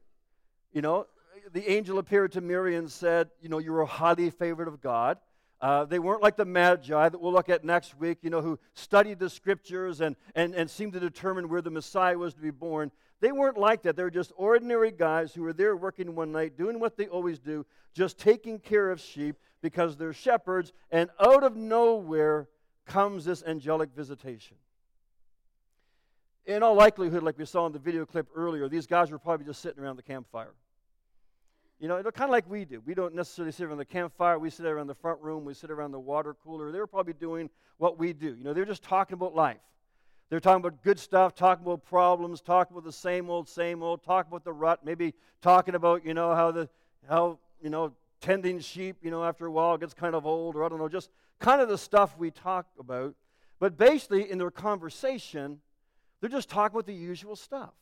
You 0.73 0.81
know, 0.81 1.07
the 1.51 1.71
angel 1.71 1.97
appeared 1.97 2.33
to 2.33 2.41
Mary 2.41 2.75
and 2.75 2.91
said, 2.91 3.29
You 3.41 3.49
know, 3.49 3.57
you're 3.59 3.81
a 3.81 3.85
highly 3.85 4.29
favored 4.29 4.67
of 4.67 4.81
God. 4.81 5.17
Uh, 5.63 5.85
they 5.85 5.97
weren't 5.97 6.21
like 6.21 6.35
the 6.35 6.43
Magi 6.43 7.07
that 7.07 7.17
we'll 7.21 7.31
look 7.31 7.47
at 7.47 7.63
next 7.63 7.97
week, 7.97 8.17
you 8.21 8.29
know, 8.29 8.41
who 8.41 8.59
studied 8.73 9.17
the 9.17 9.29
scriptures 9.29 10.01
and, 10.01 10.17
and, 10.35 10.53
and 10.53 10.69
seemed 10.69 10.91
to 10.91 10.99
determine 10.99 11.47
where 11.47 11.61
the 11.61 11.71
Messiah 11.71 12.17
was 12.17 12.33
to 12.33 12.41
be 12.41 12.51
born. 12.51 12.91
They 13.21 13.31
weren't 13.31 13.57
like 13.57 13.83
that. 13.83 13.95
They 13.95 14.03
were 14.03 14.11
just 14.11 14.33
ordinary 14.35 14.91
guys 14.91 15.33
who 15.33 15.41
were 15.41 15.53
there 15.53 15.77
working 15.77 16.15
one 16.15 16.33
night, 16.33 16.57
doing 16.57 16.81
what 16.81 16.97
they 16.97 17.07
always 17.07 17.39
do, 17.39 17.65
just 17.93 18.17
taking 18.17 18.59
care 18.59 18.91
of 18.91 18.99
sheep, 18.99 19.37
because 19.61 19.95
they're 19.95 20.11
shepherds, 20.11 20.73
and 20.91 21.09
out 21.17 21.45
of 21.45 21.55
nowhere 21.55 22.49
comes 22.85 23.23
this 23.23 23.41
angelic 23.47 23.91
visitation. 23.95 24.57
In 26.45 26.61
all 26.61 26.75
likelihood, 26.75 27.23
like 27.23 27.37
we 27.37 27.45
saw 27.45 27.65
in 27.67 27.71
the 27.71 27.79
video 27.79 28.05
clip 28.05 28.27
earlier, 28.35 28.67
these 28.67 28.85
guys 28.85 29.11
were 29.11 29.17
probably 29.17 29.45
just 29.45 29.61
sitting 29.61 29.81
around 29.81 29.95
the 29.95 30.03
campfire. 30.03 30.51
You 31.83 31.89
know, 31.89 32.01
kind 32.01 32.29
of 32.29 32.31
like 32.31 32.49
we 32.49 32.63
do. 32.63 32.81
We 32.85 32.93
don't 32.93 33.13
necessarily 33.13 33.51
sit 33.51 33.65
around 33.65 33.79
the 33.79 33.83
campfire. 33.83 34.39
We 34.39 34.49
sit 34.49 34.65
around 34.65 34.87
the 34.87 34.95
front 34.95 35.19
room. 35.19 35.43
We 35.43 35.53
sit 35.53 35.69
around 35.69 35.91
the 35.91 35.99
water 35.99 36.33
cooler. 36.33 36.71
They 36.71 36.79
were 36.79 36.87
probably 36.87 37.11
doing 37.11 37.49
what 37.75 37.99
we 37.99 38.13
do. 38.13 38.35
You 38.37 38.41
know, 38.45 38.53
they're 38.53 38.63
just 38.63 38.83
talking 38.83 39.15
about 39.15 39.35
life. 39.35 39.57
They're 40.29 40.39
talking 40.39 40.65
about 40.65 40.81
good 40.81 40.97
stuff, 40.97 41.35
talking 41.35 41.65
about 41.65 41.83
problems, 41.83 42.39
talking 42.39 42.73
about 42.73 42.85
the 42.85 42.93
same 42.93 43.29
old, 43.29 43.49
same 43.49 43.83
old, 43.83 44.01
talking 44.01 44.29
about 44.29 44.45
the 44.45 44.53
rut, 44.53 44.85
maybe 44.85 45.13
talking 45.41 45.75
about, 45.75 46.05
you 46.05 46.13
know, 46.13 46.33
how 46.33 46.51
the 46.51 46.69
how, 47.09 47.37
you 47.61 47.69
know, 47.69 47.91
tending 48.21 48.61
sheep, 48.61 48.95
you 49.01 49.11
know, 49.11 49.21
after 49.21 49.45
a 49.45 49.51
while 49.51 49.77
gets 49.77 49.93
kind 49.93 50.15
of 50.15 50.25
old, 50.25 50.55
or 50.55 50.63
I 50.63 50.69
don't 50.69 50.79
know, 50.79 50.87
just 50.87 51.09
kind 51.39 51.59
of 51.59 51.67
the 51.67 51.77
stuff 51.77 52.17
we 52.17 52.31
talk 52.31 52.65
about. 52.79 53.13
But 53.59 53.77
basically, 53.77 54.31
in 54.31 54.37
their 54.37 54.51
conversation, 54.51 55.59
they're 56.21 56.29
just 56.29 56.47
talking 56.47 56.75
about 56.75 56.85
the 56.85 56.93
usual 56.93 57.35
stuff. 57.35 57.73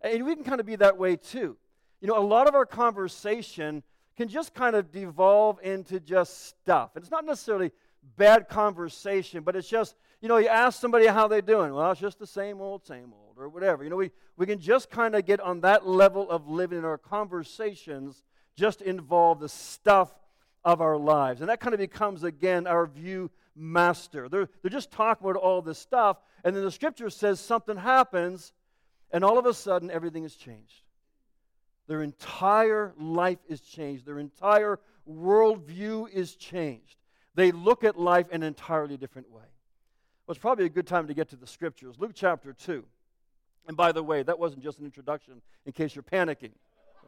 And 0.00 0.26
we 0.26 0.34
can 0.34 0.42
kind 0.42 0.58
of 0.58 0.66
be 0.66 0.74
that 0.74 0.98
way 0.98 1.14
too. 1.14 1.56
You 2.02 2.08
know, 2.08 2.18
a 2.18 2.20
lot 2.20 2.48
of 2.48 2.54
our 2.56 2.66
conversation 2.66 3.84
can 4.16 4.28
just 4.28 4.54
kind 4.54 4.74
of 4.74 4.90
devolve 4.90 5.60
into 5.62 6.00
just 6.00 6.48
stuff. 6.48 6.90
And 6.96 7.02
it's 7.02 7.12
not 7.12 7.24
necessarily 7.24 7.70
bad 8.16 8.48
conversation, 8.48 9.44
but 9.44 9.54
it's 9.54 9.68
just, 9.68 9.94
you 10.20 10.28
know, 10.28 10.36
you 10.36 10.48
ask 10.48 10.80
somebody 10.80 11.06
how 11.06 11.28
they're 11.28 11.40
doing. 11.40 11.72
Well, 11.72 11.92
it's 11.92 12.00
just 12.00 12.18
the 12.18 12.26
same 12.26 12.60
old, 12.60 12.84
same 12.84 13.12
old, 13.12 13.38
or 13.38 13.48
whatever. 13.48 13.84
You 13.84 13.90
know, 13.90 13.96
we, 13.96 14.10
we 14.36 14.46
can 14.46 14.58
just 14.58 14.90
kind 14.90 15.14
of 15.14 15.24
get 15.24 15.38
on 15.38 15.60
that 15.60 15.86
level 15.86 16.28
of 16.28 16.48
living 16.48 16.78
in 16.78 16.84
our 16.84 16.98
conversations 16.98 18.24
just 18.56 18.82
involve 18.82 19.38
the 19.38 19.48
stuff 19.48 20.12
of 20.64 20.80
our 20.80 20.96
lives. 20.96 21.40
And 21.40 21.48
that 21.50 21.60
kind 21.60 21.72
of 21.72 21.78
becomes, 21.78 22.24
again, 22.24 22.66
our 22.66 22.86
view 22.86 23.30
master. 23.54 24.28
They're, 24.28 24.48
they're 24.60 24.70
just 24.70 24.90
talking 24.90 25.30
about 25.30 25.40
all 25.40 25.62
this 25.62 25.78
stuff, 25.78 26.18
and 26.44 26.54
then 26.54 26.64
the 26.64 26.70
scripture 26.72 27.10
says 27.10 27.38
something 27.38 27.76
happens, 27.76 28.52
and 29.12 29.24
all 29.24 29.38
of 29.38 29.46
a 29.46 29.54
sudden 29.54 29.90
everything 29.90 30.24
is 30.24 30.34
changed. 30.34 30.82
Their 31.88 32.02
entire 32.02 32.94
life 32.98 33.38
is 33.48 33.60
changed, 33.60 34.06
their 34.06 34.18
entire 34.18 34.78
worldview 35.10 36.08
is 36.10 36.36
changed. 36.36 36.96
They 37.34 37.50
look 37.50 37.82
at 37.82 37.98
life 37.98 38.28
in 38.30 38.42
an 38.42 38.48
entirely 38.48 38.96
different 38.96 39.30
way. 39.30 39.42
Well, 40.26 40.32
it's 40.32 40.38
probably 40.38 40.66
a 40.66 40.70
good 40.70 40.86
time 40.86 41.08
to 41.08 41.14
get 41.14 41.28
to 41.30 41.36
the 41.36 41.46
scriptures. 41.46 41.96
Luke 41.98 42.12
chapter 42.14 42.52
2. 42.52 42.84
And 43.68 43.76
by 43.76 43.92
the 43.92 44.02
way, 44.02 44.22
that 44.22 44.38
wasn't 44.38 44.62
just 44.62 44.78
an 44.78 44.84
introduction 44.84 45.40
in 45.66 45.72
case 45.72 45.94
you're 45.94 46.02
panicking, 46.02 46.52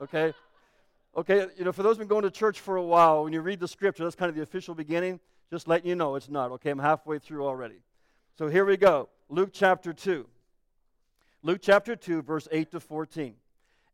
okay? 0.00 0.32
Okay, 1.16 1.46
you 1.56 1.64
know, 1.64 1.72
for 1.72 1.82
those 1.82 1.96
who've 1.96 2.00
been 2.00 2.08
going 2.08 2.22
to 2.22 2.30
church 2.30 2.60
for 2.60 2.76
a 2.76 2.82
while, 2.82 3.24
when 3.24 3.32
you 3.32 3.40
read 3.40 3.60
the 3.60 3.68
scripture, 3.68 4.02
that's 4.02 4.16
kind 4.16 4.28
of 4.28 4.34
the 4.34 4.42
official 4.42 4.74
beginning. 4.74 5.20
Just 5.50 5.68
letting 5.68 5.88
you 5.88 5.94
know 5.94 6.16
it's 6.16 6.28
not. 6.28 6.50
Okay, 6.52 6.70
I'm 6.70 6.78
halfway 6.78 7.18
through 7.18 7.46
already. 7.46 7.80
So 8.36 8.48
here 8.48 8.64
we 8.64 8.76
go. 8.76 9.08
Luke 9.28 9.50
chapter 9.52 9.92
2. 9.92 10.26
Luke 11.42 11.60
chapter 11.62 11.94
2, 11.94 12.22
verse 12.22 12.48
8 12.50 12.72
to 12.72 12.80
14. 12.80 13.34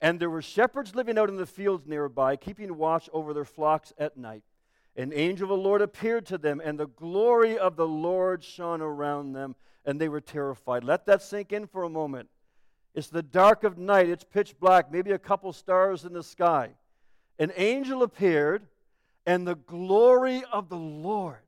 And 0.00 0.18
there 0.18 0.30
were 0.30 0.42
shepherds 0.42 0.94
living 0.94 1.18
out 1.18 1.28
in 1.28 1.36
the 1.36 1.46
fields 1.46 1.86
nearby, 1.86 2.36
keeping 2.36 2.76
watch 2.76 3.10
over 3.12 3.34
their 3.34 3.44
flocks 3.44 3.92
at 3.98 4.16
night. 4.16 4.42
An 4.96 5.12
angel 5.14 5.44
of 5.44 5.58
the 5.58 5.62
Lord 5.62 5.82
appeared 5.82 6.26
to 6.26 6.38
them, 6.38 6.60
and 6.64 6.78
the 6.78 6.86
glory 6.86 7.58
of 7.58 7.76
the 7.76 7.86
Lord 7.86 8.42
shone 8.42 8.80
around 8.80 9.32
them, 9.32 9.54
and 9.84 10.00
they 10.00 10.08
were 10.08 10.20
terrified. 10.20 10.84
Let 10.84 11.06
that 11.06 11.22
sink 11.22 11.52
in 11.52 11.66
for 11.66 11.84
a 11.84 11.90
moment. 11.90 12.28
It's 12.94 13.08
the 13.08 13.22
dark 13.22 13.62
of 13.62 13.78
night, 13.78 14.08
it's 14.08 14.24
pitch 14.24 14.58
black, 14.58 14.90
maybe 14.90 15.12
a 15.12 15.18
couple 15.18 15.52
stars 15.52 16.04
in 16.04 16.12
the 16.12 16.22
sky. 16.22 16.70
An 17.38 17.52
angel 17.56 18.02
appeared, 18.02 18.66
and 19.26 19.46
the 19.46 19.54
glory 19.54 20.42
of 20.52 20.68
the 20.68 20.76
Lord 20.76 21.38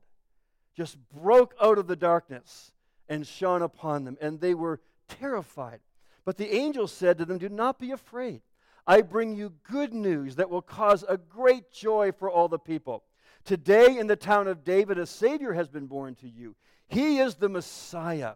just 0.75 0.97
broke 1.13 1.53
out 1.61 1.77
of 1.77 1.87
the 1.87 1.95
darkness 1.95 2.71
and 3.09 3.27
shone 3.27 3.61
upon 3.61 4.05
them, 4.05 4.17
and 4.21 4.39
they 4.39 4.53
were 4.53 4.79
terrified. 5.07 5.79
But 6.25 6.37
the 6.37 6.53
angel 6.53 6.87
said 6.87 7.17
to 7.17 7.25
them, 7.25 7.37
Do 7.37 7.49
not 7.49 7.79
be 7.79 7.91
afraid. 7.91 8.41
I 8.85 9.01
bring 9.01 9.35
you 9.35 9.53
good 9.69 9.93
news 9.93 10.35
that 10.35 10.49
will 10.49 10.61
cause 10.61 11.05
a 11.07 11.17
great 11.17 11.71
joy 11.71 12.11
for 12.11 12.29
all 12.29 12.47
the 12.47 12.59
people. 12.59 13.03
Today, 13.45 13.97
in 13.97 14.07
the 14.07 14.15
town 14.15 14.47
of 14.47 14.63
David, 14.63 14.97
a 14.97 15.05
Savior 15.05 15.53
has 15.53 15.67
been 15.67 15.87
born 15.87 16.15
to 16.15 16.29
you. 16.29 16.55
He 16.87 17.19
is 17.19 17.35
the 17.35 17.49
Messiah. 17.49 18.33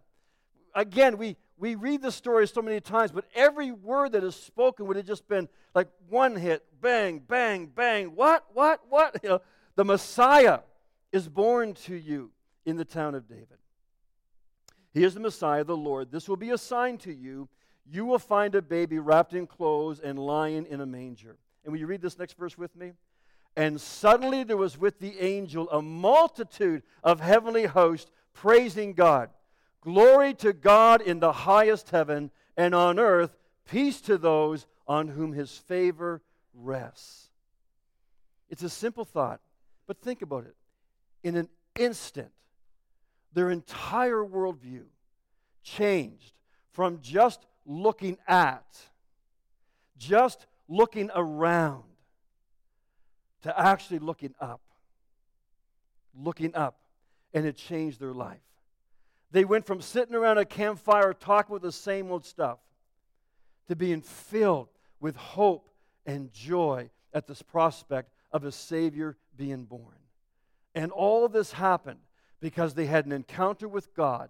Again, 0.74 1.18
we, 1.18 1.38
we 1.58 1.76
read 1.76 2.02
the 2.02 2.12
story 2.12 2.48
so 2.48 2.62
many 2.62 2.80
times, 2.80 3.12
but 3.12 3.26
every 3.36 3.72
word 3.72 4.14
that 4.14 4.24
is 4.24 4.36
spoken 4.36 4.86
would 4.88 4.98
have 4.98 5.06
just 5.06 5.28
been 5.28 5.48
like 5.74 5.88
one 6.10 6.36
hit 6.36 6.64
bang, 6.82 7.20
bang, 7.20 7.68
bang. 7.68 8.16
What, 8.16 8.46
what, 8.54 8.82
what? 8.90 9.18
You 9.24 9.30
know, 9.30 9.42
the 9.76 9.86
Messiah 9.86 10.60
is 11.12 11.28
born 11.28 11.74
to 11.74 11.96
you 11.96 12.32
in 12.66 12.78
the 12.78 12.86
town 12.86 13.16
of 13.16 13.28
David. 13.28 13.58
He 14.94 15.04
is 15.04 15.14
the 15.14 15.20
Messiah, 15.20 15.64
the 15.64 15.78
Lord. 15.78 16.12
This 16.12 16.28
will 16.28 16.38
be 16.38 16.50
a 16.50 16.58
sign 16.58 16.98
to 17.00 17.14
you. 17.14 17.48
You 17.90 18.06
will 18.06 18.20
find 18.20 18.54
a 18.56 18.62
baby 18.62 19.00
wrapped 19.00 19.34
in 19.34 19.48
clothes 19.48 20.00
and 20.00 20.20
lying 20.20 20.66
in 20.66 20.82
a 20.82 20.86
manger. 20.86 21.38
And 21.64 21.72
will 21.72 21.80
you 21.80 21.88
read 21.88 22.02
this 22.02 22.20
next 22.20 22.38
verse 22.38 22.58
with 22.58 22.76
me? 22.76 22.94
And 23.56 23.80
suddenly 23.82 24.44
there 24.44 24.58
was 24.58 24.78
with 24.78 25.00
the 25.00 25.20
angel 25.20 25.70
a 25.70 25.82
multitude 25.82 26.84
of 27.04 27.20
heavenly 27.20 27.66
hosts 27.66 28.12
praising 28.34 28.94
God. 28.94 29.30
Glory 29.82 30.34
to 30.36 30.54
God 30.54 31.02
in 31.02 31.20
the 31.20 31.32
highest 31.32 31.90
heaven, 31.90 32.30
and 32.56 32.76
on 32.76 33.00
earth 33.00 33.36
peace 33.66 34.02
to 34.02 34.18
those 34.18 34.68
on 34.88 35.08
whom 35.08 35.34
his 35.34 35.58
favor 35.58 36.22
rests. 36.54 37.30
It's 38.50 38.64
a 38.64 38.70
simple 38.70 39.06
thought, 39.06 39.40
but 39.88 40.02
think 40.02 40.22
about 40.22 40.46
it. 40.46 40.56
In 41.24 41.36
an 41.36 41.50
instant, 41.78 42.32
their 43.34 43.50
entire 43.50 44.24
worldview 44.24 44.84
changed 45.64 46.34
from 46.72 47.00
just 47.02 47.46
looking 47.68 48.18
at, 48.28 48.66
just 49.98 50.48
looking 50.68 51.12
around, 51.14 51.84
to 53.44 53.60
actually 53.60 54.00
looking 54.00 54.34
up. 54.40 54.62
Looking 56.16 56.56
up. 56.56 56.80
And 57.34 57.46
it 57.46 57.58
changed 57.58 58.00
their 58.00 58.14
life. 58.14 58.40
They 59.32 59.46
went 59.46 59.68
from 59.68 59.82
sitting 59.82 60.16
around 60.16 60.38
a 60.38 60.46
campfire 60.46 61.14
talking 61.14 61.54
with 61.54 61.62
the 61.62 61.72
same 61.72 62.12
old 62.12 62.26
stuff 62.26 62.60
to 63.68 63.76
being 63.76 64.02
filled 64.02 64.70
with 65.00 65.16
hope 65.16 65.70
and 66.06 66.32
joy 66.32 66.90
at 67.14 67.28
this 67.28 67.42
prospect 67.42 68.10
of 68.32 68.46
a 68.46 68.52
Savior 68.52 69.18
being 69.36 69.66
born. 69.66 69.96
And 70.74 70.92
all 70.92 71.28
this 71.28 71.52
happened 71.52 72.00
because 72.40 72.74
they 72.74 72.86
had 72.86 73.06
an 73.06 73.12
encounter 73.12 73.68
with 73.68 73.94
God 73.94 74.30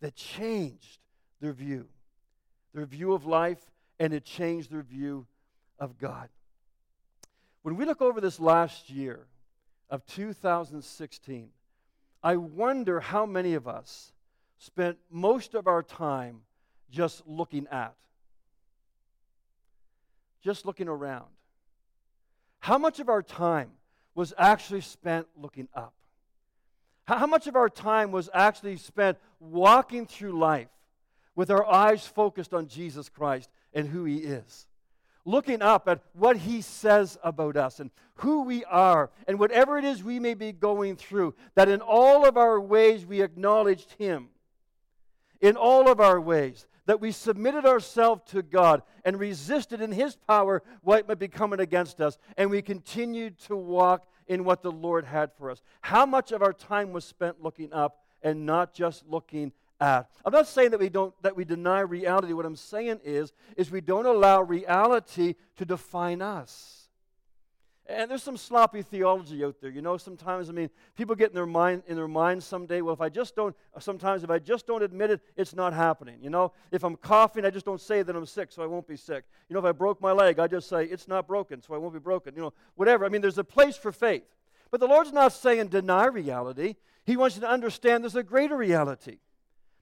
that 0.00 0.14
changed 0.14 0.98
their 1.40 1.52
view, 1.52 1.88
their 2.74 2.86
view 2.86 3.12
of 3.12 3.26
life, 3.26 3.58
and 3.98 4.12
it 4.12 4.24
changed 4.24 4.70
their 4.70 4.82
view 4.82 5.26
of 5.78 5.98
God. 5.98 6.28
When 7.62 7.76
we 7.76 7.84
look 7.84 8.00
over 8.00 8.20
this 8.20 8.40
last 8.40 8.90
year 8.90 9.26
of 9.90 10.06
2016, 10.06 11.50
I 12.22 12.36
wonder 12.36 13.00
how 13.00 13.26
many 13.26 13.54
of 13.54 13.66
us 13.66 14.12
spent 14.58 14.98
most 15.10 15.54
of 15.54 15.66
our 15.66 15.82
time 15.82 16.42
just 16.90 17.26
looking 17.26 17.66
at, 17.70 17.94
just 20.42 20.66
looking 20.66 20.88
around. 20.88 21.26
How 22.60 22.78
much 22.78 23.00
of 23.00 23.08
our 23.08 23.22
time 23.22 23.70
was 24.14 24.34
actually 24.36 24.82
spent 24.82 25.26
looking 25.36 25.68
up? 25.74 25.94
How 27.04 27.26
much 27.26 27.46
of 27.46 27.56
our 27.56 27.68
time 27.68 28.12
was 28.12 28.28
actually 28.32 28.76
spent 28.76 29.18
walking 29.40 30.06
through 30.06 30.38
life 30.38 30.68
with 31.34 31.50
our 31.50 31.66
eyes 31.66 32.06
focused 32.06 32.54
on 32.54 32.68
Jesus 32.68 33.08
Christ 33.08 33.50
and 33.72 33.88
who 33.88 34.04
He 34.04 34.18
is? 34.18 34.66
looking 35.24 35.62
up 35.62 35.88
at 35.88 36.00
what 36.12 36.36
he 36.36 36.60
says 36.60 37.18
about 37.22 37.56
us 37.56 37.80
and 37.80 37.90
who 38.16 38.42
we 38.42 38.64
are 38.64 39.10
and 39.26 39.38
whatever 39.38 39.78
it 39.78 39.84
is 39.84 40.02
we 40.02 40.18
may 40.18 40.34
be 40.34 40.52
going 40.52 40.96
through, 40.96 41.34
that 41.54 41.68
in 41.68 41.80
all 41.80 42.26
of 42.26 42.36
our 42.36 42.60
ways 42.60 43.06
we 43.06 43.22
acknowledged 43.22 43.94
him. 43.98 44.28
In 45.40 45.56
all 45.56 45.90
of 45.90 46.00
our 46.00 46.20
ways, 46.20 46.66
that 46.84 47.00
we 47.00 47.12
submitted 47.12 47.64
ourselves 47.64 48.22
to 48.30 48.42
God 48.42 48.82
and 49.04 49.18
resisted 49.18 49.80
in 49.80 49.92
his 49.92 50.16
power 50.16 50.62
what 50.82 51.08
might 51.08 51.18
be 51.18 51.28
coming 51.28 51.60
against 51.60 52.00
us, 52.00 52.18
and 52.36 52.50
we 52.50 52.60
continued 52.60 53.38
to 53.38 53.56
walk 53.56 54.06
in 54.26 54.44
what 54.44 54.62
the 54.62 54.70
Lord 54.72 55.06
had 55.06 55.30
for 55.38 55.50
us. 55.50 55.62
How 55.80 56.04
much 56.04 56.30
of 56.30 56.42
our 56.42 56.52
time 56.52 56.92
was 56.92 57.04
spent 57.04 57.42
looking 57.42 57.72
up 57.72 58.04
and 58.22 58.44
not 58.44 58.74
just 58.74 59.06
looking 59.06 59.52
at. 59.80 60.10
I'm 60.24 60.32
not 60.32 60.46
saying 60.46 60.70
that 60.72 60.80
we 60.80 60.88
don't 60.88 61.14
that 61.22 61.36
we 61.36 61.44
deny 61.44 61.80
reality. 61.80 62.32
What 62.32 62.46
I'm 62.46 62.56
saying 62.56 63.00
is 63.04 63.32
is 63.56 63.70
we 63.70 63.80
don't 63.80 64.06
allow 64.06 64.42
reality 64.42 65.34
to 65.56 65.64
define 65.64 66.22
us. 66.22 66.76
And 67.86 68.08
there's 68.08 68.22
some 68.22 68.36
sloppy 68.36 68.82
theology 68.82 69.44
out 69.44 69.56
there. 69.60 69.70
You 69.70 69.82
know, 69.82 69.96
sometimes 69.96 70.48
I 70.48 70.52
mean, 70.52 70.70
people 70.96 71.16
get 71.16 71.30
in 71.30 71.34
their 71.34 71.46
mind 71.46 71.82
in 71.88 71.96
their 71.96 72.06
mind 72.06 72.42
someday, 72.42 72.82
well, 72.82 72.94
if 72.94 73.00
I 73.00 73.08
just 73.08 73.34
don't 73.34 73.56
sometimes 73.78 74.22
if 74.22 74.30
I 74.30 74.38
just 74.38 74.66
don't 74.66 74.82
admit 74.82 75.10
it, 75.10 75.20
it's 75.36 75.54
not 75.54 75.72
happening. 75.72 76.18
You 76.22 76.30
know, 76.30 76.52
if 76.70 76.84
I'm 76.84 76.96
coughing, 76.96 77.44
I 77.44 77.50
just 77.50 77.66
don't 77.66 77.80
say 77.80 78.02
that 78.02 78.14
I'm 78.14 78.26
sick, 78.26 78.52
so 78.52 78.62
I 78.62 78.66
won't 78.66 78.86
be 78.86 78.96
sick. 78.96 79.24
You 79.48 79.54
know, 79.54 79.60
if 79.60 79.66
I 79.66 79.72
broke 79.72 80.00
my 80.00 80.12
leg, 80.12 80.38
I 80.38 80.46
just 80.46 80.68
say 80.68 80.84
it's 80.84 81.08
not 81.08 81.26
broken, 81.26 81.62
so 81.62 81.74
I 81.74 81.78
won't 81.78 81.94
be 81.94 82.00
broken. 82.00 82.34
You 82.34 82.42
know, 82.42 82.52
whatever. 82.76 83.04
I 83.04 83.08
mean, 83.08 83.22
there's 83.22 83.38
a 83.38 83.44
place 83.44 83.76
for 83.76 83.92
faith. 83.92 84.36
But 84.70 84.78
the 84.78 84.86
Lord's 84.86 85.12
not 85.12 85.32
saying 85.32 85.68
deny 85.68 86.06
reality. 86.06 86.76
He 87.04 87.16
wants 87.16 87.34
you 87.34 87.40
to 87.40 87.50
understand 87.50 88.04
there's 88.04 88.14
a 88.14 88.22
greater 88.22 88.56
reality 88.56 89.18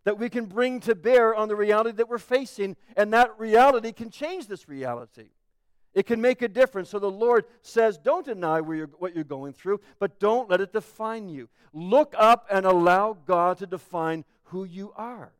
that 0.04 0.18
we 0.18 0.28
can 0.28 0.46
bring 0.46 0.80
to 0.80 0.94
bear 0.94 1.34
on 1.34 1.48
the 1.48 1.56
reality 1.56 1.92
that 1.92 2.08
we're 2.08 2.18
facing, 2.18 2.76
and 2.96 3.12
that 3.12 3.38
reality 3.38 3.92
can 3.92 4.10
change 4.10 4.46
this 4.46 4.68
reality. 4.68 5.28
It 5.94 6.06
can 6.06 6.20
make 6.20 6.42
a 6.42 6.48
difference. 6.48 6.90
So 6.90 6.98
the 6.98 7.10
Lord 7.10 7.44
says, 7.62 7.98
don't 7.98 8.24
deny 8.24 8.58
you're, 8.58 8.86
what 8.98 9.14
you're 9.14 9.24
going 9.24 9.52
through, 9.52 9.80
but 9.98 10.20
don't 10.20 10.48
let 10.48 10.60
it 10.60 10.72
define 10.72 11.28
you. 11.28 11.48
Look 11.72 12.14
up 12.16 12.46
and 12.50 12.66
allow 12.66 13.16
God 13.26 13.58
to 13.58 13.66
define 13.66 14.24
who 14.44 14.64
you 14.64 14.92
are. 14.96 15.32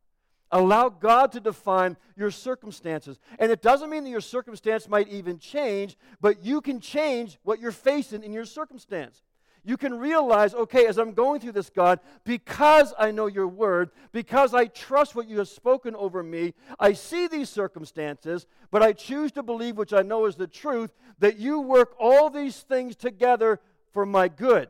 Allow 0.51 0.89
God 0.89 1.31
to 1.33 1.39
define 1.39 1.95
your 2.15 2.31
circumstances. 2.31 3.19
And 3.37 3.51
it 3.51 3.61
doesn't 3.61 3.89
mean 3.89 4.03
that 4.03 4.09
your 4.09 4.21
circumstance 4.21 4.89
might 4.89 5.07
even 5.07 5.37
change, 5.37 5.95
but 6.19 6.43
you 6.43 6.59
can 6.59 6.79
change 6.79 7.37
what 7.43 7.59
you're 7.59 7.71
facing 7.71 8.23
in 8.23 8.33
your 8.33 8.45
circumstance 8.45 9.21
you 9.63 9.77
can 9.77 9.99
realize, 9.99 10.53
okay, 10.53 10.87
as 10.87 10.97
I'm 10.97 11.13
going 11.13 11.41
through 11.41 11.51
this, 11.51 11.69
God, 11.69 11.99
because 12.23 12.93
I 12.97 13.11
know 13.11 13.27
your 13.27 13.47
word, 13.47 13.91
because 14.11 14.53
I 14.53 14.65
trust 14.65 15.15
what 15.15 15.27
you 15.27 15.39
have 15.39 15.49
spoken 15.49 15.95
over 15.95 16.23
me, 16.23 16.53
I 16.79 16.93
see 16.93 17.27
these 17.27 17.49
circumstances, 17.49 18.47
but 18.71 18.81
I 18.81 18.93
choose 18.93 19.31
to 19.33 19.43
believe, 19.43 19.77
which 19.77 19.93
I 19.93 20.01
know 20.01 20.25
is 20.25 20.35
the 20.35 20.47
truth, 20.47 20.91
that 21.19 21.37
you 21.37 21.59
work 21.59 21.95
all 21.99 22.29
these 22.29 22.61
things 22.61 22.95
together 22.95 23.59
for 23.91 24.05
my 24.05 24.27
good. 24.27 24.69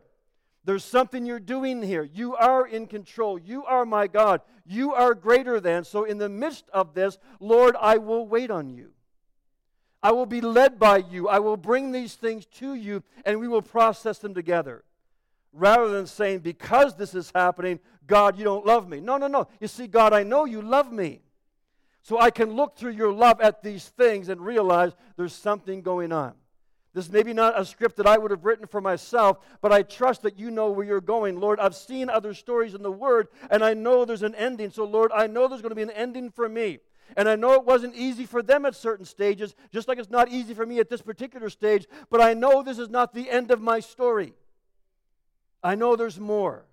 There's 0.65 0.83
something 0.83 1.25
you're 1.25 1.39
doing 1.39 1.81
here. 1.81 2.03
You 2.03 2.35
are 2.35 2.67
in 2.67 2.85
control. 2.87 3.39
You 3.39 3.65
are 3.65 3.85
my 3.85 4.07
God. 4.07 4.41
You 4.65 4.93
are 4.93 5.15
greater 5.15 5.59
than. 5.59 5.83
So, 5.83 6.03
in 6.03 6.17
the 6.17 6.29
midst 6.29 6.65
of 6.73 6.93
this, 6.93 7.17
Lord, 7.39 7.75
I 7.79 7.97
will 7.97 8.27
wait 8.27 8.51
on 8.51 8.69
you. 8.69 8.91
I 10.01 10.11
will 10.11 10.25
be 10.25 10.41
led 10.41 10.79
by 10.79 10.97
you. 10.97 11.27
I 11.27 11.39
will 11.39 11.57
bring 11.57 11.91
these 11.91 12.15
things 12.15 12.45
to 12.57 12.73
you, 12.73 13.03
and 13.25 13.39
we 13.39 13.47
will 13.47 13.61
process 13.61 14.19
them 14.19 14.33
together. 14.33 14.83
Rather 15.51 15.89
than 15.89 16.05
saying, 16.05 16.39
because 16.39 16.95
this 16.95 17.13
is 17.15 17.31
happening, 17.33 17.79
God, 18.07 18.37
you 18.37 18.43
don't 18.43 18.65
love 18.65 18.87
me. 18.87 19.01
No, 19.01 19.17
no, 19.17 19.27
no. 19.27 19.47
You 19.59 19.67
see, 19.67 19.87
God, 19.87 20.13
I 20.13 20.23
know 20.23 20.45
you 20.45 20.61
love 20.61 20.91
me. 20.91 21.21
So 22.01 22.19
I 22.19 22.31
can 22.31 22.53
look 22.53 22.77
through 22.77 22.93
your 22.93 23.11
love 23.11 23.41
at 23.41 23.61
these 23.61 23.89
things 23.89 24.29
and 24.29 24.39
realize 24.39 24.93
there's 25.17 25.33
something 25.33 25.81
going 25.81 26.11
on. 26.11 26.33
This 26.93 27.05
is 27.05 27.11
maybe 27.11 27.33
not 27.33 27.59
a 27.59 27.65
script 27.65 27.97
that 27.97 28.07
I 28.07 28.17
would 28.17 28.31
have 28.31 28.45
written 28.45 28.65
for 28.65 28.81
myself, 28.81 29.37
but 29.61 29.71
I 29.71 29.83
trust 29.83 30.23
that 30.23 30.39
you 30.39 30.49
know 30.49 30.71
where 30.71 30.85
you're 30.85 31.01
going. 31.01 31.39
Lord, 31.39 31.59
I've 31.59 31.75
seen 31.75 32.09
other 32.09 32.33
stories 32.33 32.73
in 32.73 32.81
the 32.81 32.91
Word, 32.91 33.27
and 33.51 33.63
I 33.63 33.73
know 33.73 34.05
there's 34.05 34.23
an 34.23 34.33
ending. 34.35 34.71
So, 34.71 34.85
Lord, 34.85 35.11
I 35.13 35.27
know 35.27 35.47
there's 35.47 35.61
going 35.61 35.69
to 35.69 35.75
be 35.75 35.83
an 35.83 35.91
ending 35.91 36.31
for 36.31 36.49
me. 36.49 36.79
And 37.17 37.27
I 37.27 37.35
know 37.35 37.53
it 37.53 37.65
wasn't 37.65 37.95
easy 37.95 38.25
for 38.25 38.41
them 38.41 38.65
at 38.65 38.75
certain 38.75 39.05
stages, 39.05 39.55
just 39.71 39.87
like 39.87 39.97
it's 39.97 40.09
not 40.09 40.29
easy 40.29 40.53
for 40.53 40.65
me 40.65 40.79
at 40.79 40.89
this 40.89 41.01
particular 41.01 41.49
stage, 41.49 41.87
but 42.09 42.21
I 42.21 42.33
know 42.33 42.63
this 42.63 42.79
is 42.79 42.89
not 42.89 43.13
the 43.13 43.29
end 43.29 43.51
of 43.51 43.61
my 43.61 43.79
story. 43.79 44.33
I 45.63 45.75
know 45.75 45.95
there's 45.95 46.19
more. 46.19 46.65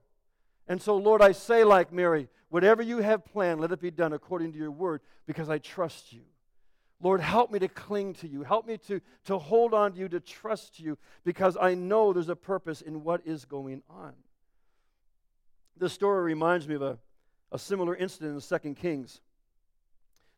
And 0.68 0.80
so, 0.80 0.96
Lord, 0.96 1.22
I 1.22 1.32
say, 1.32 1.64
like 1.64 1.92
Mary, 1.92 2.28
whatever 2.48 2.82
you 2.82 2.98
have 2.98 3.24
planned, 3.24 3.60
let 3.60 3.72
it 3.72 3.80
be 3.80 3.90
done 3.90 4.12
according 4.12 4.52
to 4.52 4.58
your 4.58 4.70
word, 4.70 5.00
because 5.26 5.48
I 5.48 5.58
trust 5.58 6.12
you. 6.12 6.22
Lord, 7.00 7.20
help 7.20 7.50
me 7.50 7.58
to 7.58 7.68
cling 7.68 8.14
to 8.14 8.28
you. 8.28 8.42
Help 8.42 8.66
me 8.66 8.78
to, 8.88 9.00
to 9.26 9.38
hold 9.38 9.74
on 9.74 9.92
to 9.92 9.98
you, 9.98 10.08
to 10.08 10.20
trust 10.20 10.80
you, 10.80 10.96
because 11.24 11.56
I 11.60 11.74
know 11.74 12.12
there's 12.12 12.30
a 12.30 12.36
purpose 12.36 12.80
in 12.80 13.04
what 13.04 13.20
is 13.26 13.44
going 13.44 13.82
on. 13.90 14.14
This 15.76 15.92
story 15.92 16.22
reminds 16.22 16.66
me 16.66 16.74
of 16.76 16.82
a, 16.82 16.98
a 17.52 17.58
similar 17.58 17.94
incident 17.94 18.42
in 18.50 18.58
2 18.60 18.74
Kings. 18.74 19.20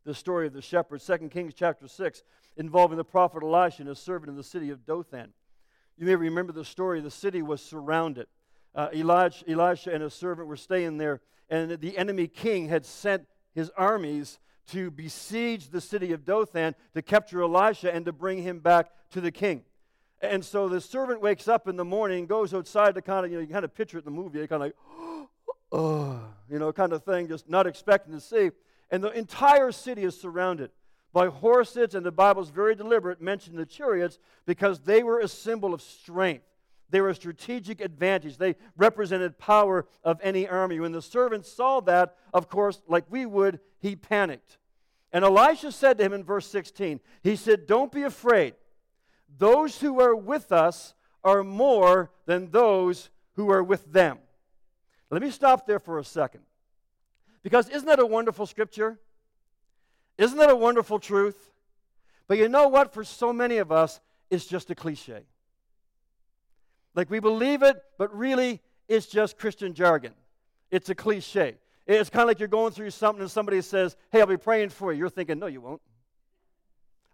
The 0.08 0.14
story 0.14 0.46
of 0.46 0.54
the 0.54 0.62
shepherd, 0.62 1.02
2 1.02 1.28
Kings 1.28 1.52
chapter 1.54 1.86
6, 1.86 2.22
involving 2.56 2.96
the 2.96 3.04
prophet 3.04 3.42
Elisha 3.42 3.82
and 3.82 3.90
his 3.90 3.98
servant 3.98 4.30
in 4.30 4.36
the 4.36 4.42
city 4.42 4.70
of 4.70 4.86
Dothan. 4.86 5.34
You 5.98 6.06
may 6.06 6.14
remember 6.16 6.50
the 6.54 6.64
story. 6.64 7.02
The 7.02 7.10
city 7.10 7.42
was 7.42 7.60
surrounded. 7.60 8.26
Uh, 8.74 8.88
Elijah, 8.94 9.44
Elisha 9.46 9.92
and 9.92 10.02
his 10.02 10.14
servant 10.14 10.48
were 10.48 10.56
staying 10.56 10.96
there, 10.96 11.20
and 11.50 11.72
the 11.72 11.98
enemy 11.98 12.26
king 12.26 12.70
had 12.70 12.86
sent 12.86 13.26
his 13.54 13.70
armies 13.76 14.38
to 14.68 14.90
besiege 14.90 15.68
the 15.68 15.80
city 15.82 16.12
of 16.12 16.24
Dothan 16.24 16.74
to 16.94 17.02
capture 17.02 17.42
Elisha 17.42 17.94
and 17.94 18.06
to 18.06 18.12
bring 18.12 18.42
him 18.42 18.60
back 18.60 18.90
to 19.10 19.20
the 19.20 19.30
king. 19.30 19.62
And 20.22 20.42
so 20.42 20.70
the 20.70 20.80
servant 20.80 21.20
wakes 21.20 21.48
up 21.48 21.68
in 21.68 21.76
the 21.76 21.84
morning, 21.84 22.24
goes 22.24 22.54
outside 22.54 22.94
to 22.94 23.02
kind 23.02 23.26
of, 23.26 23.30
you 23.30 23.36
know, 23.36 23.42
you 23.42 23.52
kind 23.52 23.66
of 23.66 23.74
picture 23.74 23.98
it 23.98 24.06
in 24.06 24.14
the 24.14 24.22
movie, 24.22 24.38
kind 24.46 24.52
of 24.52 24.60
like, 24.60 24.76
oh, 25.72 26.18
you 26.48 26.58
know, 26.58 26.72
kind 26.72 26.94
of 26.94 27.04
thing, 27.04 27.28
just 27.28 27.46
not 27.50 27.66
expecting 27.66 28.14
to 28.14 28.20
see. 28.22 28.52
And 28.90 29.02
the 29.02 29.10
entire 29.10 29.72
city 29.72 30.04
is 30.04 30.18
surrounded 30.18 30.70
by 31.12 31.28
horses, 31.28 31.94
and 31.94 32.04
the 32.04 32.12
Bible's 32.12 32.50
very 32.50 32.74
deliberate, 32.74 33.20
mentioning 33.20 33.58
the 33.58 33.66
chariots 33.66 34.18
because 34.46 34.80
they 34.80 35.02
were 35.02 35.20
a 35.20 35.28
symbol 35.28 35.74
of 35.74 35.82
strength. 35.82 36.44
They 36.90 37.00
were 37.00 37.10
a 37.10 37.14
strategic 37.14 37.80
advantage. 37.80 38.38
They 38.38 38.56
represented 38.76 39.38
power 39.38 39.86
of 40.04 40.20
any 40.22 40.48
army. 40.48 40.80
When 40.80 40.92
the 40.92 41.02
servant 41.02 41.44
saw 41.44 41.80
that, 41.80 42.16
of 42.32 42.48
course, 42.48 42.80
like 42.88 43.04
we 43.10 43.26
would, 43.26 43.60
he 43.78 43.94
panicked. 43.94 44.58
And 45.12 45.24
Elisha 45.24 45.72
said 45.72 45.98
to 45.98 46.04
him 46.04 46.12
in 46.12 46.24
verse 46.24 46.46
16, 46.46 47.00
he 47.22 47.36
said, 47.36 47.66
Don't 47.66 47.92
be 47.92 48.02
afraid. 48.02 48.54
Those 49.38 49.80
who 49.80 50.00
are 50.00 50.16
with 50.16 50.52
us 50.52 50.94
are 51.24 51.44
more 51.44 52.10
than 52.26 52.50
those 52.50 53.10
who 53.34 53.50
are 53.50 53.62
with 53.62 53.92
them. 53.92 54.18
Let 55.10 55.22
me 55.22 55.30
stop 55.30 55.66
there 55.66 55.78
for 55.78 55.98
a 55.98 56.04
second. 56.04 56.42
Because 57.42 57.68
isn't 57.68 57.86
that 57.86 58.00
a 58.00 58.06
wonderful 58.06 58.46
scripture? 58.46 58.98
Isn't 60.16 60.38
that 60.38 60.50
a 60.50 60.56
wonderful 60.56 60.98
truth? 60.98 61.50
But 62.26 62.38
you 62.38 62.48
know 62.48 62.68
what? 62.68 62.92
For 62.92 63.04
so 63.04 63.32
many 63.32 63.58
of 63.58 63.72
us, 63.72 64.00
it's 64.30 64.46
just 64.46 64.70
a 64.70 64.74
cliche. 64.74 65.22
Like 66.94 67.10
we 67.10 67.20
believe 67.20 67.62
it, 67.62 67.76
but 67.96 68.14
really 68.16 68.60
it's 68.88 69.06
just 69.06 69.38
Christian 69.38 69.74
jargon. 69.74 70.12
It's 70.70 70.90
a 70.90 70.94
cliche. 70.94 71.54
It's 71.86 72.10
kind 72.10 72.22
of 72.22 72.28
like 72.28 72.38
you're 72.38 72.48
going 72.48 72.72
through 72.72 72.90
something 72.90 73.22
and 73.22 73.30
somebody 73.30 73.62
says, 73.62 73.96
Hey, 74.12 74.20
I'll 74.20 74.26
be 74.26 74.36
praying 74.36 74.70
for 74.70 74.92
you. 74.92 74.98
You're 74.98 75.08
thinking, 75.08 75.38
No, 75.38 75.46
you 75.46 75.60
won't. 75.60 75.80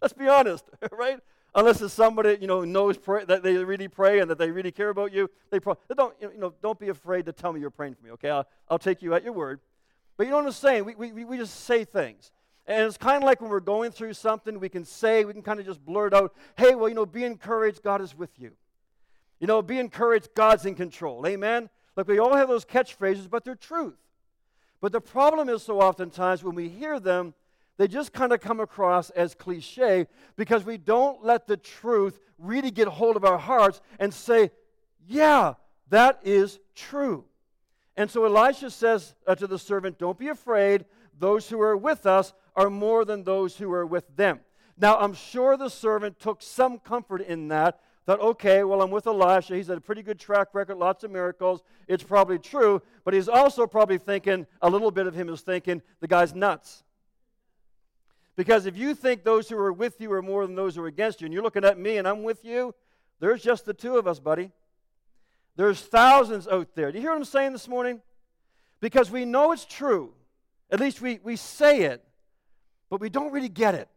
Let's 0.00 0.14
be 0.14 0.28
honest, 0.28 0.64
right? 0.92 1.20
Unless 1.54 1.80
it's 1.82 1.94
somebody 1.94 2.36
you 2.40 2.48
know 2.48 2.64
knows 2.64 2.98
pray, 2.98 3.24
that 3.26 3.42
they 3.42 3.54
really 3.56 3.86
pray 3.86 4.18
and 4.18 4.30
that 4.30 4.38
they 4.38 4.50
really 4.50 4.72
care 4.72 4.88
about 4.88 5.12
you, 5.12 5.30
they 5.50 5.60
pro- 5.60 5.78
don't 5.96 6.14
you 6.20 6.32
know 6.36 6.52
don't 6.60 6.78
be 6.80 6.88
afraid 6.88 7.26
to 7.26 7.32
tell 7.32 7.52
me 7.52 7.60
you're 7.60 7.70
praying 7.70 7.94
for 7.94 8.04
me. 8.04 8.10
Okay, 8.12 8.28
I'll, 8.28 8.46
I'll 8.68 8.78
take 8.78 9.02
you 9.02 9.14
at 9.14 9.22
your 9.22 9.32
word. 9.32 9.60
But 10.16 10.26
you 10.26 10.30
know 10.30 10.38
what 10.38 10.46
I'm 10.46 10.52
saying? 10.52 10.84
We, 10.84 10.94
we, 10.94 11.24
we 11.24 11.36
just 11.36 11.64
say 11.64 11.84
things. 11.84 12.30
And 12.66 12.84
it's 12.84 12.96
kind 12.96 13.22
of 13.22 13.24
like 13.24 13.40
when 13.40 13.50
we're 13.50 13.60
going 13.60 13.90
through 13.90 14.14
something, 14.14 14.58
we 14.58 14.68
can 14.68 14.84
say, 14.84 15.24
we 15.24 15.32
can 15.32 15.42
kind 15.42 15.60
of 15.60 15.66
just 15.66 15.84
blurt 15.84 16.14
out, 16.14 16.34
hey, 16.56 16.74
well, 16.74 16.88
you 16.88 16.94
know, 16.94 17.04
be 17.04 17.24
encouraged, 17.24 17.82
God 17.82 18.00
is 18.00 18.16
with 18.16 18.30
you. 18.38 18.52
You 19.38 19.46
know, 19.46 19.60
be 19.60 19.78
encouraged, 19.78 20.28
God's 20.34 20.64
in 20.64 20.74
control. 20.74 21.26
Amen? 21.26 21.68
Like 21.96 22.08
we 22.08 22.18
all 22.18 22.34
have 22.34 22.48
those 22.48 22.64
catchphrases, 22.64 23.28
but 23.28 23.44
they're 23.44 23.54
truth. 23.54 23.98
But 24.80 24.92
the 24.92 25.00
problem 25.00 25.48
is 25.48 25.62
so 25.62 25.80
oftentimes 25.80 26.42
when 26.42 26.54
we 26.54 26.68
hear 26.68 26.98
them, 26.98 27.34
they 27.76 27.88
just 27.88 28.12
kind 28.12 28.32
of 28.32 28.40
come 28.40 28.60
across 28.60 29.10
as 29.10 29.34
cliche 29.34 30.06
because 30.36 30.64
we 30.64 30.78
don't 30.78 31.24
let 31.24 31.46
the 31.46 31.56
truth 31.56 32.18
really 32.38 32.70
get 32.70 32.86
hold 32.86 33.16
of 33.16 33.24
our 33.24 33.38
hearts 33.38 33.80
and 33.98 34.14
say, 34.14 34.50
yeah, 35.06 35.54
that 35.90 36.20
is 36.22 36.60
true. 36.74 37.24
And 37.96 38.10
so 38.10 38.24
Elisha 38.24 38.70
says 38.70 39.14
uh, 39.26 39.34
to 39.36 39.46
the 39.46 39.58
servant, 39.58 39.98
Don't 39.98 40.18
be 40.18 40.28
afraid. 40.28 40.84
Those 41.18 41.48
who 41.48 41.60
are 41.60 41.76
with 41.76 42.06
us 42.06 42.32
are 42.56 42.70
more 42.70 43.04
than 43.04 43.24
those 43.24 43.56
who 43.56 43.72
are 43.72 43.86
with 43.86 44.04
them. 44.16 44.40
Now, 44.76 44.98
I'm 44.98 45.14
sure 45.14 45.56
the 45.56 45.68
servant 45.68 46.18
took 46.18 46.42
some 46.42 46.78
comfort 46.78 47.20
in 47.20 47.48
that. 47.48 47.80
Thought, 48.06 48.20
okay, 48.20 48.64
well, 48.64 48.82
I'm 48.82 48.90
with 48.90 49.06
Elisha. 49.06 49.54
He's 49.54 49.68
had 49.68 49.78
a 49.78 49.80
pretty 49.80 50.02
good 50.02 50.18
track 50.18 50.48
record, 50.52 50.76
lots 50.76 51.04
of 51.04 51.10
miracles. 51.10 51.62
It's 51.88 52.02
probably 52.02 52.38
true. 52.38 52.82
But 53.04 53.14
he's 53.14 53.28
also 53.28 53.66
probably 53.66 53.98
thinking, 53.98 54.46
a 54.60 54.68
little 54.68 54.90
bit 54.90 55.06
of 55.06 55.14
him 55.14 55.28
is 55.28 55.40
thinking, 55.40 55.80
the 56.00 56.08
guy's 56.08 56.34
nuts. 56.34 56.82
Because 58.36 58.66
if 58.66 58.76
you 58.76 58.94
think 58.94 59.22
those 59.22 59.48
who 59.48 59.56
are 59.56 59.72
with 59.72 60.00
you 60.00 60.12
are 60.12 60.20
more 60.20 60.44
than 60.46 60.56
those 60.56 60.74
who 60.74 60.82
are 60.82 60.88
against 60.88 61.20
you, 61.20 61.26
and 61.26 61.32
you're 61.32 61.42
looking 61.42 61.64
at 61.64 61.78
me 61.78 61.96
and 61.96 62.06
I'm 62.06 62.24
with 62.24 62.44
you, 62.44 62.74
there's 63.20 63.42
just 63.42 63.64
the 63.64 63.72
two 63.72 63.96
of 63.96 64.06
us, 64.06 64.18
buddy. 64.18 64.50
There's 65.56 65.80
thousands 65.80 66.48
out 66.48 66.74
there. 66.74 66.90
Do 66.90 66.98
you 66.98 67.02
hear 67.02 67.10
what 67.10 67.18
I'm 67.18 67.24
saying 67.24 67.52
this 67.52 67.68
morning? 67.68 68.00
Because 68.80 69.10
we 69.10 69.24
know 69.24 69.52
it's 69.52 69.64
true. 69.64 70.12
At 70.70 70.80
least 70.80 71.00
we, 71.00 71.20
we 71.22 71.36
say 71.36 71.82
it, 71.82 72.04
but 72.90 73.00
we 73.00 73.08
don't 73.08 73.32
really 73.32 73.48
get 73.48 73.74
it. 73.74 73.88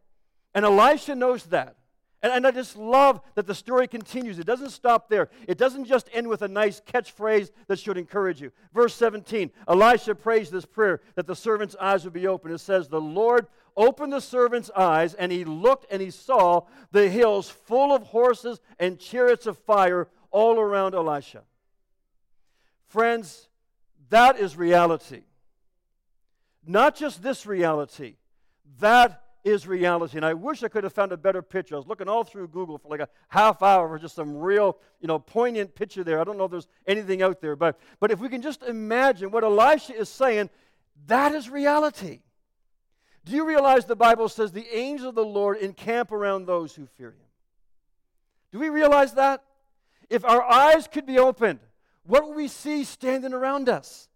And 0.54 0.64
Elisha 0.64 1.14
knows 1.14 1.44
that. 1.46 1.76
And, 2.22 2.32
and 2.32 2.46
I 2.46 2.50
just 2.50 2.76
love 2.76 3.20
that 3.34 3.46
the 3.46 3.54
story 3.54 3.86
continues. 3.86 4.38
It 4.38 4.46
doesn't 4.46 4.70
stop 4.70 5.08
there. 5.08 5.28
It 5.46 5.58
doesn't 5.58 5.84
just 5.84 6.08
end 6.12 6.28
with 6.28 6.42
a 6.42 6.48
nice 6.48 6.80
catchphrase 6.80 7.50
that 7.66 7.78
should 7.78 7.96
encourage 7.96 8.40
you. 8.40 8.52
Verse 8.72 8.94
17 8.94 9.50
Elisha 9.68 10.14
prays 10.14 10.50
this 10.50 10.64
prayer 10.64 11.00
that 11.14 11.26
the 11.26 11.36
servant's 11.36 11.76
eyes 11.80 12.04
would 12.04 12.12
be 12.12 12.26
open. 12.26 12.52
It 12.52 12.58
says, 12.58 12.88
The 12.88 13.00
Lord 13.00 13.46
opened 13.76 14.12
the 14.12 14.20
servant's 14.20 14.70
eyes, 14.76 15.14
and 15.14 15.30
he 15.30 15.44
looked 15.44 15.86
and 15.92 16.02
he 16.02 16.10
saw 16.10 16.62
the 16.90 17.08
hills 17.08 17.48
full 17.48 17.94
of 17.94 18.02
horses 18.04 18.60
and 18.78 18.98
chariots 18.98 19.46
of 19.46 19.56
fire 19.58 20.08
all 20.30 20.58
around 20.58 20.94
Elisha. 20.94 21.42
Friends, 22.88 23.48
that 24.08 24.38
is 24.38 24.56
reality. 24.56 25.22
Not 26.66 26.96
just 26.96 27.22
this 27.22 27.46
reality, 27.46 28.16
that 28.80 29.22
is 29.44 29.66
reality. 29.66 30.16
And 30.16 30.26
I 30.26 30.34
wish 30.34 30.62
I 30.62 30.68
could 30.68 30.84
have 30.84 30.92
found 30.92 31.12
a 31.12 31.16
better 31.16 31.42
picture. 31.42 31.74
I 31.74 31.78
was 31.78 31.86
looking 31.86 32.08
all 32.08 32.24
through 32.24 32.48
Google 32.48 32.78
for 32.78 32.88
like 32.88 33.00
a 33.00 33.08
half 33.28 33.62
hour 33.62 33.88
for 33.88 33.98
just 33.98 34.14
some 34.14 34.36
real, 34.36 34.78
you 35.00 35.08
know, 35.08 35.18
poignant 35.18 35.74
picture 35.74 36.04
there. 36.04 36.20
I 36.20 36.24
don't 36.24 36.36
know 36.36 36.44
if 36.44 36.50
there's 36.50 36.68
anything 36.86 37.22
out 37.22 37.40
there, 37.40 37.56
but, 37.56 37.78
but 38.00 38.10
if 38.10 38.20
we 38.20 38.28
can 38.28 38.42
just 38.42 38.62
imagine 38.62 39.30
what 39.30 39.44
Elisha 39.44 39.94
is 39.94 40.08
saying, 40.08 40.50
that 41.06 41.34
is 41.34 41.48
reality. 41.48 42.20
Do 43.24 43.32
you 43.32 43.46
realize 43.46 43.84
the 43.84 43.96
Bible 43.96 44.28
says 44.28 44.52
the 44.52 44.66
angels 44.74 45.10
of 45.10 45.14
the 45.14 45.24
Lord 45.24 45.58
encamp 45.58 46.12
around 46.12 46.46
those 46.46 46.74
who 46.74 46.86
fear 46.86 47.08
him? 47.08 47.26
Do 48.52 48.58
we 48.58 48.70
realize 48.70 49.14
that? 49.14 49.44
If 50.08 50.24
our 50.24 50.42
eyes 50.42 50.88
could 50.88 51.04
be 51.04 51.18
opened, 51.18 51.60
what 52.04 52.26
would 52.26 52.36
we 52.36 52.48
see 52.48 52.84
standing 52.84 53.32
around 53.32 53.68
us? 53.68 54.08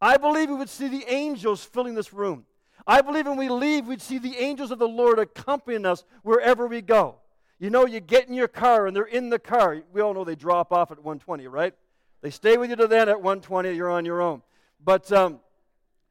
I 0.00 0.16
believe 0.16 0.48
we 0.48 0.56
would 0.56 0.68
see 0.68 0.88
the 0.88 1.04
angels 1.08 1.64
filling 1.64 1.94
this 1.94 2.12
room. 2.12 2.44
I 2.86 3.00
believe 3.00 3.26
when 3.26 3.36
we 3.36 3.48
leave, 3.48 3.86
we'd 3.86 4.02
see 4.02 4.18
the 4.18 4.36
angels 4.36 4.70
of 4.70 4.78
the 4.78 4.88
Lord 4.88 5.18
accompanying 5.18 5.86
us 5.86 6.04
wherever 6.22 6.66
we 6.66 6.82
go. 6.82 7.16
You 7.58 7.70
know, 7.70 7.86
you 7.86 8.00
get 8.00 8.28
in 8.28 8.34
your 8.34 8.48
car 8.48 8.86
and 8.86 8.94
they're 8.94 9.04
in 9.04 9.30
the 9.30 9.38
car. 9.38 9.82
We 9.92 10.02
all 10.02 10.14
know 10.14 10.24
they 10.24 10.36
drop 10.36 10.72
off 10.72 10.90
at 10.90 10.98
120, 10.98 11.46
right? 11.48 11.74
They 12.20 12.30
stay 12.30 12.56
with 12.56 12.70
you 12.70 12.76
to 12.76 12.86
then 12.86 13.08
at 13.08 13.16
120, 13.16 13.72
you're 13.72 13.90
on 13.90 14.04
your 14.04 14.20
own. 14.20 14.42
But, 14.84 15.10
um, 15.10 15.40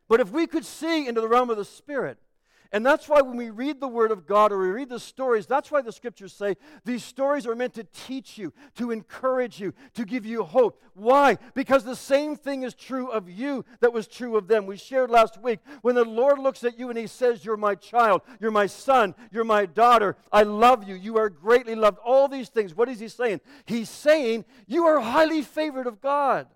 but 0.07 0.19
if 0.19 0.31
we 0.31 0.47
could 0.47 0.65
see 0.65 1.07
into 1.07 1.21
the 1.21 1.27
realm 1.27 1.49
of 1.49 1.57
the 1.57 1.65
Spirit, 1.65 2.17
and 2.71 2.85
that's 2.85 3.07
why 3.07 3.21
when 3.21 3.37
we 3.37 3.49
read 3.49 3.79
the 3.79 3.87
Word 3.87 4.11
of 4.11 4.25
God 4.25 4.51
or 4.51 4.59
we 4.59 4.69
read 4.69 4.89
the 4.89 4.99
stories, 4.99 5.45
that's 5.45 5.71
why 5.71 5.81
the 5.81 5.91
scriptures 5.91 6.33
say 6.33 6.55
these 6.83 7.03
stories 7.03 7.45
are 7.45 7.55
meant 7.55 7.73
to 7.75 7.83
teach 7.83 8.37
you, 8.37 8.53
to 8.75 8.91
encourage 8.91 9.59
you, 9.59 9.73
to 9.93 10.05
give 10.05 10.25
you 10.25 10.43
hope. 10.43 10.81
Why? 10.93 11.37
Because 11.53 11.83
the 11.83 11.95
same 11.95 12.35
thing 12.35 12.63
is 12.63 12.73
true 12.73 13.07
of 13.09 13.29
you 13.29 13.65
that 13.81 13.93
was 13.93 14.07
true 14.07 14.37
of 14.37 14.47
them. 14.47 14.65
We 14.65 14.77
shared 14.77 15.11
last 15.11 15.41
week 15.41 15.59
when 15.81 15.95
the 15.95 16.05
Lord 16.05 16.39
looks 16.39 16.63
at 16.63 16.79
you 16.79 16.89
and 16.89 16.97
He 16.97 17.07
says, 17.07 17.43
You're 17.43 17.57
my 17.57 17.75
child, 17.75 18.21
you're 18.39 18.51
my 18.51 18.67
son, 18.67 19.15
you're 19.31 19.43
my 19.43 19.65
daughter, 19.65 20.15
I 20.31 20.43
love 20.43 20.87
you, 20.87 20.95
you 20.95 21.17
are 21.17 21.29
greatly 21.29 21.75
loved. 21.75 21.99
All 22.03 22.27
these 22.27 22.49
things. 22.49 22.75
What 22.75 22.89
is 22.89 22.99
He 22.99 23.07
saying? 23.07 23.41
He's 23.65 23.89
saying, 23.89 24.45
You 24.67 24.85
are 24.85 24.99
highly 24.99 25.41
favored 25.41 25.87
of 25.87 26.01
God. 26.01 26.47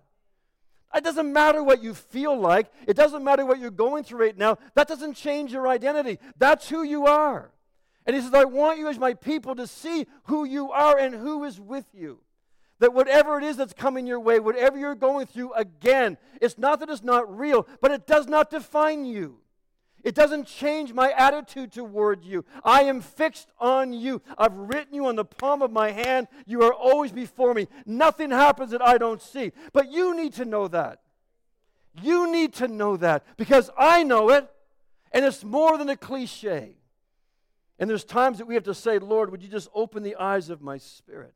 It 0.94 1.04
doesn't 1.04 1.32
matter 1.32 1.62
what 1.62 1.82
you 1.82 1.94
feel 1.94 2.38
like. 2.38 2.70
It 2.86 2.96
doesn't 2.96 3.22
matter 3.22 3.46
what 3.46 3.60
you're 3.60 3.70
going 3.70 4.04
through 4.04 4.20
right 4.20 4.36
now. 4.36 4.58
That 4.74 4.88
doesn't 4.88 5.14
change 5.14 5.52
your 5.52 5.68
identity. 5.68 6.18
That's 6.36 6.68
who 6.68 6.82
you 6.82 7.06
are. 7.06 7.52
And 8.06 8.16
he 8.16 8.22
says, 8.22 8.34
I 8.34 8.44
want 8.44 8.78
you 8.78 8.88
as 8.88 8.98
my 8.98 9.14
people 9.14 9.54
to 9.54 9.66
see 9.66 10.06
who 10.24 10.44
you 10.44 10.72
are 10.72 10.98
and 10.98 11.14
who 11.14 11.44
is 11.44 11.60
with 11.60 11.86
you. 11.94 12.20
That 12.80 12.94
whatever 12.94 13.38
it 13.38 13.44
is 13.44 13.56
that's 13.56 13.74
coming 13.74 14.06
your 14.06 14.18
way, 14.18 14.40
whatever 14.40 14.78
you're 14.78 14.94
going 14.94 15.26
through, 15.26 15.52
again, 15.52 16.16
it's 16.40 16.56
not 16.56 16.80
that 16.80 16.88
it's 16.88 17.04
not 17.04 17.38
real, 17.38 17.68
but 17.80 17.90
it 17.90 18.06
does 18.06 18.26
not 18.26 18.50
define 18.50 19.04
you. 19.04 19.39
It 20.02 20.14
doesn't 20.14 20.46
change 20.46 20.92
my 20.92 21.12
attitude 21.12 21.72
toward 21.72 22.24
you. 22.24 22.44
I 22.64 22.84
am 22.84 23.00
fixed 23.00 23.48
on 23.58 23.92
you. 23.92 24.22
I've 24.38 24.56
written 24.56 24.94
you 24.94 25.06
on 25.06 25.16
the 25.16 25.24
palm 25.24 25.62
of 25.62 25.70
my 25.70 25.90
hand. 25.90 26.28
You 26.46 26.62
are 26.62 26.72
always 26.72 27.12
before 27.12 27.52
me. 27.54 27.68
Nothing 27.84 28.30
happens 28.30 28.70
that 28.70 28.82
I 28.82 28.98
don't 28.98 29.20
see. 29.20 29.52
But 29.72 29.90
you 29.90 30.16
need 30.16 30.32
to 30.34 30.44
know 30.44 30.68
that. 30.68 31.00
You 32.00 32.30
need 32.30 32.54
to 32.54 32.68
know 32.68 32.96
that 32.96 33.24
because 33.36 33.70
I 33.76 34.02
know 34.04 34.30
it, 34.30 34.48
and 35.12 35.24
it's 35.24 35.44
more 35.44 35.76
than 35.76 35.88
a 35.88 35.96
cliche. 35.96 36.76
And 37.78 37.90
there's 37.90 38.04
times 38.04 38.38
that 38.38 38.46
we 38.46 38.54
have 38.54 38.64
to 38.64 38.74
say, 38.74 38.98
Lord, 38.98 39.30
would 39.30 39.42
you 39.42 39.48
just 39.48 39.68
open 39.74 40.02
the 40.02 40.16
eyes 40.16 40.50
of 40.50 40.62
my 40.62 40.78
spirit 40.78 41.34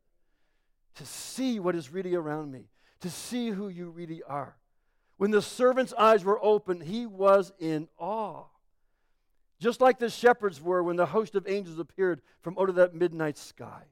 to 0.95 1.05
see 1.05 1.59
what 1.59 1.75
is 1.75 1.91
really 1.91 2.15
around 2.15 2.51
me, 2.51 2.69
to 3.01 3.09
see 3.09 3.49
who 3.49 3.67
you 3.67 3.89
really 3.89 4.23
are. 4.23 4.55
When 5.17 5.31
the 5.31 5.41
servant's 5.41 5.93
eyes 5.93 6.23
were 6.23 6.43
open, 6.43 6.81
he 6.81 7.05
was 7.05 7.53
in 7.59 7.87
awe. 7.97 8.45
Just 9.59 9.81
like 9.81 9.99
the 9.99 10.09
shepherds 10.09 10.61
were 10.61 10.83
when 10.83 10.95
the 10.95 11.05
host 11.05 11.35
of 11.35 11.47
angels 11.47 11.79
appeared 11.79 12.21
from 12.41 12.57
out 12.59 12.69
of 12.69 12.75
that 12.75 12.93
midnight 12.93 13.37
sky. 13.37 13.83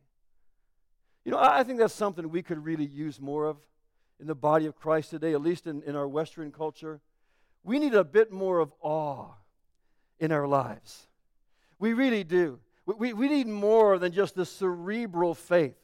You 1.26 1.32
know, 1.32 1.40
I 1.40 1.64
think 1.64 1.80
that's 1.80 1.94
something 1.94 2.30
we 2.30 2.44
could 2.44 2.64
really 2.64 2.86
use 2.86 3.22
more 3.22 3.46
of 3.46 3.58
in 4.20 4.28
the 4.28 4.36
body 4.36 4.66
of 4.66 4.76
Christ 4.76 5.10
today, 5.10 5.34
at 5.34 5.42
least 5.42 5.68
in, 5.68 5.82
in 5.84 5.96
our 5.96 6.08
Western 6.08 6.52
culture. 6.52 7.00
We 7.64 7.80
need 7.80 7.94
a 7.94 8.04
bit 8.04 8.32
more 8.32 8.60
of 8.60 8.74
awe 8.82 9.32
in 10.20 10.32
our 10.32 10.48
lives. 10.48 11.08
We 11.80 11.94
really 11.94 12.24
do. 12.24 12.60
We, 12.86 13.14
we 13.14 13.30
need 13.30 13.48
more 13.48 13.98
than 13.98 14.12
just 14.12 14.36
the 14.36 14.46
cerebral 14.46 15.34
faith. 15.34 15.76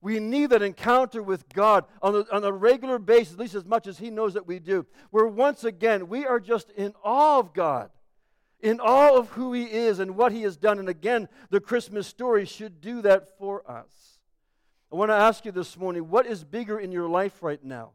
We 0.00 0.20
need 0.20 0.50
that 0.50 0.62
encounter 0.62 1.22
with 1.22 1.48
God 1.48 1.84
on 2.02 2.14
a, 2.14 2.24
on 2.32 2.44
a 2.44 2.52
regular 2.52 2.98
basis, 2.98 3.34
at 3.34 3.40
least 3.40 3.54
as 3.54 3.64
much 3.64 3.86
as 3.86 3.98
He 3.98 4.10
knows 4.10 4.34
that 4.34 4.46
we 4.46 4.58
do, 4.58 4.86
where 5.10 5.26
once 5.26 5.64
again 5.64 6.08
we 6.08 6.24
are 6.24 6.38
just 6.38 6.70
in 6.70 6.92
awe 7.02 7.38
of 7.38 7.52
God, 7.52 7.90
in 8.60 8.80
awe 8.80 9.16
of 9.16 9.30
who 9.30 9.52
He 9.52 9.64
is 9.64 9.98
and 9.98 10.16
what 10.16 10.32
He 10.32 10.42
has 10.42 10.56
done. 10.56 10.78
And 10.78 10.88
again, 10.88 11.28
the 11.50 11.60
Christmas 11.60 12.06
story 12.06 12.44
should 12.44 12.80
do 12.80 13.02
that 13.02 13.38
for 13.38 13.68
us. 13.70 14.18
I 14.92 14.96
want 14.96 15.10
to 15.10 15.14
ask 15.14 15.44
you 15.44 15.52
this 15.52 15.76
morning 15.76 16.08
what 16.08 16.26
is 16.26 16.44
bigger 16.44 16.78
in 16.78 16.92
your 16.92 17.08
life 17.08 17.42
right 17.42 17.62
now? 17.62 17.92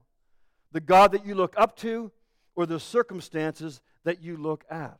The 0.71 0.79
God 0.79 1.11
that 1.11 1.25
you 1.25 1.35
look 1.35 1.53
up 1.57 1.75
to 1.77 2.11
or 2.55 2.65
the 2.65 2.79
circumstances 2.79 3.81
that 4.03 4.21
you 4.21 4.37
look 4.37 4.63
at? 4.69 4.97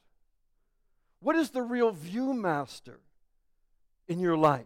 What 1.20 1.36
is 1.36 1.52
the 1.52 1.62
real 1.62 1.92
view 1.92 2.34
master 2.34 3.00
in 4.08 4.20
your 4.20 4.36
life? 4.36 4.66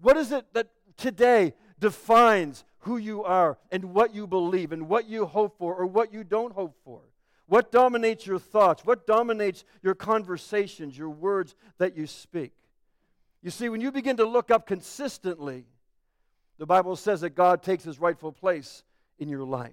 What 0.00 0.16
is 0.16 0.32
it 0.32 0.46
that 0.54 0.68
today 0.96 1.54
defines 1.78 2.64
who 2.80 2.96
you 2.96 3.22
are 3.22 3.58
and 3.70 3.92
what 3.92 4.14
you 4.14 4.26
believe 4.26 4.72
and 4.72 4.88
what 4.88 5.08
you 5.08 5.26
hope 5.26 5.58
for 5.58 5.74
or 5.74 5.86
what 5.86 6.12
you 6.12 6.24
don't 6.24 6.54
hope 6.54 6.76
for? 6.84 7.02
What 7.50 7.72
dominates 7.72 8.28
your 8.28 8.38
thoughts? 8.38 8.84
What 8.84 9.08
dominates 9.08 9.64
your 9.82 9.96
conversations, 9.96 10.96
your 10.96 11.10
words 11.10 11.56
that 11.78 11.96
you 11.96 12.06
speak? 12.06 12.52
You 13.42 13.50
see, 13.50 13.68
when 13.68 13.80
you 13.80 13.90
begin 13.90 14.18
to 14.18 14.24
look 14.24 14.52
up 14.52 14.68
consistently, 14.68 15.64
the 16.58 16.66
Bible 16.66 16.94
says 16.94 17.22
that 17.22 17.30
God 17.30 17.64
takes 17.64 17.82
his 17.82 17.98
rightful 17.98 18.30
place 18.30 18.84
in 19.18 19.28
your 19.28 19.42
life. 19.42 19.72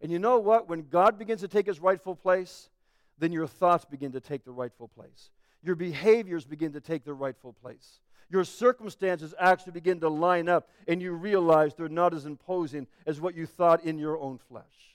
And 0.00 0.12
you 0.12 0.20
know 0.20 0.38
what? 0.38 0.68
When 0.68 0.86
God 0.88 1.18
begins 1.18 1.40
to 1.40 1.48
take 1.48 1.66
his 1.66 1.80
rightful 1.80 2.14
place, 2.14 2.70
then 3.18 3.32
your 3.32 3.48
thoughts 3.48 3.84
begin 3.84 4.12
to 4.12 4.20
take 4.20 4.44
the 4.44 4.52
rightful 4.52 4.86
place. 4.86 5.30
Your 5.64 5.74
behaviors 5.74 6.44
begin 6.44 6.72
to 6.74 6.80
take 6.80 7.02
the 7.02 7.14
rightful 7.14 7.52
place. 7.52 7.98
Your 8.30 8.44
circumstances 8.44 9.34
actually 9.40 9.72
begin 9.72 9.98
to 10.00 10.08
line 10.08 10.48
up, 10.48 10.68
and 10.86 11.02
you 11.02 11.14
realize 11.14 11.74
they're 11.74 11.88
not 11.88 12.14
as 12.14 12.26
imposing 12.26 12.86
as 13.06 13.20
what 13.20 13.34
you 13.34 13.44
thought 13.44 13.82
in 13.82 13.98
your 13.98 14.20
own 14.20 14.38
flesh. 14.38 14.87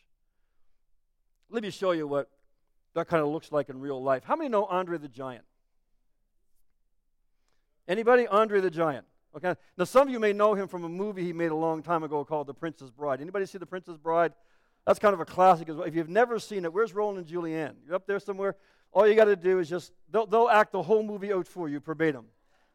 Let 1.54 1.62
me 1.62 1.70
show 1.70 1.92
you 1.92 2.08
what 2.08 2.30
that 2.96 3.08
kind 3.08 3.22
of 3.22 3.30
looks 3.30 3.52
like 3.52 3.70
in 3.70 3.80
real 3.80 4.02
life. 4.02 4.24
How 4.26 4.36
many 4.36 4.50
know 4.50 4.66
Andre 4.66 4.98
the 4.98 5.08
Giant? 5.08 5.46
Anybody? 7.88 8.26
Andre 8.26 8.60
the 8.60 8.72
Giant. 8.72 9.06
Okay. 9.38 9.54
Now 9.78 9.84
some 9.84 10.08
of 10.08 10.12
you 10.12 10.20
may 10.20 10.34
know 10.34 10.56
him 10.56 10.68
from 10.68 10.84
a 10.84 10.90
movie 10.90 11.24
he 11.24 11.32
made 11.32 11.52
a 11.52 11.56
long 11.56 11.84
time 11.84 12.02
ago 12.02 12.26
called 12.26 12.48
The 12.48 12.56
Princess 12.56 12.90
Bride. 12.90 13.22
Anybody 13.22 13.46
see 13.46 13.60
The 13.60 13.68
Princess 13.68 13.98
Bride? 13.98 14.34
That's 14.88 14.98
kind 14.98 15.14
of 15.14 15.20
a 15.20 15.26
classic. 15.26 15.70
If 15.70 15.96
you've 15.96 16.10
never 16.10 16.40
seen 16.40 16.66
it, 16.66 16.74
where's 16.74 16.92
Roland 16.94 17.20
and 17.20 17.28
Julianne? 17.28 17.76
You're 17.86 17.96
up 17.96 18.08
there 18.08 18.20
somewhere. 18.20 18.56
All 18.92 19.08
you 19.08 19.16
got 19.16 19.26
to 19.26 19.36
do 19.36 19.60
is 19.60 19.70
just, 19.70 19.92
they'll, 20.12 20.26
they'll 20.26 20.50
act 20.50 20.72
the 20.72 20.82
whole 20.82 21.04
movie 21.04 21.32
out 21.32 21.48
for 21.48 21.70
you, 21.70 21.80
verbatim. 21.80 22.26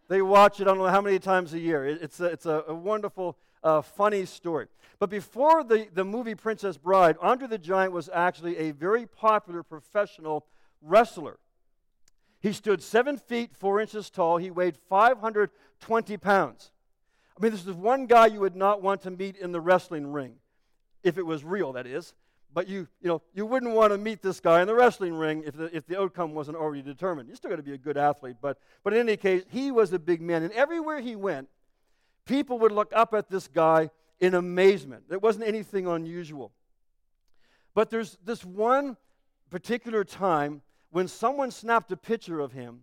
They 0.09 0.23
watch 0.23 0.61
it, 0.61 0.62
I 0.62 0.67
don't 0.67 0.79
know 0.79 0.87
how 0.87 1.01
many 1.01 1.19
times 1.19 1.53
a 1.53 1.59
year. 1.59 1.85
It, 1.85 1.99
it's 2.01 2.21
a, 2.21 2.25
it's 2.27 2.47
a, 2.47 2.64
a 2.69 2.75
wonderful, 2.75 3.37
uh, 3.62 3.83
funny 3.83 4.25
story. 4.25 4.66
But 4.99 5.11
before 5.11 5.62
the, 5.62 5.88
the 5.94 6.05
movie 6.05 6.35
Princess 6.35 6.77
Bride, 6.77 7.16
Andre 7.21 7.47
the 7.47 7.59
Giant 7.59 7.92
was 7.92 8.09
actually 8.12 8.57
a 8.57 8.73
very 8.73 9.07
popular 9.07 9.62
professional 9.62 10.47
wrestler. 10.83 11.38
He 12.40 12.53
stood 12.53 12.83
seven 12.83 13.16
feet, 13.16 13.57
four 13.57 13.81
inches 13.81 14.11
tall. 14.11 14.38
He 14.38 14.51
weighed 14.51 14.77
520 14.88 16.16
pounds. 16.16 16.71
I 17.37 17.42
mean, 17.42 17.53
this 17.53 17.66
is 17.66 17.73
one 17.73 18.07
guy 18.07 18.27
you 18.27 18.40
would 18.40 18.57
not 18.57 18.83
want 18.83 19.03
to 19.03 19.11
meet 19.11 19.37
in 19.37 19.53
the 19.53 19.61
wrestling 19.61 20.12
ring 20.12 20.35
if 21.03 21.18
it 21.18 21.27
was 21.27 21.44
real, 21.44 21.73
that 21.73 21.87
is. 21.87 22.14
But 22.53 22.66
you, 22.66 22.88
you 23.01 23.09
know, 23.09 23.23
you 23.35 23.44
wouldn't 23.47 23.75
want 23.75 23.92
to 23.92 23.99
meet 23.99 24.23
this 24.23 24.40
guy 24.40 24.61
in 24.61 24.66
the 24.66 24.75
wrestling 24.75 25.14
ring 25.14 25.44
if 25.47 25.57
the, 25.57 25.75
if 25.77 25.87
the 25.87 26.01
outcome 26.01 26.35
wasn't 26.35 26.57
already 26.57 26.83
determined. 26.83 27.29
You 27.29 27.37
still 27.37 27.51
got 27.51 27.57
to 27.57 27.62
be 27.62 27.75
a 27.75 27.79
good 27.79 27.97
athlete, 27.97 28.37
but, 28.40 28.59
but 28.83 28.92
in 28.92 29.01
any 29.01 29.16
case, 29.16 29.44
he 29.51 29.71
was 29.71 29.92
a 29.92 29.99
big 29.99 30.21
man. 30.21 30.42
And 30.42 30.53
everywhere 30.53 31.01
he 31.01 31.14
went, 31.14 31.49
people 32.29 32.61
would 32.61 32.71
look 32.71 32.93
up 32.95 33.14
at 33.14 33.29
this 33.29 33.49
guy 33.49 33.91
in 34.21 34.35
amazement. 34.35 35.09
There 35.09 35.19
wasn't 35.19 35.47
anything 35.47 35.88
unusual. 35.88 36.53
But 37.75 37.91
there's 37.91 38.19
this 38.25 38.45
one 38.45 38.97
particular 39.51 40.05
time 40.05 40.62
when 40.91 41.09
someone 41.09 41.51
snapped 41.51 41.91
a 41.91 41.97
picture 41.97 42.38
of 42.38 42.53
him, 42.53 42.83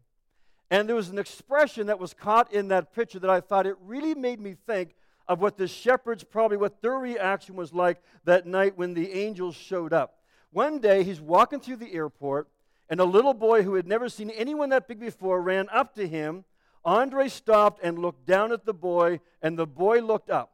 and 0.70 0.90
there 0.90 0.96
was 0.96 1.10
an 1.10 1.20
expression 1.20 1.88
that 1.88 2.00
was 2.00 2.14
caught 2.14 2.52
in 2.52 2.70
that 2.70 2.94
picture 2.94 3.20
that 3.20 3.30
I 3.30 3.40
thought 3.40 3.68
it 3.68 3.78
really 3.86 4.16
made 4.16 4.40
me 4.40 4.56
think 4.66 4.96
of 5.28 5.40
what 5.42 5.58
the 5.58 5.68
shepherds 5.68 6.24
probably 6.24 6.58
what 6.58 6.82
their 6.82 6.98
reaction 6.98 7.56
was 7.56 7.74
like 7.74 8.02
that 8.26 8.46
night 8.46 8.78
when 8.78 8.94
the 8.94 9.12
angels 9.14 9.56
showed 9.56 9.94
up. 9.94 10.20
One 10.52 10.80
day 10.80 11.04
he's 11.04 11.22
walking 11.22 11.60
through 11.60 11.78
the 11.78 11.94
airport, 11.94 12.48
and 12.90 13.00
a 13.00 13.06
little 13.06 13.34
boy 13.34 13.64
who 13.64 13.76
had 13.76 13.88
never 13.88 14.10
seen 14.10 14.30
anyone 14.32 14.70
that 14.70 14.88
big 14.88 15.00
before 15.00 15.42
ran 15.42 15.68
up 15.72 15.94
to 15.96 16.08
him. 16.08 16.46
Andre 16.86 17.28
stopped 17.28 17.84
and 17.84 17.98
looked 17.98 18.26
down 18.26 18.52
at 18.52 18.66
the 18.66 18.74
boy, 18.74 19.20
and 19.42 19.58
the 19.58 19.66
boy 19.66 20.00
looked 20.02 20.30
up. 20.30 20.52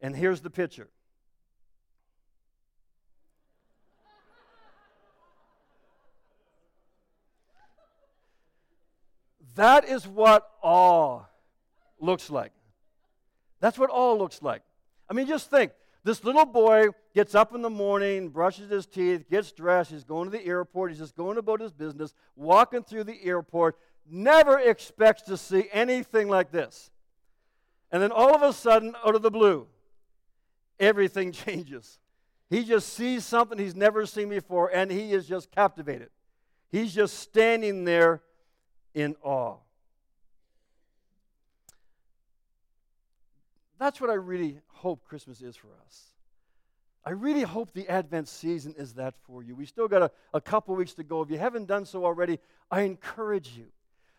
And 0.00 0.16
here's 0.16 0.40
the 0.40 0.50
picture. 0.50 0.88
That 9.56 9.86
is 9.86 10.06
what 10.06 10.50
awe 10.62 11.22
looks 11.98 12.30
like. 12.30 12.52
That's 13.60 13.78
what 13.78 13.90
all 13.90 14.18
looks 14.18 14.42
like. 14.42 14.62
I 15.08 15.14
mean, 15.14 15.26
just 15.26 15.50
think 15.50 15.72
this 16.04 16.22
little 16.22 16.44
boy 16.44 16.88
gets 17.14 17.34
up 17.34 17.54
in 17.54 17.62
the 17.62 17.70
morning, 17.70 18.28
brushes 18.28 18.70
his 18.70 18.86
teeth, 18.86 19.28
gets 19.30 19.52
dressed, 19.52 19.90
he's 19.90 20.04
going 20.04 20.30
to 20.30 20.36
the 20.36 20.44
airport, 20.44 20.90
he's 20.90 21.00
just 21.00 21.16
going 21.16 21.38
about 21.38 21.60
his 21.60 21.72
business, 21.72 22.14
walking 22.36 22.82
through 22.84 23.04
the 23.04 23.24
airport, 23.24 23.76
never 24.10 24.58
expects 24.58 25.22
to 25.22 25.36
see 25.36 25.68
anything 25.72 26.28
like 26.28 26.50
this. 26.50 26.90
And 27.90 28.02
then 28.02 28.12
all 28.12 28.34
of 28.34 28.42
a 28.42 28.52
sudden, 28.52 28.94
out 29.04 29.14
of 29.14 29.22
the 29.22 29.30
blue, 29.30 29.66
everything 30.78 31.32
changes. 31.32 31.98
He 32.48 32.64
just 32.64 32.92
sees 32.92 33.24
something 33.24 33.58
he's 33.58 33.74
never 33.74 34.06
seen 34.06 34.28
before, 34.28 34.70
and 34.72 34.90
he 34.90 35.12
is 35.12 35.26
just 35.26 35.50
captivated. 35.50 36.10
He's 36.70 36.94
just 36.94 37.18
standing 37.18 37.84
there 37.84 38.22
in 38.94 39.16
awe. 39.22 39.56
That's 43.78 44.00
what 44.00 44.10
I 44.10 44.14
really 44.14 44.60
hope 44.68 45.04
Christmas 45.04 45.42
is 45.42 45.56
for 45.56 45.68
us. 45.86 46.10
I 47.04 47.10
really 47.10 47.42
hope 47.42 47.72
the 47.72 47.88
Advent 47.88 48.26
season 48.26 48.74
is 48.76 48.94
that 48.94 49.14
for 49.26 49.42
you. 49.42 49.54
We 49.54 49.66
still 49.66 49.86
got 49.86 50.02
a, 50.02 50.10
a 50.34 50.40
couple 50.40 50.74
weeks 50.74 50.94
to 50.94 51.04
go. 51.04 51.22
If 51.22 51.30
you 51.30 51.38
haven't 51.38 51.66
done 51.66 51.84
so 51.84 52.04
already, 52.04 52.40
I 52.70 52.80
encourage 52.82 53.50
you. 53.56 53.66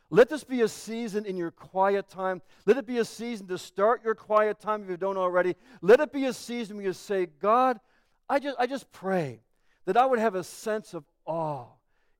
Let 0.09 0.29
this 0.29 0.43
be 0.43 0.61
a 0.61 0.67
season 0.67 1.25
in 1.25 1.35
your 1.35 1.51
quiet 1.51 2.07
time. 2.07 2.41
Let 2.65 2.77
it 2.77 2.85
be 2.85 2.99
a 2.99 3.05
season 3.05 3.47
to 3.47 3.57
start 3.57 4.03
your 4.03 4.15
quiet 4.15 4.59
time 4.59 4.83
if 4.83 4.89
you 4.89 4.97
don't 4.97 5.17
already. 5.17 5.55
Let 5.81 5.99
it 5.99 6.13
be 6.13 6.25
a 6.25 6.33
season 6.33 6.77
where 6.77 6.85
you 6.85 6.93
say, 6.93 7.25
God, 7.25 7.79
I 8.29 8.39
just, 8.39 8.55
I 8.57 8.67
just 8.67 8.91
pray 8.91 9.41
that 9.85 9.97
I 9.97 10.05
would 10.05 10.19
have 10.19 10.35
a 10.35 10.43
sense 10.43 10.93
of 10.93 11.03
awe 11.25 11.65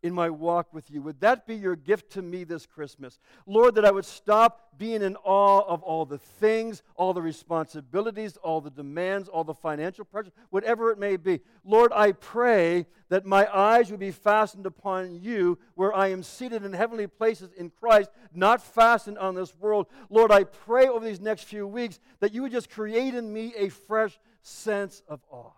in 0.03 0.13
my 0.13 0.29
walk 0.29 0.73
with 0.73 0.91
you. 0.91 1.01
Would 1.01 1.19
that 1.21 1.47
be 1.47 1.55
your 1.55 1.75
gift 1.75 2.11
to 2.11 2.21
me 2.21 2.43
this 2.43 2.65
Christmas? 2.65 3.19
Lord, 3.45 3.75
that 3.75 3.85
I 3.85 3.91
would 3.91 4.05
stop 4.05 4.77
being 4.77 5.01
in 5.01 5.15
awe 5.23 5.61
of 5.67 5.81
all 5.81 6.05
the 6.05 6.19
things, 6.19 6.83
all 6.95 7.13
the 7.13 7.21
responsibilities, 7.21 8.37
all 8.37 8.61
the 8.61 8.69
demands, 8.69 9.27
all 9.27 9.43
the 9.43 9.53
financial 9.53 10.05
pressure, 10.05 10.31
whatever 10.49 10.91
it 10.91 10.99
may 10.99 11.17
be. 11.17 11.39
Lord, 11.63 11.91
I 11.95 12.11
pray 12.11 12.85
that 13.09 13.25
my 13.25 13.47
eyes 13.55 13.89
would 13.89 13.99
be 13.99 14.11
fastened 14.11 14.65
upon 14.65 15.19
you 15.21 15.57
where 15.73 15.93
I 15.93 16.09
am 16.09 16.21
seated 16.21 16.63
in 16.63 16.73
heavenly 16.73 17.07
places 17.07 17.51
in 17.57 17.71
Christ, 17.71 18.11
not 18.33 18.61
fastened 18.61 19.17
on 19.17 19.33
this 19.33 19.55
world. 19.55 19.87
Lord, 20.09 20.31
I 20.31 20.43
pray 20.43 20.87
over 20.87 21.03
these 21.03 21.19
next 21.19 21.43
few 21.45 21.65
weeks 21.65 21.99
that 22.19 22.33
you 22.33 22.43
would 22.43 22.51
just 22.51 22.69
create 22.69 23.15
in 23.15 23.33
me 23.33 23.53
a 23.57 23.69
fresh 23.69 24.19
sense 24.43 25.01
of 25.07 25.21
awe 25.31 25.51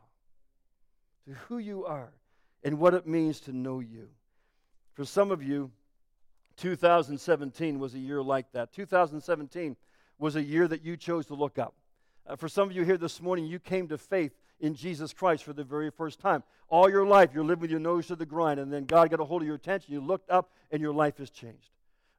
to 1.27 1.33
who 1.47 1.57
you 1.57 1.85
are 1.85 2.13
and 2.63 2.79
what 2.79 2.93
it 2.93 3.05
means 3.05 3.41
to 3.41 3.53
know 3.53 3.79
you. 3.79 4.07
For 4.99 5.05
some 5.05 5.31
of 5.31 5.41
you, 5.41 5.71
2017 6.57 7.79
was 7.79 7.95
a 7.95 7.97
year 7.97 8.21
like 8.21 8.51
that. 8.51 8.73
2017 8.73 9.77
was 10.17 10.35
a 10.35 10.43
year 10.43 10.67
that 10.67 10.83
you 10.83 10.97
chose 10.97 11.25
to 11.27 11.35
look 11.35 11.57
up. 11.57 11.73
Uh, 12.27 12.35
for 12.35 12.49
some 12.49 12.69
of 12.69 12.75
you 12.75 12.83
here 12.83 12.97
this 12.97 13.21
morning, 13.21 13.45
you 13.45 13.59
came 13.59 13.87
to 13.87 13.97
faith 13.97 14.33
in 14.59 14.75
Jesus 14.75 15.13
Christ 15.13 15.45
for 15.45 15.53
the 15.53 15.63
very 15.63 15.89
first 15.89 16.19
time. 16.19 16.43
All 16.67 16.89
your 16.89 17.07
life, 17.07 17.29
you're 17.33 17.45
living 17.45 17.61
with 17.61 17.71
your 17.71 17.79
nose 17.79 18.07
to 18.07 18.17
the 18.17 18.25
grind, 18.25 18.59
and 18.59 18.73
then 18.73 18.83
God 18.83 19.09
got 19.09 19.21
a 19.21 19.23
hold 19.23 19.41
of 19.41 19.45
your 19.45 19.55
attention. 19.55 19.93
You 19.93 20.01
looked 20.01 20.29
up, 20.29 20.51
and 20.69 20.81
your 20.81 20.93
life 20.93 21.17
has 21.19 21.29
changed. 21.29 21.69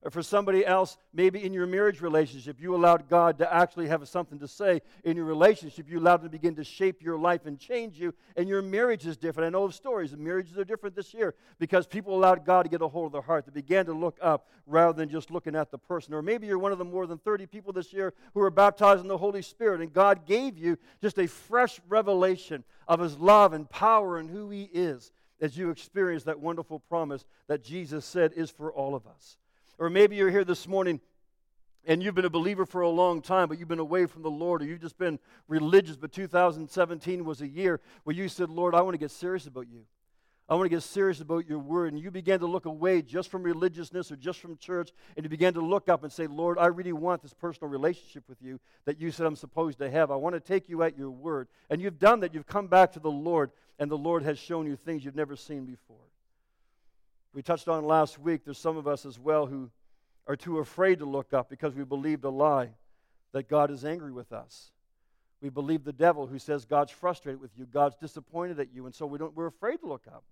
Or 0.02 0.10
for 0.10 0.22
somebody 0.22 0.64
else, 0.64 0.96
maybe 1.12 1.44
in 1.44 1.52
your 1.52 1.66
marriage 1.66 2.00
relationship, 2.00 2.58
you 2.58 2.74
allowed 2.74 3.06
God 3.10 3.36
to 3.36 3.52
actually 3.52 3.86
have 3.88 4.08
something 4.08 4.38
to 4.38 4.48
say 4.48 4.80
in 5.04 5.14
your 5.14 5.26
relationship. 5.26 5.90
You 5.90 5.98
allowed 5.98 6.20
Him 6.20 6.26
to 6.26 6.30
begin 6.30 6.54
to 6.54 6.64
shape 6.64 7.02
your 7.02 7.18
life 7.18 7.44
and 7.44 7.58
change 7.58 7.98
you, 7.98 8.14
and 8.34 8.48
your 8.48 8.62
marriage 8.62 9.06
is 9.06 9.18
different. 9.18 9.48
I 9.48 9.50
know 9.50 9.64
of 9.64 9.74
stories, 9.74 10.14
and 10.14 10.24
marriages 10.24 10.56
are 10.56 10.64
different 10.64 10.96
this 10.96 11.12
year 11.12 11.34
because 11.58 11.86
people 11.86 12.14
allowed 12.14 12.46
God 12.46 12.62
to 12.62 12.70
get 12.70 12.80
a 12.80 12.88
hold 12.88 13.06
of 13.06 13.12
their 13.12 13.20
heart. 13.20 13.44
They 13.44 13.52
began 13.52 13.84
to 13.86 13.92
look 13.92 14.16
up 14.22 14.48
rather 14.66 14.94
than 14.94 15.10
just 15.10 15.30
looking 15.30 15.54
at 15.54 15.70
the 15.70 15.76
person. 15.76 16.14
Or 16.14 16.22
maybe 16.22 16.46
you're 16.46 16.58
one 16.58 16.72
of 16.72 16.78
the 16.78 16.84
more 16.84 17.06
than 17.06 17.18
30 17.18 17.44
people 17.46 17.74
this 17.74 17.92
year 17.92 18.14
who 18.32 18.40
are 18.40 18.50
baptized 18.50 19.02
in 19.02 19.08
the 19.08 19.18
Holy 19.18 19.42
Spirit, 19.42 19.82
and 19.82 19.92
God 19.92 20.24
gave 20.24 20.56
you 20.56 20.78
just 21.02 21.18
a 21.18 21.26
fresh 21.26 21.78
revelation 21.90 22.64
of 22.88 23.00
His 23.00 23.18
love 23.18 23.52
and 23.52 23.68
power 23.68 24.16
and 24.16 24.30
who 24.30 24.48
He 24.48 24.62
is 24.72 25.12
as 25.42 25.58
you 25.58 25.68
experience 25.68 26.24
that 26.24 26.40
wonderful 26.40 26.80
promise 26.80 27.26
that 27.48 27.62
Jesus 27.62 28.06
said 28.06 28.32
is 28.34 28.50
for 28.50 28.72
all 28.72 28.94
of 28.94 29.06
us. 29.06 29.36
Or 29.80 29.88
maybe 29.88 30.14
you're 30.14 30.30
here 30.30 30.44
this 30.44 30.68
morning 30.68 31.00
and 31.86 32.02
you've 32.02 32.14
been 32.14 32.26
a 32.26 32.30
believer 32.30 32.66
for 32.66 32.82
a 32.82 32.88
long 32.90 33.22
time, 33.22 33.48
but 33.48 33.58
you've 33.58 33.66
been 33.66 33.78
away 33.78 34.04
from 34.04 34.20
the 34.20 34.30
Lord, 34.30 34.60
or 34.60 34.66
you've 34.66 34.82
just 34.82 34.98
been 34.98 35.18
religious, 35.48 35.96
but 35.96 36.12
2017 36.12 37.24
was 37.24 37.40
a 37.40 37.48
year 37.48 37.80
where 38.04 38.14
you 38.14 38.28
said, 38.28 38.50
Lord, 38.50 38.74
I 38.74 38.82
want 38.82 38.92
to 38.92 38.98
get 38.98 39.10
serious 39.10 39.46
about 39.46 39.68
you. 39.68 39.86
I 40.50 40.54
want 40.54 40.66
to 40.66 40.76
get 40.76 40.82
serious 40.82 41.22
about 41.22 41.48
your 41.48 41.60
word. 41.60 41.94
And 41.94 42.02
you 42.02 42.10
began 42.10 42.40
to 42.40 42.46
look 42.46 42.66
away 42.66 43.00
just 43.00 43.30
from 43.30 43.42
religiousness 43.42 44.12
or 44.12 44.16
just 44.16 44.40
from 44.40 44.58
church, 44.58 44.90
and 45.16 45.24
you 45.24 45.30
began 45.30 45.54
to 45.54 45.62
look 45.62 45.88
up 45.88 46.02
and 46.02 46.12
say, 46.12 46.26
Lord, 46.26 46.58
I 46.58 46.66
really 46.66 46.92
want 46.92 47.22
this 47.22 47.32
personal 47.32 47.70
relationship 47.70 48.24
with 48.28 48.42
you 48.42 48.60
that 48.84 49.00
you 49.00 49.10
said 49.10 49.24
I'm 49.24 49.34
supposed 49.34 49.78
to 49.78 49.90
have. 49.90 50.10
I 50.10 50.16
want 50.16 50.34
to 50.34 50.40
take 50.40 50.68
you 50.68 50.82
at 50.82 50.98
your 50.98 51.10
word. 51.10 51.48
And 51.70 51.80
you've 51.80 51.98
done 51.98 52.20
that. 52.20 52.34
You've 52.34 52.46
come 52.46 52.66
back 52.66 52.92
to 52.92 53.00
the 53.00 53.10
Lord, 53.10 53.50
and 53.78 53.90
the 53.90 53.96
Lord 53.96 54.24
has 54.24 54.38
shown 54.38 54.66
you 54.66 54.76
things 54.76 55.06
you've 55.06 55.16
never 55.16 55.36
seen 55.36 55.64
before. 55.64 56.09
We 57.32 57.42
touched 57.42 57.68
on 57.68 57.84
last 57.84 58.18
week, 58.18 58.44
there's 58.44 58.58
some 58.58 58.76
of 58.76 58.88
us 58.88 59.06
as 59.06 59.18
well 59.18 59.46
who 59.46 59.70
are 60.26 60.36
too 60.36 60.58
afraid 60.58 60.98
to 60.98 61.04
look 61.04 61.32
up 61.32 61.48
because 61.48 61.74
we 61.74 61.84
believed 61.84 62.24
a 62.24 62.30
lie 62.30 62.70
that 63.32 63.48
God 63.48 63.70
is 63.70 63.84
angry 63.84 64.12
with 64.12 64.32
us. 64.32 64.72
We 65.40 65.48
believe 65.48 65.84
the 65.84 65.92
devil 65.92 66.26
who 66.26 66.38
says 66.38 66.64
God's 66.64 66.90
frustrated 66.90 67.40
with 67.40 67.52
you, 67.56 67.66
God's 67.66 67.96
disappointed 67.96 68.60
at 68.60 68.74
you, 68.74 68.86
and 68.86 68.94
so 68.94 69.06
we 69.06 69.18
don't, 69.18 69.34
we're 69.34 69.46
afraid 69.46 69.78
to 69.78 69.86
look 69.86 70.06
up. 70.06 70.24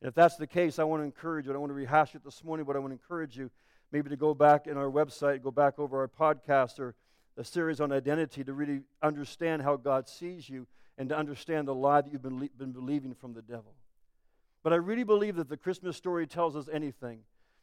And 0.00 0.08
if 0.08 0.14
that's 0.14 0.36
the 0.36 0.46
case, 0.46 0.78
I 0.78 0.84
want 0.84 1.00
to 1.00 1.04
encourage 1.04 1.44
you. 1.44 1.52
I 1.52 1.54
don't 1.54 1.60
want 1.60 1.70
to 1.70 1.74
rehash 1.74 2.14
it 2.14 2.24
this 2.24 2.42
morning, 2.42 2.64
but 2.64 2.76
I 2.76 2.78
want 2.78 2.90
to 2.90 2.94
encourage 2.94 3.36
you 3.36 3.50
maybe 3.92 4.08
to 4.10 4.16
go 4.16 4.32
back 4.32 4.66
in 4.66 4.78
our 4.78 4.90
website, 4.90 5.42
go 5.42 5.50
back 5.50 5.78
over 5.78 6.00
our 6.00 6.08
podcast 6.08 6.78
or 6.78 6.94
the 7.36 7.44
series 7.44 7.80
on 7.80 7.92
identity 7.92 8.44
to 8.44 8.52
really 8.52 8.80
understand 9.02 9.62
how 9.62 9.76
God 9.76 10.08
sees 10.08 10.48
you 10.48 10.66
and 10.96 11.08
to 11.08 11.16
understand 11.16 11.68
the 11.68 11.74
lie 11.74 12.00
that 12.00 12.12
you've 12.12 12.22
been, 12.22 12.48
been 12.56 12.72
believing 12.72 13.14
from 13.14 13.34
the 13.34 13.42
devil. 13.42 13.74
But 14.62 14.72
I 14.72 14.76
really 14.76 15.04
believe 15.04 15.36
that 15.36 15.48
the 15.48 15.56
Christmas 15.56 15.96
story 15.96 16.26
tells 16.26 16.54
us 16.56 16.68
anything. 16.72 17.20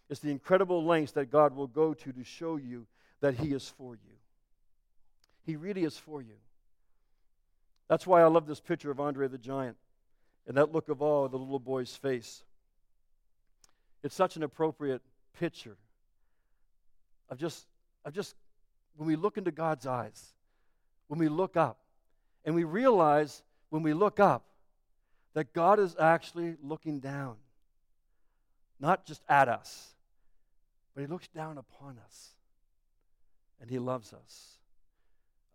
It's 0.10 0.20
the 0.20 0.32
incredible 0.32 0.84
lengths 0.84 1.12
that 1.14 1.32
God 1.32 1.56
will 1.56 1.68
go 1.68 1.94
to 1.94 2.12
to 2.12 2.24
show 2.24 2.56
you 2.56 2.88
that 3.22 3.36
He 3.36 3.54
is 3.54 3.68
for 3.78 3.94
you. 3.94 4.16
He 5.46 5.56
really 5.56 5.84
is 5.84 5.98
for 5.98 6.22
you. 6.22 6.36
That's 7.88 8.08
why 8.08 8.22
I 8.22 8.28
love 8.28 8.48
this 8.48 8.60
picture 8.60 8.92
of 8.92 9.00
Andre 9.00 9.28
the 9.28 9.38
Giant 9.38 9.78
and 10.48 10.56
that 10.58 10.72
look 10.72 10.90
of 10.90 11.02
awe 11.02 11.26
on 11.26 11.32
the 11.32 11.38
little 11.38 11.60
boy's 11.60 11.96
face. 11.96 12.44
It's 14.02 14.16
such 14.16 14.38
an 14.38 14.44
appropriate 14.44 15.02
picture 15.38 15.76
of 17.30 17.38
just, 17.38 17.68
of 18.06 18.14
just 18.14 18.36
when 18.96 19.08
we 19.08 19.16
look 19.16 19.38
into 19.38 19.52
God's 19.52 19.86
eyes, 19.86 20.34
when 21.08 21.20
we 21.20 21.28
look 21.28 21.58
up, 21.58 21.78
and 22.46 22.56
we 22.56 22.64
realize 22.64 23.44
when 23.70 23.84
we 23.84 23.94
look 23.94 24.20
up 24.20 24.44
that 25.38 25.54
God 25.54 25.80
is 25.80 25.96
actually 26.00 26.56
looking 26.64 27.00
down, 27.00 27.36
not 28.80 29.06
just 29.06 29.22
at 29.30 29.48
us, 29.48 29.94
but 30.96 31.02
He 31.02 31.06
looks 31.06 31.28
down 31.28 31.60
upon 31.60 32.00
us 32.04 32.30
and 33.62 33.70
He 33.70 33.78
loves 33.78 34.14
us. 34.14 34.58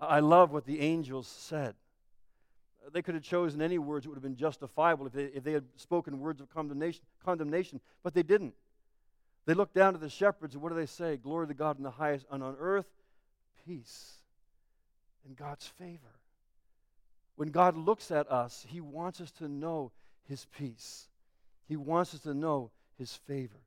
I 0.01 0.21
love 0.21 0.53
what 0.53 0.67
the 0.67 0.79
angels 0.79 1.27
said. 1.27 1.75
They 2.93 3.03
could 3.03 3.17
have 3.17 3.25
chosen 3.25 3.61
any 3.61 3.77
words 3.77 4.05
that 4.05 4.11
would 4.11 4.15
have 4.15 4.23
been 4.23 4.37
justifiable 4.37 5.09
if 5.09 5.15
they, 5.15 5.25
if 5.25 5.43
they 5.43 5.53
had 5.53 5.65
spoken 5.75 6.21
words 6.21 6.41
of 6.41 6.49
condemnation, 6.49 7.03
condemnation, 7.25 7.81
but 8.05 8.15
they 8.15 8.23
didn't. 8.23 8.55
They 9.47 9.55
looked 9.55 9.75
down 9.75 9.95
to 9.95 9.99
the 9.99 10.09
shepherds, 10.09 10.55
and 10.55 10.63
what 10.63 10.69
do 10.69 10.77
they 10.77 10.87
say? 10.87 11.17
Glory 11.17 11.49
to 11.49 11.55
God 11.55 11.77
in 11.79 11.83
the 11.83 11.91
highest, 11.91 12.27
and 12.31 12.45
on 12.45 12.55
earth, 12.61 12.87
peace 13.67 14.13
and 15.27 15.37
God's 15.37 15.67
favor. 15.67 16.22
When 17.37 17.49
God 17.49 17.77
looks 17.77 18.11
at 18.11 18.31
us, 18.31 18.67
He 18.69 18.81
wants 18.81 19.21
us 19.21 19.31
to 19.33 19.49
know 19.49 19.93
His 20.29 20.47
peace. 20.57 21.09
He 21.67 21.77
wants 21.77 22.15
us 22.15 22.21
to 22.21 22.35
know 22.35 22.71
His 22.99 23.15
favor. 23.15 23.61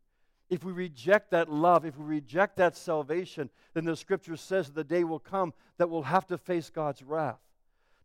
If 0.50 0.64
we 0.64 0.72
reject 0.72 1.32
that 1.32 1.52
love, 1.52 1.86
if 1.86 1.98
we 1.98 2.06
reject 2.06 2.58
that 2.58 2.78
salvation, 2.78 3.50
then 3.74 3.86
the 3.86 3.96
scripture 3.96 4.38
says 4.38 4.70
the 4.70 4.84
day 4.84 5.04
will 5.04 5.20
come 5.20 5.54
that 5.78 5.90
we'll 5.90 6.04
have 6.04 6.28
to 6.28 6.38
face 6.38 6.70
God's 6.70 7.02
wrath. 7.02 7.40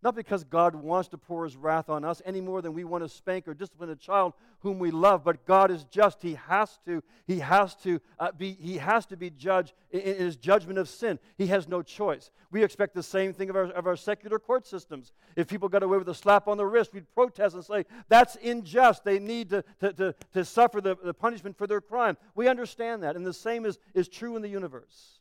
Not 0.02 0.14
because 0.14 0.44
God 0.44 0.74
wants 0.74 1.10
to 1.10 1.18
pour 1.18 1.44
his 1.44 1.56
wrath 1.56 1.90
on 1.90 2.06
us 2.06 2.22
any 2.24 2.40
more 2.40 2.62
than 2.62 2.72
we 2.72 2.84
want 2.84 3.04
to 3.04 3.08
spank 3.08 3.46
or 3.46 3.52
discipline 3.52 3.90
a 3.90 3.96
child 3.96 4.32
whom 4.60 4.78
we 4.78 4.90
love, 4.90 5.24
but 5.24 5.44
God 5.44 5.70
is 5.70 5.84
just. 5.84 6.22
He 6.22 6.34
has 6.48 6.78
to. 6.86 7.02
He 7.26 7.40
has 7.40 7.74
to 7.76 8.00
uh, 8.18 8.32
be. 8.32 8.52
He 8.52 8.78
has 8.78 9.04
to 9.06 9.16
be 9.16 9.28
judged 9.28 9.74
in, 9.90 10.00
in, 10.00 10.16
his 10.16 10.36
judgment 10.36 10.78
of 10.78 10.88
sin. 10.88 11.18
He 11.36 11.48
has 11.48 11.68
no 11.68 11.82
choice. 11.82 12.30
We 12.50 12.64
expect 12.64 12.94
the 12.94 13.02
same 13.02 13.34
thing 13.34 13.50
of 13.50 13.56
our, 13.56 13.64
of 13.72 13.86
our 13.86 13.96
secular 13.96 14.38
court 14.38 14.66
systems. 14.66 15.12
If 15.36 15.48
people 15.48 15.68
got 15.68 15.82
away 15.82 15.98
with 15.98 16.08
a 16.08 16.14
slap 16.14 16.48
on 16.48 16.56
the 16.56 16.66
wrist, 16.66 16.94
we'd 16.94 17.12
protest 17.14 17.54
and 17.54 17.64
say 17.64 17.84
that's 18.08 18.36
unjust. 18.36 19.04
They 19.04 19.18
need 19.18 19.50
to, 19.50 19.64
to, 19.80 19.92
to, 19.92 20.14
to 20.32 20.44
suffer 20.46 20.80
the, 20.80 20.96
the 21.02 21.14
punishment 21.14 21.58
for 21.58 21.66
their 21.66 21.82
crime. 21.82 22.16
We 22.34 22.48
understand 22.48 23.02
that, 23.02 23.16
and 23.16 23.26
the 23.26 23.34
same 23.34 23.66
is, 23.66 23.78
is 23.92 24.08
true 24.08 24.34
in 24.36 24.42
the 24.42 24.48
universe. 24.48 25.20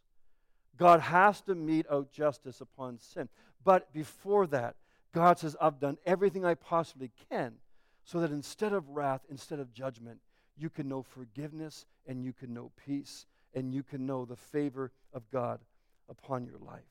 God 0.79 1.01
has 1.01 1.41
to 1.41 1.55
mete 1.55 1.85
out 1.91 2.11
justice 2.11 2.61
upon 2.61 2.99
sin. 2.99 3.27
But 3.63 3.91
before 3.93 4.47
that, 4.47 4.75
God 5.13 5.39
says, 5.39 5.55
I've 5.59 5.79
done 5.79 5.97
everything 6.05 6.45
I 6.45 6.53
possibly 6.53 7.11
can 7.29 7.55
so 8.03 8.19
that 8.21 8.31
instead 8.31 8.73
of 8.73 8.89
wrath, 8.89 9.21
instead 9.29 9.59
of 9.59 9.73
judgment, 9.73 10.19
you 10.57 10.69
can 10.69 10.87
know 10.87 11.01
forgiveness 11.01 11.85
and 12.07 12.23
you 12.23 12.33
can 12.33 12.53
know 12.53 12.71
peace 12.85 13.25
and 13.53 13.73
you 13.73 13.83
can 13.83 14.05
know 14.05 14.25
the 14.25 14.35
favor 14.35 14.91
of 15.13 15.29
God 15.31 15.59
upon 16.09 16.45
your 16.45 16.57
life. 16.59 16.81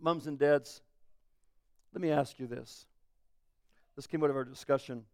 Mums 0.00 0.26
and 0.26 0.38
dads, 0.38 0.82
let 1.92 2.00
me 2.00 2.10
ask 2.10 2.38
you 2.38 2.46
this. 2.46 2.86
This 3.96 4.06
came 4.06 4.22
out 4.24 4.30
of 4.30 4.36
our 4.36 4.44
discussion 4.44 5.04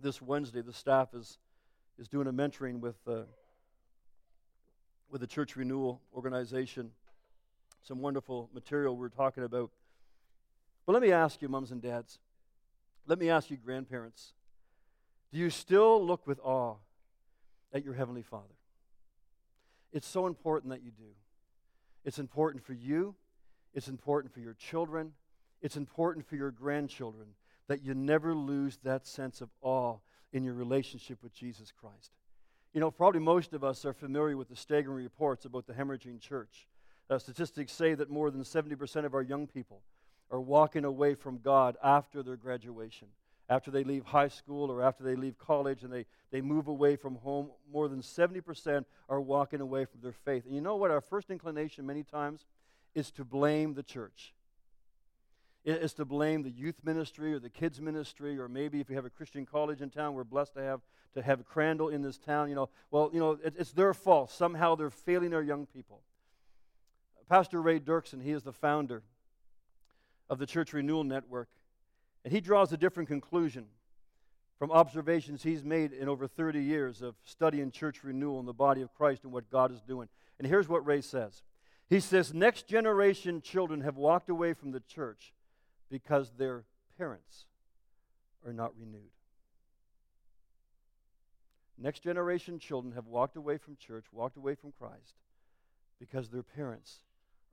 this 0.00 0.20
Wednesday. 0.20 0.60
The 0.60 0.72
staff 0.72 1.14
is, 1.14 1.38
is 1.98 2.08
doing 2.08 2.26
a 2.26 2.32
mentoring 2.32 2.80
with, 2.80 2.96
uh, 3.08 3.22
with 5.10 5.20
the 5.20 5.26
Church 5.26 5.56
Renewal 5.56 6.00
organization 6.14 6.90
some 7.84 8.00
wonderful 8.00 8.50
material 8.52 8.96
we're 8.96 9.08
talking 9.08 9.44
about. 9.44 9.70
But 10.86 10.92
let 10.92 11.02
me 11.02 11.12
ask 11.12 11.40
you, 11.40 11.48
mums 11.48 11.70
and 11.70 11.80
dads, 11.80 12.18
let 13.06 13.18
me 13.18 13.30
ask 13.30 13.50
you, 13.50 13.56
grandparents, 13.56 14.32
do 15.32 15.38
you 15.38 15.50
still 15.50 16.04
look 16.04 16.26
with 16.26 16.40
awe 16.42 16.76
at 17.72 17.84
your 17.84 17.94
Heavenly 17.94 18.22
Father? 18.22 18.54
It's 19.92 20.08
so 20.08 20.26
important 20.26 20.70
that 20.70 20.82
you 20.82 20.90
do. 20.90 21.12
It's 22.04 22.18
important 22.18 22.64
for 22.64 22.72
you, 22.74 23.14
it's 23.74 23.88
important 23.88 24.32
for 24.32 24.40
your 24.40 24.54
children, 24.54 25.12
it's 25.62 25.76
important 25.76 26.26
for 26.26 26.36
your 26.36 26.50
grandchildren 26.50 27.28
that 27.68 27.82
you 27.82 27.94
never 27.94 28.34
lose 28.34 28.78
that 28.82 29.06
sense 29.06 29.40
of 29.40 29.48
awe 29.62 29.96
in 30.32 30.44
your 30.44 30.54
relationship 30.54 31.22
with 31.22 31.32
Jesus 31.32 31.72
Christ. 31.72 32.12
You 32.74 32.80
know, 32.80 32.90
probably 32.90 33.20
most 33.20 33.54
of 33.54 33.64
us 33.64 33.84
are 33.84 33.94
familiar 33.94 34.36
with 34.36 34.48
the 34.48 34.56
staggering 34.56 35.02
reports 35.02 35.44
about 35.44 35.66
the 35.66 35.72
hemorrhaging 35.72 36.20
church. 36.20 36.66
Uh, 37.10 37.18
statistics 37.18 37.72
say 37.72 37.94
that 37.94 38.10
more 38.10 38.30
than 38.30 38.42
70% 38.42 39.04
of 39.04 39.14
our 39.14 39.22
young 39.22 39.46
people 39.46 39.82
are 40.30 40.40
walking 40.40 40.84
away 40.84 41.14
from 41.14 41.38
God 41.38 41.76
after 41.82 42.22
their 42.22 42.36
graduation. 42.36 43.08
After 43.48 43.70
they 43.70 43.84
leave 43.84 44.06
high 44.06 44.28
school 44.28 44.70
or 44.70 44.82
after 44.82 45.04
they 45.04 45.16
leave 45.16 45.38
college 45.38 45.82
and 45.82 45.92
they, 45.92 46.06
they 46.30 46.40
move 46.40 46.66
away 46.66 46.96
from 46.96 47.16
home, 47.16 47.50
more 47.70 47.88
than 47.88 48.00
70% 48.00 48.86
are 49.10 49.20
walking 49.20 49.60
away 49.60 49.84
from 49.84 50.00
their 50.00 50.12
faith. 50.12 50.46
And 50.46 50.54
you 50.54 50.62
know 50.62 50.76
what? 50.76 50.90
Our 50.90 51.02
first 51.02 51.30
inclination 51.30 51.84
many 51.84 52.04
times 52.04 52.46
is 52.94 53.10
to 53.12 53.24
blame 53.24 53.74
the 53.74 53.82
church. 53.82 54.32
It's 55.64 55.94
to 55.94 56.04
blame 56.04 56.42
the 56.42 56.50
youth 56.50 56.76
ministry 56.84 57.32
or 57.32 57.38
the 57.38 57.48
kids 57.48 57.80
ministry, 57.80 58.38
or 58.38 58.48
maybe 58.48 58.80
if 58.80 58.88
we 58.88 58.94
have 58.94 59.06
a 59.06 59.10
Christian 59.10 59.46
college 59.46 59.80
in 59.80 59.88
town, 59.88 60.12
we're 60.12 60.24
blessed 60.24 60.54
to 60.54 60.62
have 60.62 60.80
to 61.14 61.22
have 61.22 61.44
Crandall 61.46 61.88
in 61.88 62.02
this 62.02 62.18
town. 62.18 62.50
You 62.50 62.54
know, 62.54 62.68
well, 62.90 63.08
you 63.14 63.20
know, 63.20 63.38
it, 63.42 63.54
it's 63.56 63.72
their 63.72 63.94
fault. 63.94 64.30
Somehow 64.30 64.74
they're 64.74 64.90
failing 64.90 65.32
our 65.32 65.42
young 65.42 65.64
people. 65.64 66.02
Pastor 67.28 67.60
Ray 67.60 67.80
Dirksen, 67.80 68.22
he 68.22 68.32
is 68.32 68.42
the 68.42 68.52
founder 68.52 69.02
of 70.28 70.38
the 70.38 70.46
Church 70.46 70.72
Renewal 70.72 71.04
Network, 71.04 71.48
and 72.24 72.32
he 72.32 72.40
draws 72.40 72.72
a 72.72 72.76
different 72.76 73.08
conclusion 73.08 73.66
from 74.58 74.70
observations 74.70 75.42
he's 75.42 75.64
made 75.64 75.92
in 75.92 76.08
over 76.08 76.26
30 76.26 76.62
years 76.62 77.02
of 77.02 77.14
studying 77.24 77.70
church 77.70 78.04
renewal 78.04 78.40
in 78.40 78.46
the 78.46 78.52
body 78.52 78.82
of 78.82 78.94
Christ 78.94 79.24
and 79.24 79.32
what 79.32 79.50
God 79.50 79.72
is 79.72 79.80
doing. 79.82 80.08
And 80.38 80.46
here's 80.46 80.68
what 80.68 80.86
Ray 80.86 81.00
says 81.00 81.42
He 81.88 82.00
says, 82.00 82.32
Next 82.32 82.66
generation 82.66 83.40
children 83.40 83.80
have 83.80 83.96
walked 83.96 84.28
away 84.28 84.54
from 84.54 84.70
the 84.70 84.80
church 84.80 85.34
because 85.90 86.32
their 86.38 86.64
parents 86.98 87.46
are 88.46 88.52
not 88.52 88.72
renewed. 88.78 89.10
Next 91.76 92.00
generation 92.00 92.58
children 92.58 92.94
have 92.94 93.06
walked 93.06 93.36
away 93.36 93.58
from 93.58 93.76
church, 93.76 94.04
walked 94.12 94.36
away 94.36 94.54
from 94.54 94.72
Christ, 94.78 95.16
because 95.98 96.28
their 96.28 96.42
parents 96.42 97.00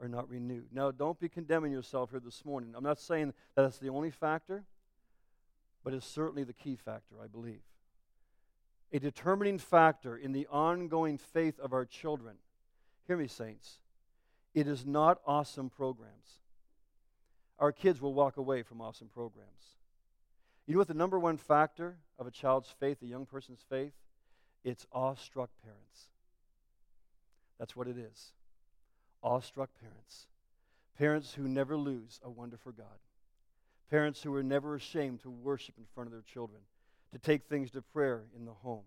are 0.02 0.08
not 0.08 0.28
renewed. 0.30 0.66
Now, 0.72 0.90
don't 0.90 1.20
be 1.20 1.30
condemning 1.30 1.72
yourself 1.72 2.10
here 2.10 2.20
this 2.20 2.44
morning. 2.44 2.74
I'm 2.76 2.84
not 2.84 3.00
saying 3.00 3.34
that 3.56 3.62
that's 3.62 3.78
the 3.78 3.90
only 3.90 4.10
factor, 4.10 4.64
but 5.84 5.94
it's 5.94 6.08
certainly 6.08 6.44
the 6.44 6.54
key 6.54 6.76
factor, 6.76 7.16
I 7.24 7.28
believe. 7.28 7.62
A 8.92 9.00
determining 9.00 9.60
factor 9.60 10.18
in 10.18 10.32
the 10.32 10.48
ongoing 10.52 11.18
faith 11.18 11.60
of 11.60 11.72
our 11.72 11.86
children. 11.86 12.36
Hear 13.08 13.16
me, 13.16 13.28
saints. 13.28 13.78
It 14.54 14.68
is 14.68 14.86
not 14.86 15.22
awesome 15.26 15.70
programs. 15.70 16.40
Our 17.60 17.72
kids 17.72 18.02
will 18.02 18.14
walk 18.14 18.38
away 18.38 18.64
from 18.64 18.82
awesome 18.82 19.08
programs. 19.08 19.50
You 20.66 20.74
know 20.74 20.80
what 20.80 20.88
the 20.88 20.94
number 20.94 21.20
one 21.20 21.38
factor 21.38 21.98
of 22.18 22.26
a 22.26 22.32
child's 22.32 22.70
faith, 22.80 22.98
a 23.04 23.06
young 23.06 23.26
person's 23.26 23.64
faith? 23.70 23.94
It's 24.64 24.88
awestruck 24.92 25.52
parents. 25.64 26.08
That's 27.60 27.76
what 27.76 27.88
it 27.88 27.98
is. 27.98 28.34
Awestruck 29.24 29.70
parents. 29.80 30.28
Parents 30.98 31.34
who 31.34 31.48
never 31.48 31.78
lose 31.78 32.20
a 32.24 32.30
wonder 32.30 32.58
for 32.58 32.72
God. 32.72 33.00
Parents 33.90 34.22
who 34.22 34.34
are 34.36 34.44
never 34.44 34.76
ashamed 34.76 35.22
to 35.22 35.30
worship 35.30 35.76
in 35.78 35.86
front 35.94 36.08
of 36.08 36.12
their 36.12 36.22
children, 36.22 36.62
to 37.12 37.20
take 37.20 37.44
things 37.44 37.72
to 37.72 37.82
prayer 37.82 38.24
in 38.36 38.46
the 38.46 38.54
home, 38.54 38.84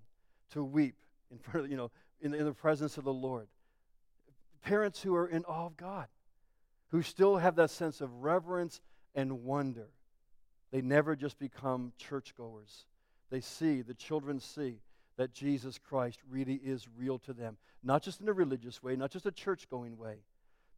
to 0.52 0.64
weep 0.64 0.96
in 1.30 1.38
front 1.38 1.66
of, 1.66 1.70
you 1.70 1.76
know, 1.76 1.90
in 2.20 2.30
the, 2.30 2.38
in 2.38 2.44
the 2.44 2.54
presence 2.54 2.96
of 2.96 3.04
the 3.04 3.12
Lord. 3.12 3.48
Parents 4.62 5.02
who 5.02 5.14
are 5.14 5.26
in 5.26 5.44
awe 5.44 5.66
of 5.66 5.76
God, 5.76 6.06
who 6.88 7.02
still 7.02 7.36
have 7.36 7.56
that 7.56 7.70
sense 7.70 8.00
of 8.00 8.22
reverence 8.22 8.80
and 9.14 9.44
wonder. 9.44 9.88
They 10.70 10.80
never 10.80 11.16
just 11.16 11.38
become 11.38 11.92
churchgoers. 11.98 12.86
They 13.30 13.40
see, 13.40 13.82
the 13.82 13.94
children 13.94 14.40
see, 14.40 14.78
that 15.16 15.32
Jesus 15.32 15.78
Christ 15.78 16.20
really 16.28 16.54
is 16.54 16.88
real 16.96 17.18
to 17.20 17.32
them. 17.32 17.56
Not 17.82 18.02
just 18.02 18.20
in 18.20 18.28
a 18.28 18.32
religious 18.32 18.82
way, 18.82 18.96
not 18.96 19.10
just 19.10 19.26
a 19.26 19.32
church 19.32 19.68
going 19.68 19.98
way, 19.98 20.16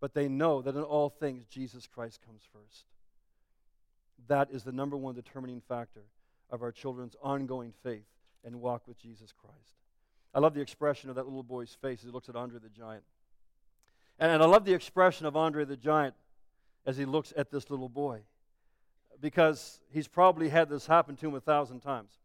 but 0.01 0.15
they 0.15 0.29
know 0.29 0.61
that 0.63 0.77
in 0.77 0.83
all 0.83 1.09
things 1.09 1.47
Jesus 1.47 1.87
Christ 1.87 2.21
comes 2.25 2.43
first. 2.53 2.85
That 4.29 4.51
is 4.51 4.65
the 4.65 4.73
number 4.73 4.97
one 4.97 5.15
determining 5.15 5.61
factor 5.61 6.03
of 6.51 6.63
our 6.63 6.73
children's 6.73 7.17
ongoing 7.23 7.73
faith 7.83 8.07
and 8.45 8.61
walk 8.61 8.87
with 8.87 8.99
Jesus 8.99 9.33
Christ. 9.33 9.75
I 10.35 10.39
love 10.39 10.55
the 10.55 10.61
expression 10.61 11.09
of 11.09 11.17
that 11.17 11.25
little 11.25 11.43
boy's 11.43 11.77
face 11.81 12.01
as 12.01 12.05
he 12.05 12.11
looks 12.11 12.29
at 12.29 12.37
Andre 12.37 12.59
the 12.59 12.69
giant. 12.69 13.05
And 14.19 14.43
I 14.43 14.47
love 14.47 14.65
the 14.65 14.75
expression 14.75 15.27
of 15.27 15.37
Andre 15.37 15.65
the 15.65 15.77
giant 15.77 16.15
as 16.85 16.97
he 16.97 17.05
looks 17.05 17.33
at 17.37 17.51
this 17.51 17.71
little 17.71 17.89
boy 17.89 18.21
because 19.21 19.81
he's 19.91 20.09
probably 20.09 20.49
had 20.49 20.69
this 20.69 20.87
happen 20.87 21.17
to 21.17 21.29
him 21.29 21.35
a 21.35 21.41
thousand 21.41 21.81
times. 21.81 22.19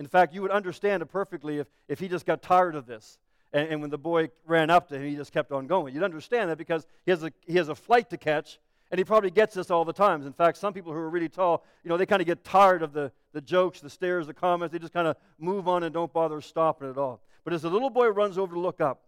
In 0.00 0.06
fact, 0.06 0.34
you 0.34 0.40
would 0.40 0.50
understand 0.50 1.02
it 1.02 1.06
perfectly 1.06 1.58
if, 1.58 1.66
if 1.86 2.00
he 2.00 2.08
just 2.08 2.24
got 2.24 2.40
tired 2.40 2.74
of 2.74 2.86
this. 2.86 3.18
And, 3.52 3.68
and 3.68 3.80
when 3.82 3.90
the 3.90 3.98
boy 3.98 4.30
ran 4.46 4.70
up 4.70 4.88
to 4.88 4.96
him, 4.96 5.06
he 5.06 5.14
just 5.14 5.30
kept 5.30 5.52
on 5.52 5.66
going. 5.66 5.94
You'd 5.94 6.02
understand 6.02 6.48
that 6.48 6.56
because 6.56 6.86
he 7.04 7.10
has, 7.10 7.22
a, 7.22 7.30
he 7.46 7.58
has 7.58 7.68
a 7.68 7.74
flight 7.74 8.08
to 8.08 8.16
catch, 8.16 8.58
and 8.90 8.98
he 8.98 9.04
probably 9.04 9.30
gets 9.30 9.54
this 9.54 9.70
all 9.70 9.84
the 9.84 9.92
times. 9.92 10.24
In 10.24 10.32
fact, 10.32 10.56
some 10.56 10.72
people 10.72 10.90
who 10.94 10.98
are 10.98 11.10
really 11.10 11.28
tall, 11.28 11.66
you 11.84 11.90
know, 11.90 11.98
they 11.98 12.06
kind 12.06 12.22
of 12.22 12.26
get 12.26 12.42
tired 12.44 12.82
of 12.82 12.94
the, 12.94 13.12
the 13.34 13.42
jokes, 13.42 13.80
the 13.80 13.90
stares, 13.90 14.26
the 14.26 14.32
comments. 14.32 14.72
They 14.72 14.78
just 14.78 14.94
kind 14.94 15.06
of 15.06 15.16
move 15.38 15.68
on 15.68 15.82
and 15.82 15.92
don't 15.92 16.10
bother 16.10 16.40
stopping 16.40 16.88
at 16.88 16.96
all. 16.96 17.20
But 17.44 17.52
as 17.52 17.60
the 17.60 17.70
little 17.70 17.90
boy 17.90 18.08
runs 18.08 18.38
over 18.38 18.54
to 18.54 18.60
look 18.60 18.80
up, 18.80 19.02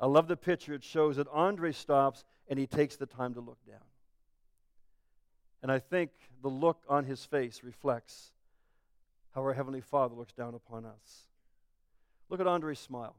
I 0.00 0.06
love 0.06 0.28
the 0.28 0.36
picture. 0.36 0.74
It 0.74 0.84
shows 0.84 1.16
that 1.16 1.26
Andre 1.32 1.72
stops 1.72 2.24
and 2.48 2.56
he 2.56 2.68
takes 2.68 2.94
the 2.94 3.06
time 3.06 3.34
to 3.34 3.40
look 3.40 3.58
down. 3.66 3.82
And 5.60 5.72
I 5.72 5.80
think 5.80 6.12
the 6.40 6.48
look 6.48 6.78
on 6.88 7.04
his 7.04 7.24
face 7.24 7.64
reflects 7.64 8.30
how 9.34 9.42
our 9.42 9.52
Heavenly 9.52 9.80
Father 9.80 10.14
looks 10.14 10.32
down 10.32 10.54
upon 10.54 10.84
us. 10.84 11.24
Look 12.30 12.40
at 12.40 12.46
Andre's 12.46 12.78
smile. 12.78 13.16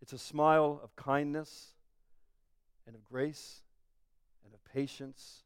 It's 0.00 0.12
a 0.12 0.18
smile 0.18 0.80
of 0.82 0.94
kindness 0.94 1.68
and 2.86 2.94
of 2.94 3.04
grace 3.04 3.62
and 4.44 4.54
of 4.54 4.64
patience 4.72 5.42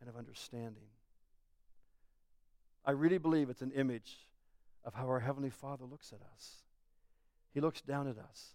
and 0.00 0.10
of 0.10 0.16
understanding. 0.16 0.88
I 2.84 2.90
really 2.90 3.18
believe 3.18 3.48
it's 3.48 3.62
an 3.62 3.72
image 3.72 4.26
of 4.84 4.94
how 4.94 5.06
our 5.06 5.20
Heavenly 5.20 5.50
Father 5.50 5.84
looks 5.84 6.12
at 6.12 6.20
us. 6.34 6.56
He 7.54 7.60
looks 7.60 7.80
down 7.80 8.08
at 8.08 8.18
us. 8.18 8.54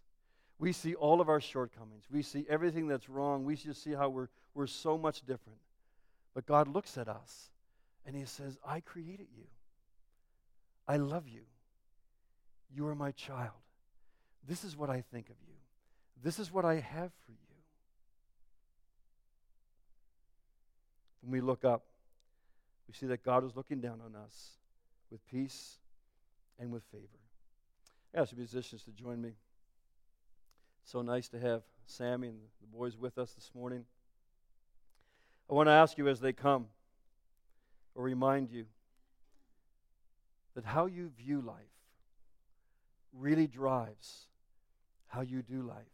We 0.60 0.74
see 0.74 0.96
all 0.96 1.22
of 1.22 1.30
our 1.30 1.40
shortcomings. 1.40 2.06
We 2.12 2.24
see 2.24 2.46
everything 2.50 2.88
that's 2.88 3.10
wrong. 3.10 3.46
We 3.46 3.56
just 3.56 3.84
see 3.84 3.94
how 3.94 4.10
we're, 4.10 4.28
we're 4.54 4.68
so 4.68 4.98
much 4.98 5.22
different. 5.22 5.60
But 6.34 6.46
God 6.46 6.68
looks 6.68 6.98
at 6.98 7.08
us 7.08 7.52
and 8.06 8.16
He 8.16 8.26
says, 8.26 8.58
I 8.66 8.82
created 8.82 9.28
you. 9.36 9.46
I 10.88 10.98
love 10.98 11.28
you. 11.28 11.42
You 12.74 12.88
are 12.88 12.96
my 12.96 13.12
child. 13.12 13.52
This 14.48 14.64
is 14.64 14.78
what 14.78 14.90
I 14.90 15.04
think 15.12 15.30
of 15.30 15.36
you. 15.48 15.56
This 16.24 16.40
is 16.40 16.52
what 16.52 16.66
I 16.66 16.76
have 16.76 17.12
for 17.26 17.32
you. 17.32 17.38
When 21.22 21.32
we 21.32 21.42
look 21.42 21.66
up, 21.66 21.84
we 22.88 22.94
see 22.94 23.08
that 23.08 23.24
God 23.24 23.44
is 23.44 23.56
looking 23.56 23.82
down 23.82 24.00
on 24.06 24.16
us 24.16 24.52
with 25.12 25.26
peace 25.28 25.78
and 26.58 26.72
with 26.72 26.84
favor. 26.92 27.04
I 28.16 28.22
ask 28.22 28.32
the 28.32 28.38
musicians 28.38 28.84
to 28.84 28.92
join 28.92 29.22
me. 29.22 29.34
It's 30.84 30.92
so 30.92 31.02
nice 31.02 31.28
to 31.30 31.40
have 31.40 31.64
Sammy 31.86 32.30
and 32.30 32.38
the 32.62 32.68
boys 32.68 32.98
with 32.98 33.18
us 33.18 33.34
this 33.34 33.52
morning. 33.54 33.84
I 35.50 35.54
want 35.54 35.68
to 35.68 35.74
ask 35.74 35.98
you 35.98 36.08
as 36.08 36.20
they 36.20 36.34
come, 36.34 36.68
or 37.96 38.04
remind 38.04 38.50
you, 38.50 38.66
that 40.58 40.66
how 40.66 40.88
you 40.88 41.12
view 41.16 41.40
life 41.40 41.56
really 43.14 43.46
drives 43.46 44.26
how 45.06 45.22
you 45.22 45.44
do 45.44 45.62
life. 45.62 45.86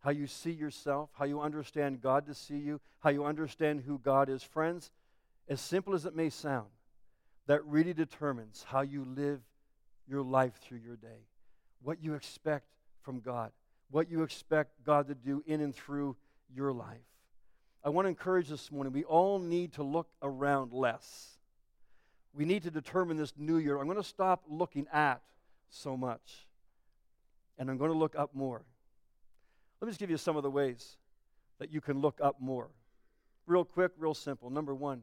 How 0.00 0.12
you 0.12 0.26
see 0.26 0.50
yourself, 0.50 1.10
how 1.12 1.26
you 1.26 1.42
understand 1.42 2.00
God 2.00 2.24
to 2.24 2.32
see 2.32 2.56
you, 2.56 2.80
how 3.00 3.10
you 3.10 3.26
understand 3.26 3.82
who 3.82 3.98
God 3.98 4.30
is. 4.30 4.42
Friends, 4.42 4.90
as 5.46 5.60
simple 5.60 5.92
as 5.92 6.06
it 6.06 6.16
may 6.16 6.30
sound, 6.30 6.68
that 7.46 7.62
really 7.66 7.92
determines 7.92 8.64
how 8.66 8.80
you 8.80 9.04
live 9.14 9.42
your 10.08 10.22
life 10.22 10.54
through 10.62 10.78
your 10.78 10.96
day, 10.96 11.26
what 11.82 12.02
you 12.02 12.14
expect 12.14 12.64
from 13.02 13.20
God, 13.20 13.52
what 13.90 14.10
you 14.10 14.22
expect 14.22 14.82
God 14.86 15.06
to 15.08 15.14
do 15.14 15.42
in 15.46 15.60
and 15.60 15.74
through 15.74 16.16
your 16.56 16.72
life. 16.72 16.96
I 17.84 17.90
want 17.90 18.06
to 18.06 18.08
encourage 18.08 18.48
this 18.48 18.72
morning, 18.72 18.94
we 18.94 19.04
all 19.04 19.38
need 19.38 19.74
to 19.74 19.82
look 19.82 20.08
around 20.22 20.72
less 20.72 21.33
we 22.34 22.44
need 22.44 22.62
to 22.64 22.70
determine 22.70 23.16
this 23.16 23.32
new 23.36 23.58
year. 23.58 23.78
I'm 23.78 23.86
going 23.86 23.96
to 23.96 24.02
stop 24.02 24.42
looking 24.48 24.86
at 24.92 25.22
so 25.70 25.96
much, 25.96 26.46
and 27.58 27.70
I'm 27.70 27.78
going 27.78 27.92
to 27.92 27.96
look 27.96 28.14
up 28.16 28.34
more. 28.34 28.62
Let 29.80 29.86
me 29.86 29.90
just 29.90 30.00
give 30.00 30.10
you 30.10 30.16
some 30.16 30.36
of 30.36 30.42
the 30.42 30.50
ways 30.50 30.96
that 31.58 31.72
you 31.72 31.80
can 31.80 32.00
look 32.00 32.18
up 32.22 32.40
more. 32.40 32.68
Real 33.46 33.64
quick, 33.64 33.92
real 33.98 34.14
simple. 34.14 34.50
Number 34.50 34.74
one, 34.74 35.02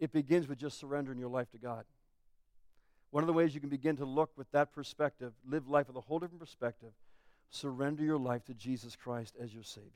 it 0.00 0.12
begins 0.12 0.48
with 0.48 0.58
just 0.58 0.78
surrendering 0.78 1.18
your 1.18 1.28
life 1.28 1.50
to 1.52 1.58
God. 1.58 1.84
One 3.10 3.22
of 3.22 3.26
the 3.28 3.32
ways 3.32 3.54
you 3.54 3.60
can 3.60 3.70
begin 3.70 3.96
to 3.98 4.04
look 4.04 4.30
with 4.36 4.50
that 4.50 4.72
perspective, 4.72 5.32
live 5.48 5.68
life 5.68 5.86
with 5.86 5.96
a 5.96 6.00
whole 6.00 6.18
different 6.18 6.40
perspective, 6.40 6.90
surrender 7.50 8.02
your 8.02 8.18
life 8.18 8.44
to 8.46 8.54
Jesus 8.54 8.96
Christ 8.96 9.36
as 9.40 9.54
your 9.54 9.62
Savior. 9.62 9.90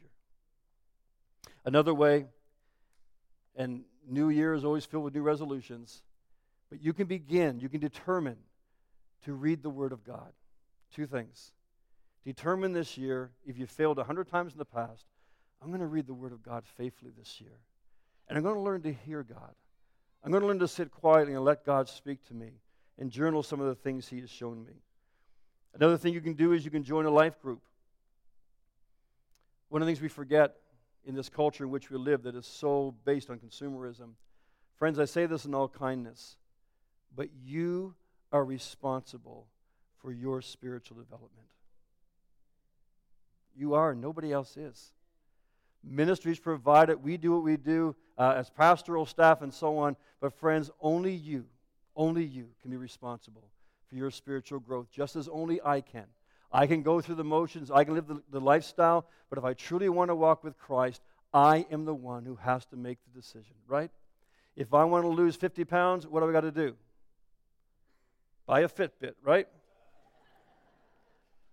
Another 1.65 1.93
way, 1.93 2.27
and 3.57 3.83
New 4.09 4.29
Year 4.29 4.55
is 4.55 4.65
always 4.65 4.85
filled 4.85 5.03
with 5.05 5.15
new 5.15 5.23
resolutions, 5.23 6.03
but 6.71 6.83
you 6.83 6.93
can 6.93 7.07
begin, 7.07 7.61
you 7.61 7.69
can 7.69 7.81
determine 7.81 8.37
to 9.25 9.33
read 9.33 9.63
the 9.63 9.71
Word 9.71 9.93
of 9.93 10.05
God. 10.05 10.33
Two 10.95 11.07
things. 11.07 11.53
Determine 12.25 12.73
this 12.73 12.99
year, 12.99 13.31
if 13.47 13.59
you 13.59 13.67
failed 13.67 13.99
a 13.99 14.05
hundred 14.05 14.29
times 14.29 14.53
in 14.53 14.59
the 14.59 14.65
past, 14.65 15.07
I'm 15.63 15.69
going 15.69 15.81
to 15.81 15.87
read 15.87 16.07
the 16.07 16.15
Word 16.15 16.33
of 16.33 16.43
God 16.43 16.65
faithfully 16.77 17.13
this 17.17 17.41
year. 17.41 17.59
And 18.29 18.37
I'm 18.37 18.45
going 18.45 18.55
to 18.55 18.61
learn 18.61 18.83
to 18.83 18.93
hear 18.93 19.23
God. 19.23 19.55
I'm 20.23 20.31
going 20.31 20.43
to 20.43 20.47
learn 20.47 20.59
to 20.59 20.69
sit 20.69 20.91
quietly 20.91 21.35
and 21.35 21.45
let 21.45 21.65
God 21.65 21.89
speak 21.89 22.25
to 22.29 22.35
me 22.35 22.51
and 22.99 23.11
journal 23.11 23.43
some 23.43 23.61
of 23.61 23.67
the 23.67 23.75
things 23.75 24.09
He 24.09 24.21
has 24.21 24.31
shown 24.31 24.65
me. 24.65 24.75
Another 25.75 25.97
thing 25.97 26.13
you 26.13 26.21
can 26.21 26.35
do 26.35 26.53
is 26.53 26.65
you 26.65 26.71
can 26.71 26.83
join 26.83 27.07
a 27.07 27.11
life 27.11 27.41
group. 27.41 27.63
One 29.69 29.83
of 29.83 29.87
the 29.87 29.93
things 29.93 30.03
we 30.03 30.09
forget 30.09 30.57
in 31.05 31.15
this 31.15 31.29
culture 31.29 31.65
in 31.65 31.71
which 31.71 31.91
we 31.91 31.99
live 31.99 32.23
that 32.25 32.35
is 32.35 32.47
so 32.47 32.95
based 33.05 33.31
on 33.31 33.39
consumerism. 33.39 34.11
Friends, 34.77 34.99
I 34.99 35.05
say 35.05 35.27
this 35.27 35.45
in 35.45 35.55
all 35.55 35.69
kindness 35.69 36.37
but 37.15 37.29
you 37.45 37.95
are 38.33 38.45
responsible 38.45 39.47
for 40.01 40.13
your 40.13 40.41
spiritual 40.43 40.97
development. 40.97 41.49
You 43.57 43.75
are, 43.75 43.95
nobody 43.95 44.33
else 44.33 44.57
is. 44.57 44.93
Ministries 45.83 46.39
provide 46.39 46.91
it. 46.91 47.01
We 47.01 47.17
do 47.17 47.33
what 47.33 47.43
we 47.43 47.57
do 47.57 47.97
uh, 48.17 48.35
as 48.37 48.51
pastoral 48.51 49.07
staff 49.07 49.43
and 49.43 49.53
so 49.53 49.79
on. 49.79 49.97
But, 50.21 50.33
friends, 50.35 50.71
only 50.81 51.13
you, 51.13 51.47
only 51.97 52.25
you 52.25 52.49
can 52.63 52.71
be 52.71 52.77
responsible 52.77 53.49
for 53.87 53.97
your 53.97 54.11
spiritual 54.11 54.61
growth, 54.61 54.91
just 54.91 55.17
as 55.17 55.29
only 55.29 55.61
I 55.65 55.81
can. 55.81 56.07
I 56.53 56.67
can 56.67 56.83
go 56.83 57.01
through 57.01 57.17
the 57.17 57.25
motions, 57.25 57.71
I 57.71 57.85
can 57.85 57.95
live 57.95 58.07
the, 58.07 58.23
the 58.31 58.41
lifestyle, 58.41 59.07
but 59.29 59.39
if 59.39 59.45
I 59.45 59.53
truly 59.55 59.89
want 59.89 60.11
to 60.11 60.15
walk 60.15 60.43
with 60.43 60.57
Christ, 60.59 61.03
I 61.33 61.67
am 61.71 61.85
the 61.85 61.95
one 61.95 62.25
who 62.25 62.37
has 62.37 62.65
to 62.67 62.77
make 62.77 62.99
the 63.05 63.21
decision, 63.21 63.55
right? 63.67 63.91
If 64.57 64.73
I 64.73 64.85
want 64.85 65.05
to 65.05 65.09
lose 65.09 65.37
50 65.37 65.65
pounds, 65.65 66.07
what 66.07 66.21
do 66.21 66.29
I 66.29 66.33
got 66.33 66.41
to 66.41 66.51
do? 66.51 66.75
Buy 68.49 68.61
a 68.61 68.69
Fitbit, 68.69 69.13
right? 69.23 69.47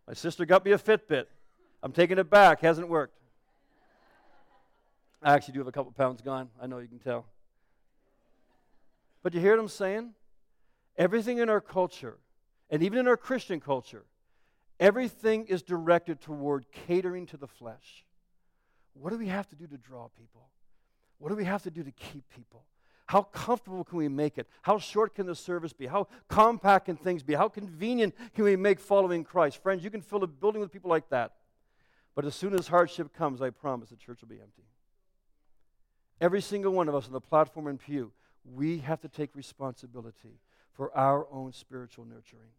My 0.08 0.14
sister 0.14 0.46
got 0.46 0.64
me 0.64 0.72
a 0.72 0.78
Fitbit. 0.78 1.26
I'm 1.84 1.92
taking 1.92 2.18
it 2.18 2.30
back, 2.30 2.62
hasn't 2.62 2.88
worked. 2.88 3.20
I 5.22 5.34
actually 5.34 5.56
do 5.56 5.60
have 5.60 5.68
a 5.68 5.74
couple 5.74 5.92
pounds 5.92 6.22
gone. 6.22 6.48
I 6.60 6.68
know 6.68 6.78
you 6.78 6.88
can 6.88 7.00
tell. 7.00 7.26
But 9.24 9.34
you 9.34 9.42
hear 9.42 9.52
what 9.52 9.60
I'm 9.60 9.68
saying? 9.68 10.12
Everything 10.98 11.40
in 11.40 11.50
our 11.50 11.60
culture, 11.60 12.18
and 12.70 12.82
even 12.82 13.00
in 13.00 13.10
our 13.10 13.18
Christian 13.18 13.60
culture, 13.60 14.06
everything 14.80 15.48
is 15.48 15.64
directed 15.64 16.22
toward 16.22 16.66
catering 16.72 17.26
to 17.26 17.36
the 17.38 17.48
flesh. 17.48 18.06
What 18.94 19.10
do 19.10 19.18
we 19.18 19.28
have 19.28 19.50
to 19.50 19.56
do 19.58 19.68
to 19.68 19.78
draw 19.78 20.08
people? 20.18 20.48
What 21.18 21.28
do 21.28 21.36
we 21.36 21.44
have 21.44 21.64
to 21.64 21.72
do 21.72 21.84
to 21.84 21.92
keep 21.92 22.24
people? 22.34 22.64
How 23.08 23.22
comfortable 23.22 23.84
can 23.84 23.98
we 23.98 24.08
make 24.08 24.38
it? 24.38 24.48
How 24.64 24.80
short 24.80 25.14
can 25.14 25.28
the 25.28 25.36
service 25.36 25.74
be? 25.74 25.86
How 25.86 26.08
compact 26.28 26.86
can 26.86 26.96
things 26.96 27.22
be? 27.22 27.36
How 27.36 27.50
convenient 27.50 28.16
can 28.34 28.44
we 28.44 28.56
make 28.56 28.80
following 28.80 29.24
Christ? 29.24 29.62
Friends, 29.62 29.84
you 29.84 29.92
can 29.92 30.02
fill 30.02 30.24
a 30.24 30.28
building 30.28 30.62
with 30.62 30.72
people 30.72 30.90
like 30.90 31.10
that. 31.10 31.34
But 32.16 32.26
as 32.26 32.34
soon 32.34 32.56
as 32.56 32.68
hardship 32.68 33.14
comes, 33.14 33.42
I 33.42 33.52
promise 33.52 33.90
the 33.90 33.96
church 33.96 34.22
will 34.22 34.30
be 34.30 34.42
empty. 34.42 34.64
Every 36.20 36.42
single 36.42 36.72
one 36.72 36.88
of 36.88 36.96
us 36.96 37.06
on 37.06 37.14
the 37.14 37.22
platform 37.22 37.68
and 37.68 37.80
pew, 37.80 38.12
we 38.54 38.80
have 38.80 39.02
to 39.02 39.10
take 39.10 39.36
responsibility 39.36 40.40
for 40.74 40.96
our 40.98 41.28
own 41.32 41.52
spiritual 41.52 42.06
nurturing. 42.06 42.50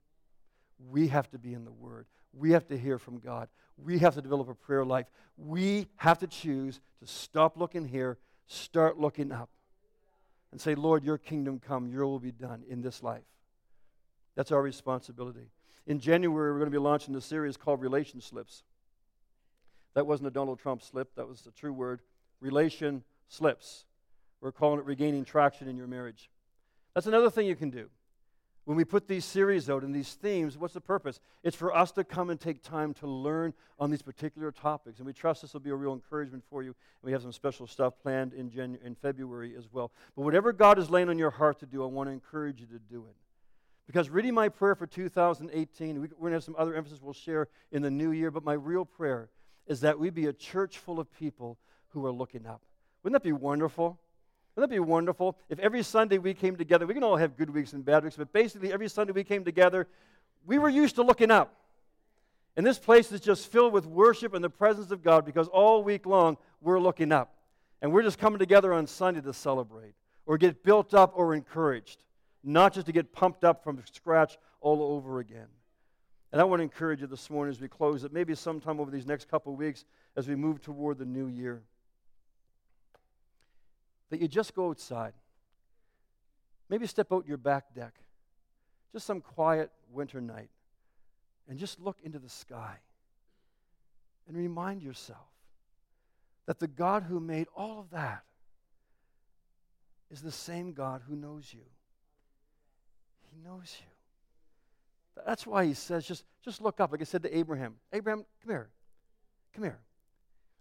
We 0.91 1.09
have 1.09 1.31
to 1.31 1.39
be 1.39 1.55
in 1.55 1.65
the 1.65 1.73
Word. 1.73 2.07
We 2.33 2.53
have 2.53 2.67
to 2.69 2.79
hear 2.79 2.99
from 2.99 3.19
God. 3.19 3.49
We 3.79 3.99
have 3.99 4.15
to 4.15 4.23
develop 4.23 4.49
a 4.49 4.55
prayer 4.55 4.85
life. 4.85 5.07
We 5.37 5.89
have 5.97 6.19
to 6.19 6.27
choose 6.27 6.81
to 7.01 7.07
stop 7.07 7.57
looking 7.57 7.87
here, 7.87 8.19
start 8.47 8.99
looking 8.99 9.33
up, 9.33 9.49
and 10.57 10.61
say, 10.63 10.75
Lord, 10.75 11.05
your 11.05 11.19
kingdom 11.19 11.61
come, 11.61 11.87
your 11.87 12.07
will 12.07 12.19
be 12.19 12.33
done 12.33 12.63
in 12.67 12.81
this 12.81 13.03
life. 13.03 13.27
That's 14.37 14.51
our 14.51 14.63
responsibility. 14.63 15.51
In 15.87 16.01
January, 16.01 16.51
we're 16.51 16.59
going 16.59 16.71
to 16.71 16.75
be 16.75 16.83
launching 16.83 17.15
a 17.15 17.21
series 17.21 17.59
called 17.59 17.83
Relation 17.83 18.23
Slips. 18.23 18.63
That 19.93 20.07
wasn't 20.07 20.29
a 20.29 20.31
Donald 20.31 20.59
Trump 20.59 20.83
slip, 20.83 21.15
that 21.17 21.29
was 21.29 21.43
the 21.43 21.51
true 21.51 21.75
word. 21.75 22.01
Relation 22.41 23.05
slips. 23.29 23.85
We're 24.41 24.51
calling 24.51 24.79
it 24.79 24.87
regaining 24.87 25.27
traction 25.27 25.69
in 25.69 25.77
your 25.77 25.89
marriage. 25.89 26.31
That's 26.95 27.07
another 27.07 27.29
thing 27.29 27.47
you 27.47 27.55
can 27.55 27.69
do. 27.69 27.91
When 28.67 28.77
we 28.77 28.85
put 28.85 29.07
these 29.07 29.25
series 29.25 29.71
out 29.71 29.85
and 29.85 29.95
these 29.95 30.15
themes, 30.15 30.59
what's 30.59 30.75
the 30.75 30.81
purpose? 30.81 31.21
It's 31.45 31.57
for 31.57 31.73
us 31.73 31.93
to 31.93 32.03
come 32.03 32.31
and 32.31 32.41
take 32.41 32.65
time 32.65 32.95
to 32.95 33.07
learn 33.07 33.55
on 33.79 33.93
these 33.93 34.03
particular 34.03 34.51
topics. 34.51 34.99
And 34.99 35.07
we 35.07 35.13
trust 35.13 35.43
this 35.43 35.53
will 35.53 35.61
be 35.61 35.71
a 35.71 35.75
real 35.77 35.93
encouragement 35.93 36.43
for 36.51 36.65
you. 36.65 36.71
And 36.71 37.05
we 37.05 37.13
have 37.13 37.23
some 37.23 37.31
special 37.31 37.69
stuff 37.69 37.95
planned 38.03 38.33
in, 38.33 38.51
in 38.85 38.97
February 38.97 39.55
as 39.57 39.69
well. 39.73 39.93
But 40.17 40.23
whatever 40.23 40.53
God 40.53 40.81
is 40.81 40.91
laying 40.91 41.09
on 41.09 41.17
your 41.17 41.31
heart 41.31 41.61
to 41.61 41.67
do, 41.67 41.85
I 41.85 41.87
want 41.87 42.09
to 42.09 42.13
encourage 42.13 42.59
you 42.59 42.67
to 42.67 42.81
do 42.91 43.05
it. 43.09 43.15
Because 43.87 44.11
really, 44.11 44.33
my 44.33 44.49
prayer 44.49 44.75
for 44.75 44.89
2018, 44.89 46.01
we're 46.01 46.09
going 46.09 46.33
to 46.33 46.33
have 46.33 46.43
some 46.43 46.57
other 46.59 46.75
emphasis 46.75 47.01
we'll 47.01 47.13
share 47.13 47.47
in 47.71 47.83
the 47.83 47.91
new 47.91 48.11
year, 48.11 48.33
but 48.33 48.43
my 48.43 48.55
real 48.55 48.85
prayer 48.85 49.29
is 49.69 49.81
that 49.83 49.97
we 49.97 50.11
be 50.11 50.27
a 50.27 50.33
church 50.33 50.79
full 50.79 50.99
of 50.99 51.09
people 51.13 51.57
who 51.91 52.05
are 52.05 52.11
looking 52.11 52.47
up. 52.47 52.63
Wouldn't 53.05 53.23
that 53.23 53.25
be 53.25 53.33
wonderful? 53.33 54.01
Wouldn't 54.57 54.71
that 54.71 54.75
be 54.75 54.81
wonderful 54.81 55.37
if 55.51 55.59
every 55.59 55.83
Sunday 55.83 56.17
we 56.17 56.33
came 56.33 56.57
together? 56.57 56.87
We 56.87 56.95
can 56.95 57.05
all 57.05 57.17
have 57.17 57.37
good 57.37 57.51
weeks 57.51 57.75
and 57.75 57.85
bad 57.85 58.05
weeks, 58.05 58.17
but 58.17 58.33
basically 58.33 58.73
every 58.73 58.89
Sunday 58.89 59.13
we 59.13 59.23
came 59.23 59.45
together, 59.45 59.87
we 60.47 60.57
were 60.57 60.71
used 60.71 60.95
to 60.95 61.03
looking 61.03 61.31
up. 61.31 61.55
And 62.57 62.65
this 62.65 62.79
place 62.79 63.13
is 63.13 63.21
just 63.21 63.53
filled 63.53 63.75
with 63.75 63.85
worship 63.85 64.33
and 64.33 64.43
the 64.43 64.49
presence 64.49 64.91
of 64.91 65.03
God 65.03 65.27
because 65.27 65.47
all 65.49 65.85
week 65.85 66.07
long 66.07 66.39
we're 66.63 66.81
looking 66.81 67.13
up. 67.13 67.35
And 67.83 67.93
we're 67.93 68.03
just 68.03 68.19
coming 68.19 68.39
together 68.39 68.73
on 68.73 68.87
Sunday 68.87 69.21
to 69.21 69.33
celebrate 69.35 69.93
or 70.25 70.39
get 70.39 70.65
built 70.65 70.95
up 70.95 71.13
or 71.15 71.35
encouraged, 71.35 72.03
not 72.43 72.73
just 72.73 72.87
to 72.87 72.93
get 72.93 73.13
pumped 73.13 73.45
up 73.45 73.63
from 73.63 73.79
scratch 73.93 74.39
all 74.63 74.83
over 74.83 75.19
again. 75.19 75.49
And 76.33 76.41
I 76.41 76.45
want 76.45 76.61
to 76.61 76.65
encourage 76.65 77.03
you 77.03 77.07
this 77.07 77.29
morning 77.29 77.51
as 77.51 77.61
we 77.61 77.69
close 77.69 78.01
that 78.01 78.13
maybe 78.13 78.35
sometime 78.35 78.81
over 78.81 78.91
these 78.91 79.07
next 79.07 79.29
couple 79.29 79.53
of 79.53 79.59
weeks 79.59 79.85
as 80.17 80.27
we 80.27 80.35
move 80.35 80.63
toward 80.63 80.97
the 80.97 81.05
new 81.05 81.27
year 81.27 81.63
that 84.11 84.21
you 84.21 84.29
just 84.29 84.55
go 84.55 84.71
outside. 84.71 85.13
Maybe 86.69 86.87
step 86.87 87.13
out 87.13 87.27
your 87.27 87.37
back 87.37 87.75
deck, 87.75 87.95
just 88.93 89.07
some 89.07 89.21
quiet 89.21 89.71
winter 89.93 90.21
night, 90.21 90.51
and 91.49 91.59
just 91.59 91.81
look 91.81 91.97
into 92.03 92.19
the 92.19 92.29
sky 92.29 92.77
and 94.29 94.37
remind 94.37 94.83
yourself 94.83 95.29
that 96.47 96.59
the 96.59 96.67
God 96.67 97.05
who 97.05 97.21
made 97.21 97.47
all 97.57 97.81
of 97.81 97.91
that 97.91 98.23
is 100.11 100.23
the 100.23 100.33
same 100.33 100.73
God 100.73 101.03
who 101.09 101.17
knows 101.17 101.53
you. 101.53 101.65
He 103.33 103.41
knows 103.49 103.77
you. 103.81 105.23
That's 105.25 105.47
why 105.47 105.65
he 105.65 105.75
says, 105.75 106.07
just, 106.07 106.25
just 106.45 106.61
look 106.61 106.81
up. 106.81 106.93
Like 106.93 107.01
I 107.01 107.05
said 107.05 107.23
to 107.23 107.37
Abraham, 107.37 107.77
Abraham, 107.93 108.25
come 108.43 108.51
here. 108.51 108.69
Come 109.55 109.65
here. 109.65 109.79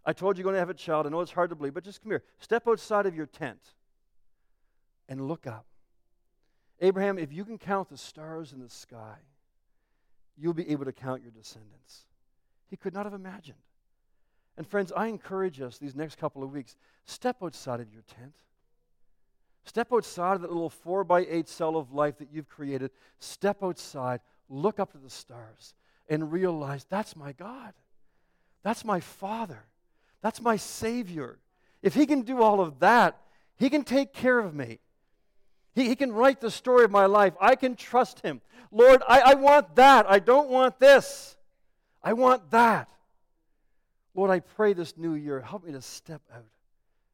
I 0.06 0.12
told 0.12 0.36
you 0.36 0.42
you're 0.42 0.44
going 0.44 0.54
to 0.54 0.60
have 0.60 0.70
a 0.70 0.74
child. 0.74 1.06
I 1.06 1.10
know 1.10 1.20
it's 1.20 1.32
hard 1.32 1.50
to 1.50 1.56
believe, 1.56 1.74
but 1.74 1.82
just 1.82 2.00
come 2.00 2.12
here. 2.12 2.22
Step 2.38 2.68
outside 2.68 3.06
of 3.06 3.16
your 3.16 3.26
tent 3.26 3.58
and 5.08 5.26
look 5.26 5.48
up. 5.48 5.66
Abraham, 6.80 7.18
if 7.18 7.32
you 7.32 7.44
can 7.44 7.58
count 7.58 7.88
the 7.88 7.96
stars 7.96 8.52
in 8.52 8.60
the 8.60 8.68
sky, 8.68 9.16
you'll 10.38 10.54
be 10.54 10.70
able 10.70 10.84
to 10.84 10.92
count 10.92 11.22
your 11.22 11.32
descendants. 11.32 12.04
He 12.70 12.76
could 12.76 12.94
not 12.94 13.04
have 13.04 13.14
imagined. 13.14 13.58
And 14.56 14.66
friends, 14.66 14.92
I 14.96 15.08
encourage 15.08 15.60
us 15.60 15.78
these 15.78 15.96
next 15.96 16.18
couple 16.18 16.42
of 16.42 16.52
weeks 16.52 16.76
step 17.04 17.38
outside 17.42 17.80
of 17.80 17.92
your 17.92 18.02
tent. 18.02 18.34
Step 19.64 19.92
outside 19.92 20.34
of 20.34 20.42
that 20.42 20.52
little 20.52 20.70
four 20.70 21.02
by 21.02 21.26
eight 21.28 21.48
cell 21.48 21.76
of 21.76 21.92
life 21.92 22.18
that 22.18 22.28
you've 22.32 22.48
created. 22.48 22.92
Step 23.18 23.62
outside, 23.62 24.20
look 24.48 24.78
up 24.78 24.92
to 24.92 24.98
the 24.98 25.10
stars, 25.10 25.74
and 26.08 26.30
realize 26.30 26.86
that's 26.88 27.16
my 27.16 27.32
God. 27.32 27.74
That's 28.62 28.84
my 28.84 29.00
Father. 29.00 29.64
That's 30.26 30.42
my 30.42 30.56
Savior. 30.56 31.38
If 31.82 31.94
He 31.94 32.04
can 32.04 32.22
do 32.22 32.42
all 32.42 32.60
of 32.60 32.80
that, 32.80 33.16
He 33.60 33.70
can 33.70 33.84
take 33.84 34.12
care 34.12 34.40
of 34.40 34.52
me. 34.52 34.80
He, 35.72 35.86
he 35.86 35.94
can 35.94 36.10
write 36.10 36.40
the 36.40 36.50
story 36.50 36.84
of 36.84 36.90
my 36.90 37.06
life. 37.06 37.34
I 37.40 37.54
can 37.54 37.76
trust 37.76 38.22
Him. 38.22 38.40
Lord, 38.72 39.04
I, 39.06 39.20
I 39.20 39.34
want 39.34 39.76
that. 39.76 40.10
I 40.10 40.18
don't 40.18 40.48
want 40.48 40.80
this. 40.80 41.36
I 42.02 42.14
want 42.14 42.50
that. 42.50 42.88
Lord, 44.16 44.32
I 44.32 44.40
pray 44.40 44.72
this 44.72 44.96
new 44.96 45.14
year, 45.14 45.40
help 45.40 45.64
me 45.64 45.70
to 45.70 45.80
step 45.80 46.22
out. 46.34 46.42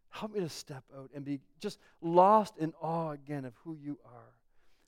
Help 0.08 0.32
me 0.32 0.40
to 0.40 0.48
step 0.48 0.84
out 0.96 1.10
and 1.14 1.22
be 1.22 1.38
just 1.60 1.78
lost 2.00 2.56
in 2.56 2.72
awe 2.80 3.10
again 3.10 3.44
of 3.44 3.52
who 3.62 3.76
you 3.84 3.98
are. 4.06 4.32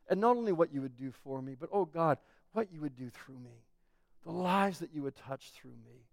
And 0.08 0.18
not 0.18 0.38
only 0.38 0.52
what 0.52 0.72
you 0.72 0.80
would 0.80 0.96
do 0.96 1.12
for 1.24 1.42
me, 1.42 1.56
but, 1.60 1.68
oh 1.70 1.84
God, 1.84 2.16
what 2.54 2.72
you 2.72 2.80
would 2.80 2.96
do 2.96 3.10
through 3.10 3.36
me. 3.44 3.60
The 4.24 4.32
lives 4.32 4.78
that 4.78 4.94
you 4.94 5.02
would 5.02 5.14
touch 5.14 5.50
through 5.50 5.72
me. 5.84 6.06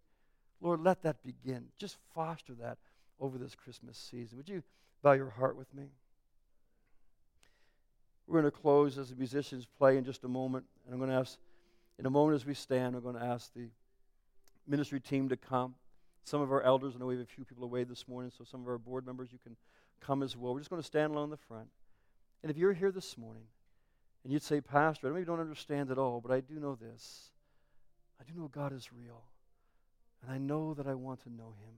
Lord, 0.61 0.81
let 0.81 1.01
that 1.03 1.23
begin. 1.23 1.65
Just 1.77 1.97
foster 2.13 2.53
that 2.61 2.77
over 3.19 3.37
this 3.37 3.55
Christmas 3.55 3.97
season. 3.97 4.37
Would 4.37 4.49
you 4.49 4.63
bow 5.01 5.13
your 5.13 5.29
heart 5.29 5.55
with 5.57 5.73
me? 5.73 5.85
We're 8.27 8.41
going 8.41 8.51
to 8.51 8.57
close 8.57 8.97
as 8.97 9.09
the 9.09 9.15
musicians 9.15 9.65
play 9.77 9.97
in 9.97 10.05
just 10.05 10.23
a 10.23 10.27
moment. 10.27 10.65
And 10.85 10.93
I'm 10.93 10.99
going 10.99 11.11
to 11.11 11.17
ask, 11.17 11.37
in 11.99 12.05
a 12.05 12.09
moment 12.09 12.35
as 12.35 12.45
we 12.45 12.53
stand, 12.53 12.95
I'm 12.95 13.01
going 13.01 13.15
to 13.15 13.23
ask 13.23 13.53
the 13.53 13.67
ministry 14.67 14.99
team 14.99 15.29
to 15.29 15.37
come. 15.37 15.75
Some 16.23 16.41
of 16.41 16.51
our 16.51 16.61
elders, 16.61 16.93
I 16.95 16.99
know 16.99 17.07
we 17.07 17.15
have 17.15 17.23
a 17.23 17.25
few 17.25 17.43
people 17.43 17.63
away 17.63 17.83
this 17.83 18.07
morning, 18.07 18.31
so 18.37 18.43
some 18.43 18.61
of 18.61 18.67
our 18.67 18.77
board 18.77 19.05
members, 19.05 19.29
you 19.31 19.39
can 19.43 19.55
come 19.99 20.21
as 20.21 20.37
well. 20.37 20.53
We're 20.53 20.59
just 20.59 20.69
going 20.69 20.81
to 20.81 20.85
stand 20.85 21.13
along 21.13 21.31
the 21.31 21.37
front. 21.37 21.67
And 22.43 22.51
if 22.51 22.57
you're 22.57 22.73
here 22.73 22.91
this 22.91 23.17
morning 23.17 23.43
and 24.23 24.31
you'd 24.31 24.43
say, 24.43 24.61
Pastor, 24.61 25.07
I 25.07 25.11
maybe 25.11 25.25
don't 25.25 25.39
understand 25.39 25.89
it 25.89 25.97
all, 25.97 26.21
but 26.21 26.31
I 26.31 26.39
do 26.41 26.59
know 26.59 26.75
this. 26.75 27.31
I 28.19 28.31
do 28.31 28.39
know 28.39 28.47
God 28.47 28.71
is 28.71 28.89
real. 28.93 29.23
And 30.21 30.31
I 30.31 30.37
know 30.37 30.73
that 30.75 30.87
I 30.87 30.93
want 30.93 31.23
to 31.23 31.29
know 31.29 31.53
him. 31.63 31.73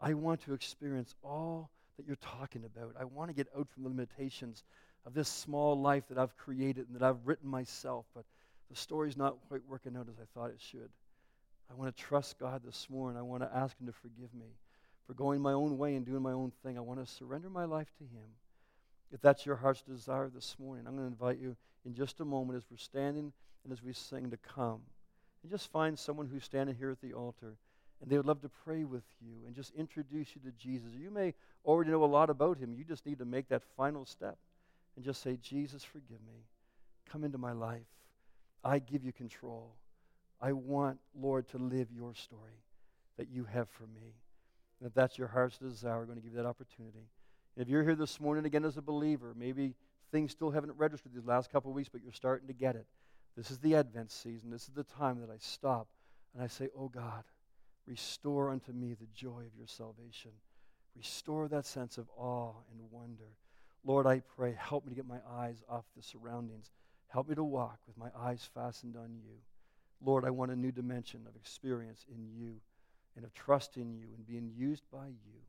I 0.00 0.14
want 0.14 0.44
to 0.44 0.54
experience 0.54 1.14
all 1.22 1.70
that 1.96 2.06
you're 2.06 2.16
talking 2.16 2.64
about. 2.64 2.94
I 2.98 3.04
want 3.04 3.30
to 3.30 3.34
get 3.34 3.48
out 3.56 3.68
from 3.70 3.84
the 3.84 3.88
limitations 3.88 4.62
of 5.06 5.14
this 5.14 5.28
small 5.28 5.80
life 5.80 6.04
that 6.08 6.18
I've 6.18 6.36
created 6.36 6.86
and 6.88 6.96
that 6.96 7.02
I've 7.02 7.26
written 7.26 7.48
myself, 7.48 8.06
but 8.14 8.24
the 8.70 8.76
story's 8.76 9.16
not 9.16 9.36
quite 9.48 9.60
working 9.68 9.96
out 9.96 10.08
as 10.08 10.16
I 10.20 10.24
thought 10.34 10.50
it 10.50 10.60
should. 10.60 10.90
I 11.70 11.74
want 11.74 11.94
to 11.94 12.02
trust 12.02 12.38
God 12.38 12.62
this 12.64 12.88
morning. 12.90 13.18
I 13.18 13.22
want 13.22 13.42
to 13.42 13.56
ask 13.56 13.78
Him 13.78 13.86
to 13.86 13.92
forgive 13.92 14.34
me 14.34 14.46
for 15.06 15.14
going 15.14 15.40
my 15.40 15.52
own 15.52 15.78
way 15.78 15.96
and 15.96 16.04
doing 16.04 16.22
my 16.22 16.32
own 16.32 16.52
thing. 16.62 16.76
I 16.76 16.82
want 16.82 17.04
to 17.04 17.10
surrender 17.10 17.48
my 17.48 17.64
life 17.64 17.90
to 17.98 18.04
Him. 18.04 18.28
If 19.12 19.20
that's 19.20 19.46
your 19.46 19.56
heart's 19.56 19.82
desire 19.82 20.30
this 20.34 20.56
morning, 20.58 20.86
I'm 20.86 20.96
going 20.96 21.08
to 21.08 21.12
invite 21.12 21.38
you 21.38 21.56
in 21.84 21.94
just 21.94 22.20
a 22.20 22.24
moment 22.24 22.56
as 22.56 22.64
we're 22.70 22.76
standing 22.78 23.32
and 23.62 23.72
as 23.72 23.82
we 23.82 23.92
sing 23.92 24.30
to 24.30 24.36
come 24.36 24.80
and 25.44 25.52
just 25.52 25.70
find 25.70 25.98
someone 25.98 26.26
who's 26.26 26.42
standing 26.42 26.74
here 26.74 26.90
at 26.90 27.02
the 27.02 27.12
altar 27.12 27.58
and 28.00 28.10
they 28.10 28.16
would 28.16 28.24
love 28.24 28.40
to 28.40 28.48
pray 28.48 28.84
with 28.84 29.04
you 29.20 29.34
and 29.46 29.54
just 29.54 29.74
introduce 29.74 30.28
you 30.34 30.40
to 30.40 30.56
Jesus. 30.56 30.88
You 30.98 31.10
may 31.10 31.34
already 31.66 31.90
know 31.90 32.02
a 32.02 32.06
lot 32.06 32.30
about 32.30 32.56
him. 32.56 32.72
You 32.74 32.82
just 32.82 33.04
need 33.04 33.18
to 33.18 33.26
make 33.26 33.48
that 33.50 33.62
final 33.76 34.06
step 34.06 34.38
and 34.96 35.04
just 35.04 35.22
say, 35.22 35.38
Jesus, 35.42 35.84
forgive 35.84 36.20
me. 36.26 36.46
Come 37.10 37.24
into 37.24 37.36
my 37.36 37.52
life. 37.52 37.82
I 38.64 38.78
give 38.78 39.04
you 39.04 39.12
control. 39.12 39.74
I 40.40 40.52
want, 40.52 40.98
Lord, 41.14 41.46
to 41.50 41.58
live 41.58 41.88
your 41.94 42.14
story 42.14 42.62
that 43.18 43.28
you 43.28 43.44
have 43.44 43.68
for 43.68 43.84
me. 43.84 44.14
And 44.80 44.88
if 44.88 44.94
that's 44.94 45.18
your 45.18 45.28
heart's 45.28 45.58
desire, 45.58 45.98
we're 45.98 46.06
going 46.06 46.16
to 46.16 46.22
give 46.22 46.32
you 46.32 46.38
that 46.38 46.48
opportunity. 46.48 47.06
And 47.54 47.62
If 47.62 47.68
you're 47.68 47.82
here 47.82 47.94
this 47.94 48.18
morning 48.18 48.46
again 48.46 48.64
as 48.64 48.78
a 48.78 48.82
believer, 48.82 49.34
maybe 49.36 49.74
things 50.10 50.32
still 50.32 50.50
haven't 50.50 50.72
registered 50.78 51.12
these 51.14 51.26
last 51.26 51.52
couple 51.52 51.70
of 51.70 51.74
weeks, 51.74 51.90
but 51.90 52.02
you're 52.02 52.12
starting 52.12 52.48
to 52.48 52.54
get 52.54 52.76
it. 52.76 52.86
This 53.36 53.50
is 53.50 53.58
the 53.58 53.74
Advent 53.74 54.10
season. 54.10 54.50
This 54.50 54.68
is 54.68 54.74
the 54.74 54.84
time 54.84 55.20
that 55.20 55.30
I 55.30 55.38
stop 55.38 55.88
and 56.34 56.42
I 56.42 56.46
say, 56.46 56.68
Oh 56.78 56.88
God, 56.88 57.24
restore 57.86 58.50
unto 58.50 58.72
me 58.72 58.94
the 58.94 59.08
joy 59.14 59.40
of 59.40 59.56
your 59.56 59.66
salvation. 59.66 60.30
Restore 60.96 61.48
that 61.48 61.66
sense 61.66 61.98
of 61.98 62.08
awe 62.16 62.52
and 62.70 62.90
wonder. 62.90 63.36
Lord, 63.84 64.06
I 64.06 64.22
pray, 64.36 64.56
help 64.58 64.84
me 64.84 64.90
to 64.90 64.96
get 64.96 65.06
my 65.06 65.18
eyes 65.28 65.62
off 65.68 65.84
the 65.96 66.02
surroundings. 66.02 66.70
Help 67.08 67.28
me 67.28 67.34
to 67.34 67.44
walk 67.44 67.78
with 67.86 67.98
my 67.98 68.08
eyes 68.18 68.48
fastened 68.54 68.96
on 68.96 69.14
you. 69.14 69.34
Lord, 70.04 70.24
I 70.24 70.30
want 70.30 70.52
a 70.52 70.56
new 70.56 70.72
dimension 70.72 71.22
of 71.28 71.36
experience 71.36 72.04
in 72.08 72.26
you 72.26 72.60
and 73.16 73.24
of 73.24 73.34
trust 73.34 73.76
in 73.76 73.92
you 73.92 74.06
and 74.16 74.26
being 74.26 74.50
used 74.56 74.84
by 74.92 75.06
you. 75.06 75.40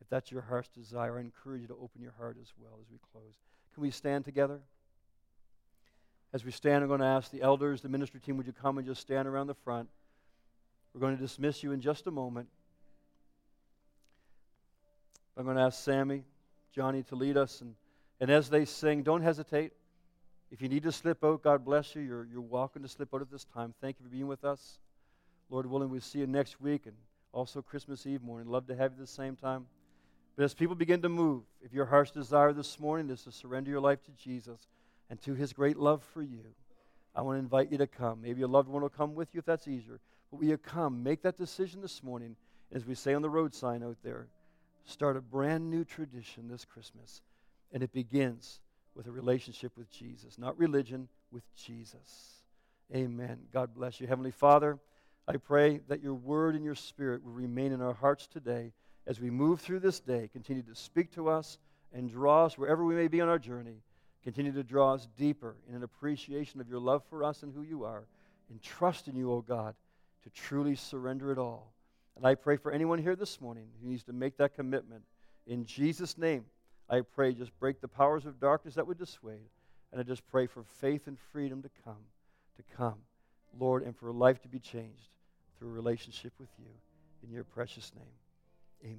If 0.00 0.08
that's 0.08 0.30
your 0.30 0.42
heart's 0.42 0.68
desire, 0.68 1.18
I 1.18 1.20
encourage 1.20 1.62
you 1.62 1.68
to 1.68 1.74
open 1.74 2.02
your 2.02 2.14
heart 2.18 2.36
as 2.40 2.52
well 2.58 2.78
as 2.80 2.86
we 2.90 2.98
close. 3.12 3.34
Can 3.74 3.82
we 3.82 3.90
stand 3.90 4.24
together? 4.24 4.60
As 6.32 6.44
we 6.44 6.50
stand, 6.50 6.82
I'm 6.82 6.88
going 6.88 7.00
to 7.00 7.06
ask 7.06 7.30
the 7.30 7.42
elders, 7.42 7.80
the 7.80 7.88
ministry 7.88 8.20
team, 8.20 8.36
would 8.36 8.46
you 8.46 8.52
come 8.52 8.78
and 8.78 8.86
just 8.86 9.00
stand 9.00 9.26
around 9.28 9.46
the 9.46 9.54
front? 9.54 9.88
We're 10.92 11.00
going 11.00 11.16
to 11.16 11.22
dismiss 11.22 11.62
you 11.62 11.72
in 11.72 11.80
just 11.80 12.06
a 12.06 12.10
moment. 12.10 12.48
I'm 15.36 15.44
going 15.44 15.56
to 15.56 15.62
ask 15.62 15.82
Sammy, 15.82 16.24
Johnny 16.74 17.02
to 17.04 17.14
lead 17.14 17.36
us. 17.36 17.60
And, 17.60 17.74
and 18.20 18.30
as 18.30 18.48
they 18.48 18.64
sing, 18.64 19.02
don't 19.02 19.22
hesitate. 19.22 19.72
If 20.50 20.62
you 20.62 20.68
need 20.68 20.84
to 20.84 20.92
slip 20.92 21.22
out, 21.24 21.42
God 21.42 21.64
bless 21.64 21.94
you. 21.94 22.02
You're, 22.02 22.26
you're 22.32 22.40
welcome 22.40 22.82
to 22.82 22.88
slip 22.88 23.12
out 23.14 23.20
at 23.20 23.30
this 23.30 23.44
time. 23.44 23.74
Thank 23.80 23.96
you 23.98 24.04
for 24.04 24.10
being 24.10 24.26
with 24.26 24.44
us. 24.44 24.78
Lord 25.50 25.66
willing, 25.66 25.90
we'll 25.90 26.00
see 26.00 26.20
you 26.20 26.26
next 26.26 26.60
week 26.60 26.86
and 26.86 26.94
also 27.32 27.62
Christmas 27.62 28.06
Eve 28.06 28.22
morning. 28.22 28.48
Love 28.48 28.66
to 28.68 28.74
have 28.74 28.92
you 28.92 28.96
at 28.96 29.06
the 29.06 29.06
same 29.06 29.36
time. 29.36 29.66
But 30.36 30.44
as 30.44 30.54
people 30.54 30.74
begin 30.74 31.02
to 31.02 31.08
move, 31.08 31.42
if 31.62 31.72
your 31.72 31.86
heart's 31.86 32.10
desire 32.10 32.52
this 32.52 32.80
morning 32.80 33.10
is 33.10 33.22
to 33.24 33.32
surrender 33.32 33.70
your 33.70 33.80
life 33.80 34.02
to 34.04 34.10
Jesus 34.12 34.68
and 35.10 35.20
to 35.22 35.34
his 35.34 35.52
great 35.52 35.76
love 35.76 36.02
for 36.12 36.22
you, 36.22 36.40
I 37.14 37.22
want 37.22 37.36
to 37.36 37.40
invite 37.40 37.72
you 37.72 37.78
to 37.78 37.86
come. 37.86 38.20
Maybe 38.22 38.42
a 38.42 38.48
loved 38.48 38.68
one 38.68 38.82
will 38.82 38.88
come 38.88 39.14
with 39.14 39.34
you 39.34 39.38
if 39.38 39.46
that's 39.46 39.68
easier. 39.68 40.00
But 40.30 40.40
will 40.40 40.48
you 40.48 40.58
come? 40.58 41.02
Make 41.02 41.22
that 41.22 41.38
decision 41.38 41.80
this 41.80 42.02
morning, 42.02 42.36
as 42.72 42.84
we 42.84 42.94
say 42.94 43.14
on 43.14 43.22
the 43.22 43.30
road 43.30 43.54
sign 43.54 43.82
out 43.82 43.96
there. 44.02 44.26
Start 44.84 45.16
a 45.16 45.20
brand 45.20 45.70
new 45.70 45.84
tradition 45.84 46.48
this 46.48 46.64
Christmas. 46.64 47.22
And 47.72 47.82
it 47.82 47.92
begins 47.92 48.60
with 48.94 49.06
a 49.06 49.10
relationship 49.10 49.72
with 49.76 49.90
Jesus, 49.90 50.38
not 50.38 50.58
religion, 50.58 51.08
with 51.30 51.44
Jesus. 51.56 52.42
Amen. 52.94 53.38
God 53.52 53.74
bless 53.74 54.00
you. 54.00 54.06
Heavenly 54.06 54.30
Father, 54.30 54.78
I 55.26 55.36
pray 55.38 55.80
that 55.88 56.02
your 56.02 56.14
word 56.14 56.54
and 56.54 56.64
your 56.64 56.74
spirit 56.74 57.24
will 57.24 57.32
remain 57.32 57.72
in 57.72 57.82
our 57.82 57.94
hearts 57.94 58.26
today 58.26 58.72
as 59.06 59.20
we 59.20 59.30
move 59.30 59.60
through 59.60 59.80
this 59.80 60.00
day. 60.00 60.28
Continue 60.32 60.62
to 60.62 60.74
speak 60.74 61.12
to 61.14 61.28
us 61.28 61.58
and 61.92 62.10
draw 62.10 62.44
us 62.44 62.56
wherever 62.56 62.84
we 62.84 62.94
may 62.94 63.08
be 63.08 63.20
on 63.20 63.28
our 63.28 63.38
journey. 63.38 63.82
Continue 64.26 64.50
to 64.50 64.64
draw 64.64 64.92
us 64.94 65.06
deeper 65.16 65.54
in 65.68 65.76
an 65.76 65.84
appreciation 65.84 66.60
of 66.60 66.68
your 66.68 66.80
love 66.80 67.04
for 67.08 67.22
us 67.22 67.44
and 67.44 67.54
who 67.54 67.62
you 67.62 67.84
are, 67.84 68.08
and 68.50 68.60
trust 68.60 69.06
in 69.06 69.14
you, 69.14 69.30
O 69.30 69.40
God, 69.40 69.76
to 70.24 70.30
truly 70.30 70.74
surrender 70.74 71.30
it 71.30 71.38
all. 71.38 71.72
And 72.16 72.26
I 72.26 72.34
pray 72.34 72.56
for 72.56 72.72
anyone 72.72 72.98
here 72.98 73.14
this 73.14 73.40
morning 73.40 73.68
who 73.80 73.88
needs 73.88 74.02
to 74.02 74.12
make 74.12 74.36
that 74.38 74.56
commitment. 74.56 75.04
In 75.46 75.64
Jesus' 75.64 76.18
name, 76.18 76.44
I 76.90 77.02
pray 77.02 77.34
just 77.34 77.56
break 77.60 77.80
the 77.80 77.86
powers 77.86 78.26
of 78.26 78.40
darkness 78.40 78.74
that 78.74 78.88
would 78.88 78.98
dissuade. 78.98 79.48
And 79.92 80.00
I 80.00 80.02
just 80.02 80.26
pray 80.26 80.48
for 80.48 80.64
faith 80.80 81.06
and 81.06 81.16
freedom 81.30 81.62
to 81.62 81.70
come, 81.84 82.02
to 82.56 82.64
come, 82.76 82.98
Lord, 83.56 83.84
and 83.84 83.96
for 83.96 84.10
life 84.10 84.42
to 84.42 84.48
be 84.48 84.58
changed 84.58 85.10
through 85.56 85.68
a 85.68 85.72
relationship 85.72 86.32
with 86.40 86.50
you. 86.58 86.72
In 87.22 87.30
your 87.30 87.44
precious 87.44 87.92
name, 87.94 88.90
amen. 88.92 88.98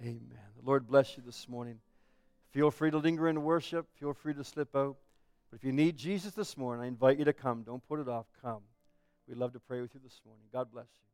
Amen. 0.00 0.44
The 0.60 0.64
Lord 0.64 0.86
bless 0.86 1.16
you 1.16 1.24
this 1.26 1.48
morning. 1.48 1.80
Feel 2.54 2.70
free 2.70 2.92
to 2.92 2.98
linger 2.98 3.28
in 3.28 3.42
worship. 3.42 3.88
Feel 3.98 4.14
free 4.14 4.32
to 4.32 4.44
slip 4.44 4.76
out. 4.76 4.96
But 5.50 5.56
if 5.56 5.64
you 5.64 5.72
need 5.72 5.96
Jesus 5.96 6.34
this 6.34 6.56
morning, 6.56 6.84
I 6.84 6.86
invite 6.86 7.18
you 7.18 7.24
to 7.24 7.32
come. 7.32 7.64
Don't 7.64 7.82
put 7.88 7.98
it 7.98 8.08
off. 8.08 8.26
Come. 8.40 8.62
We'd 9.26 9.38
love 9.38 9.52
to 9.54 9.58
pray 9.58 9.80
with 9.80 9.92
you 9.92 10.00
this 10.04 10.20
morning. 10.24 10.44
God 10.52 10.70
bless 10.72 10.86
you. 11.00 11.13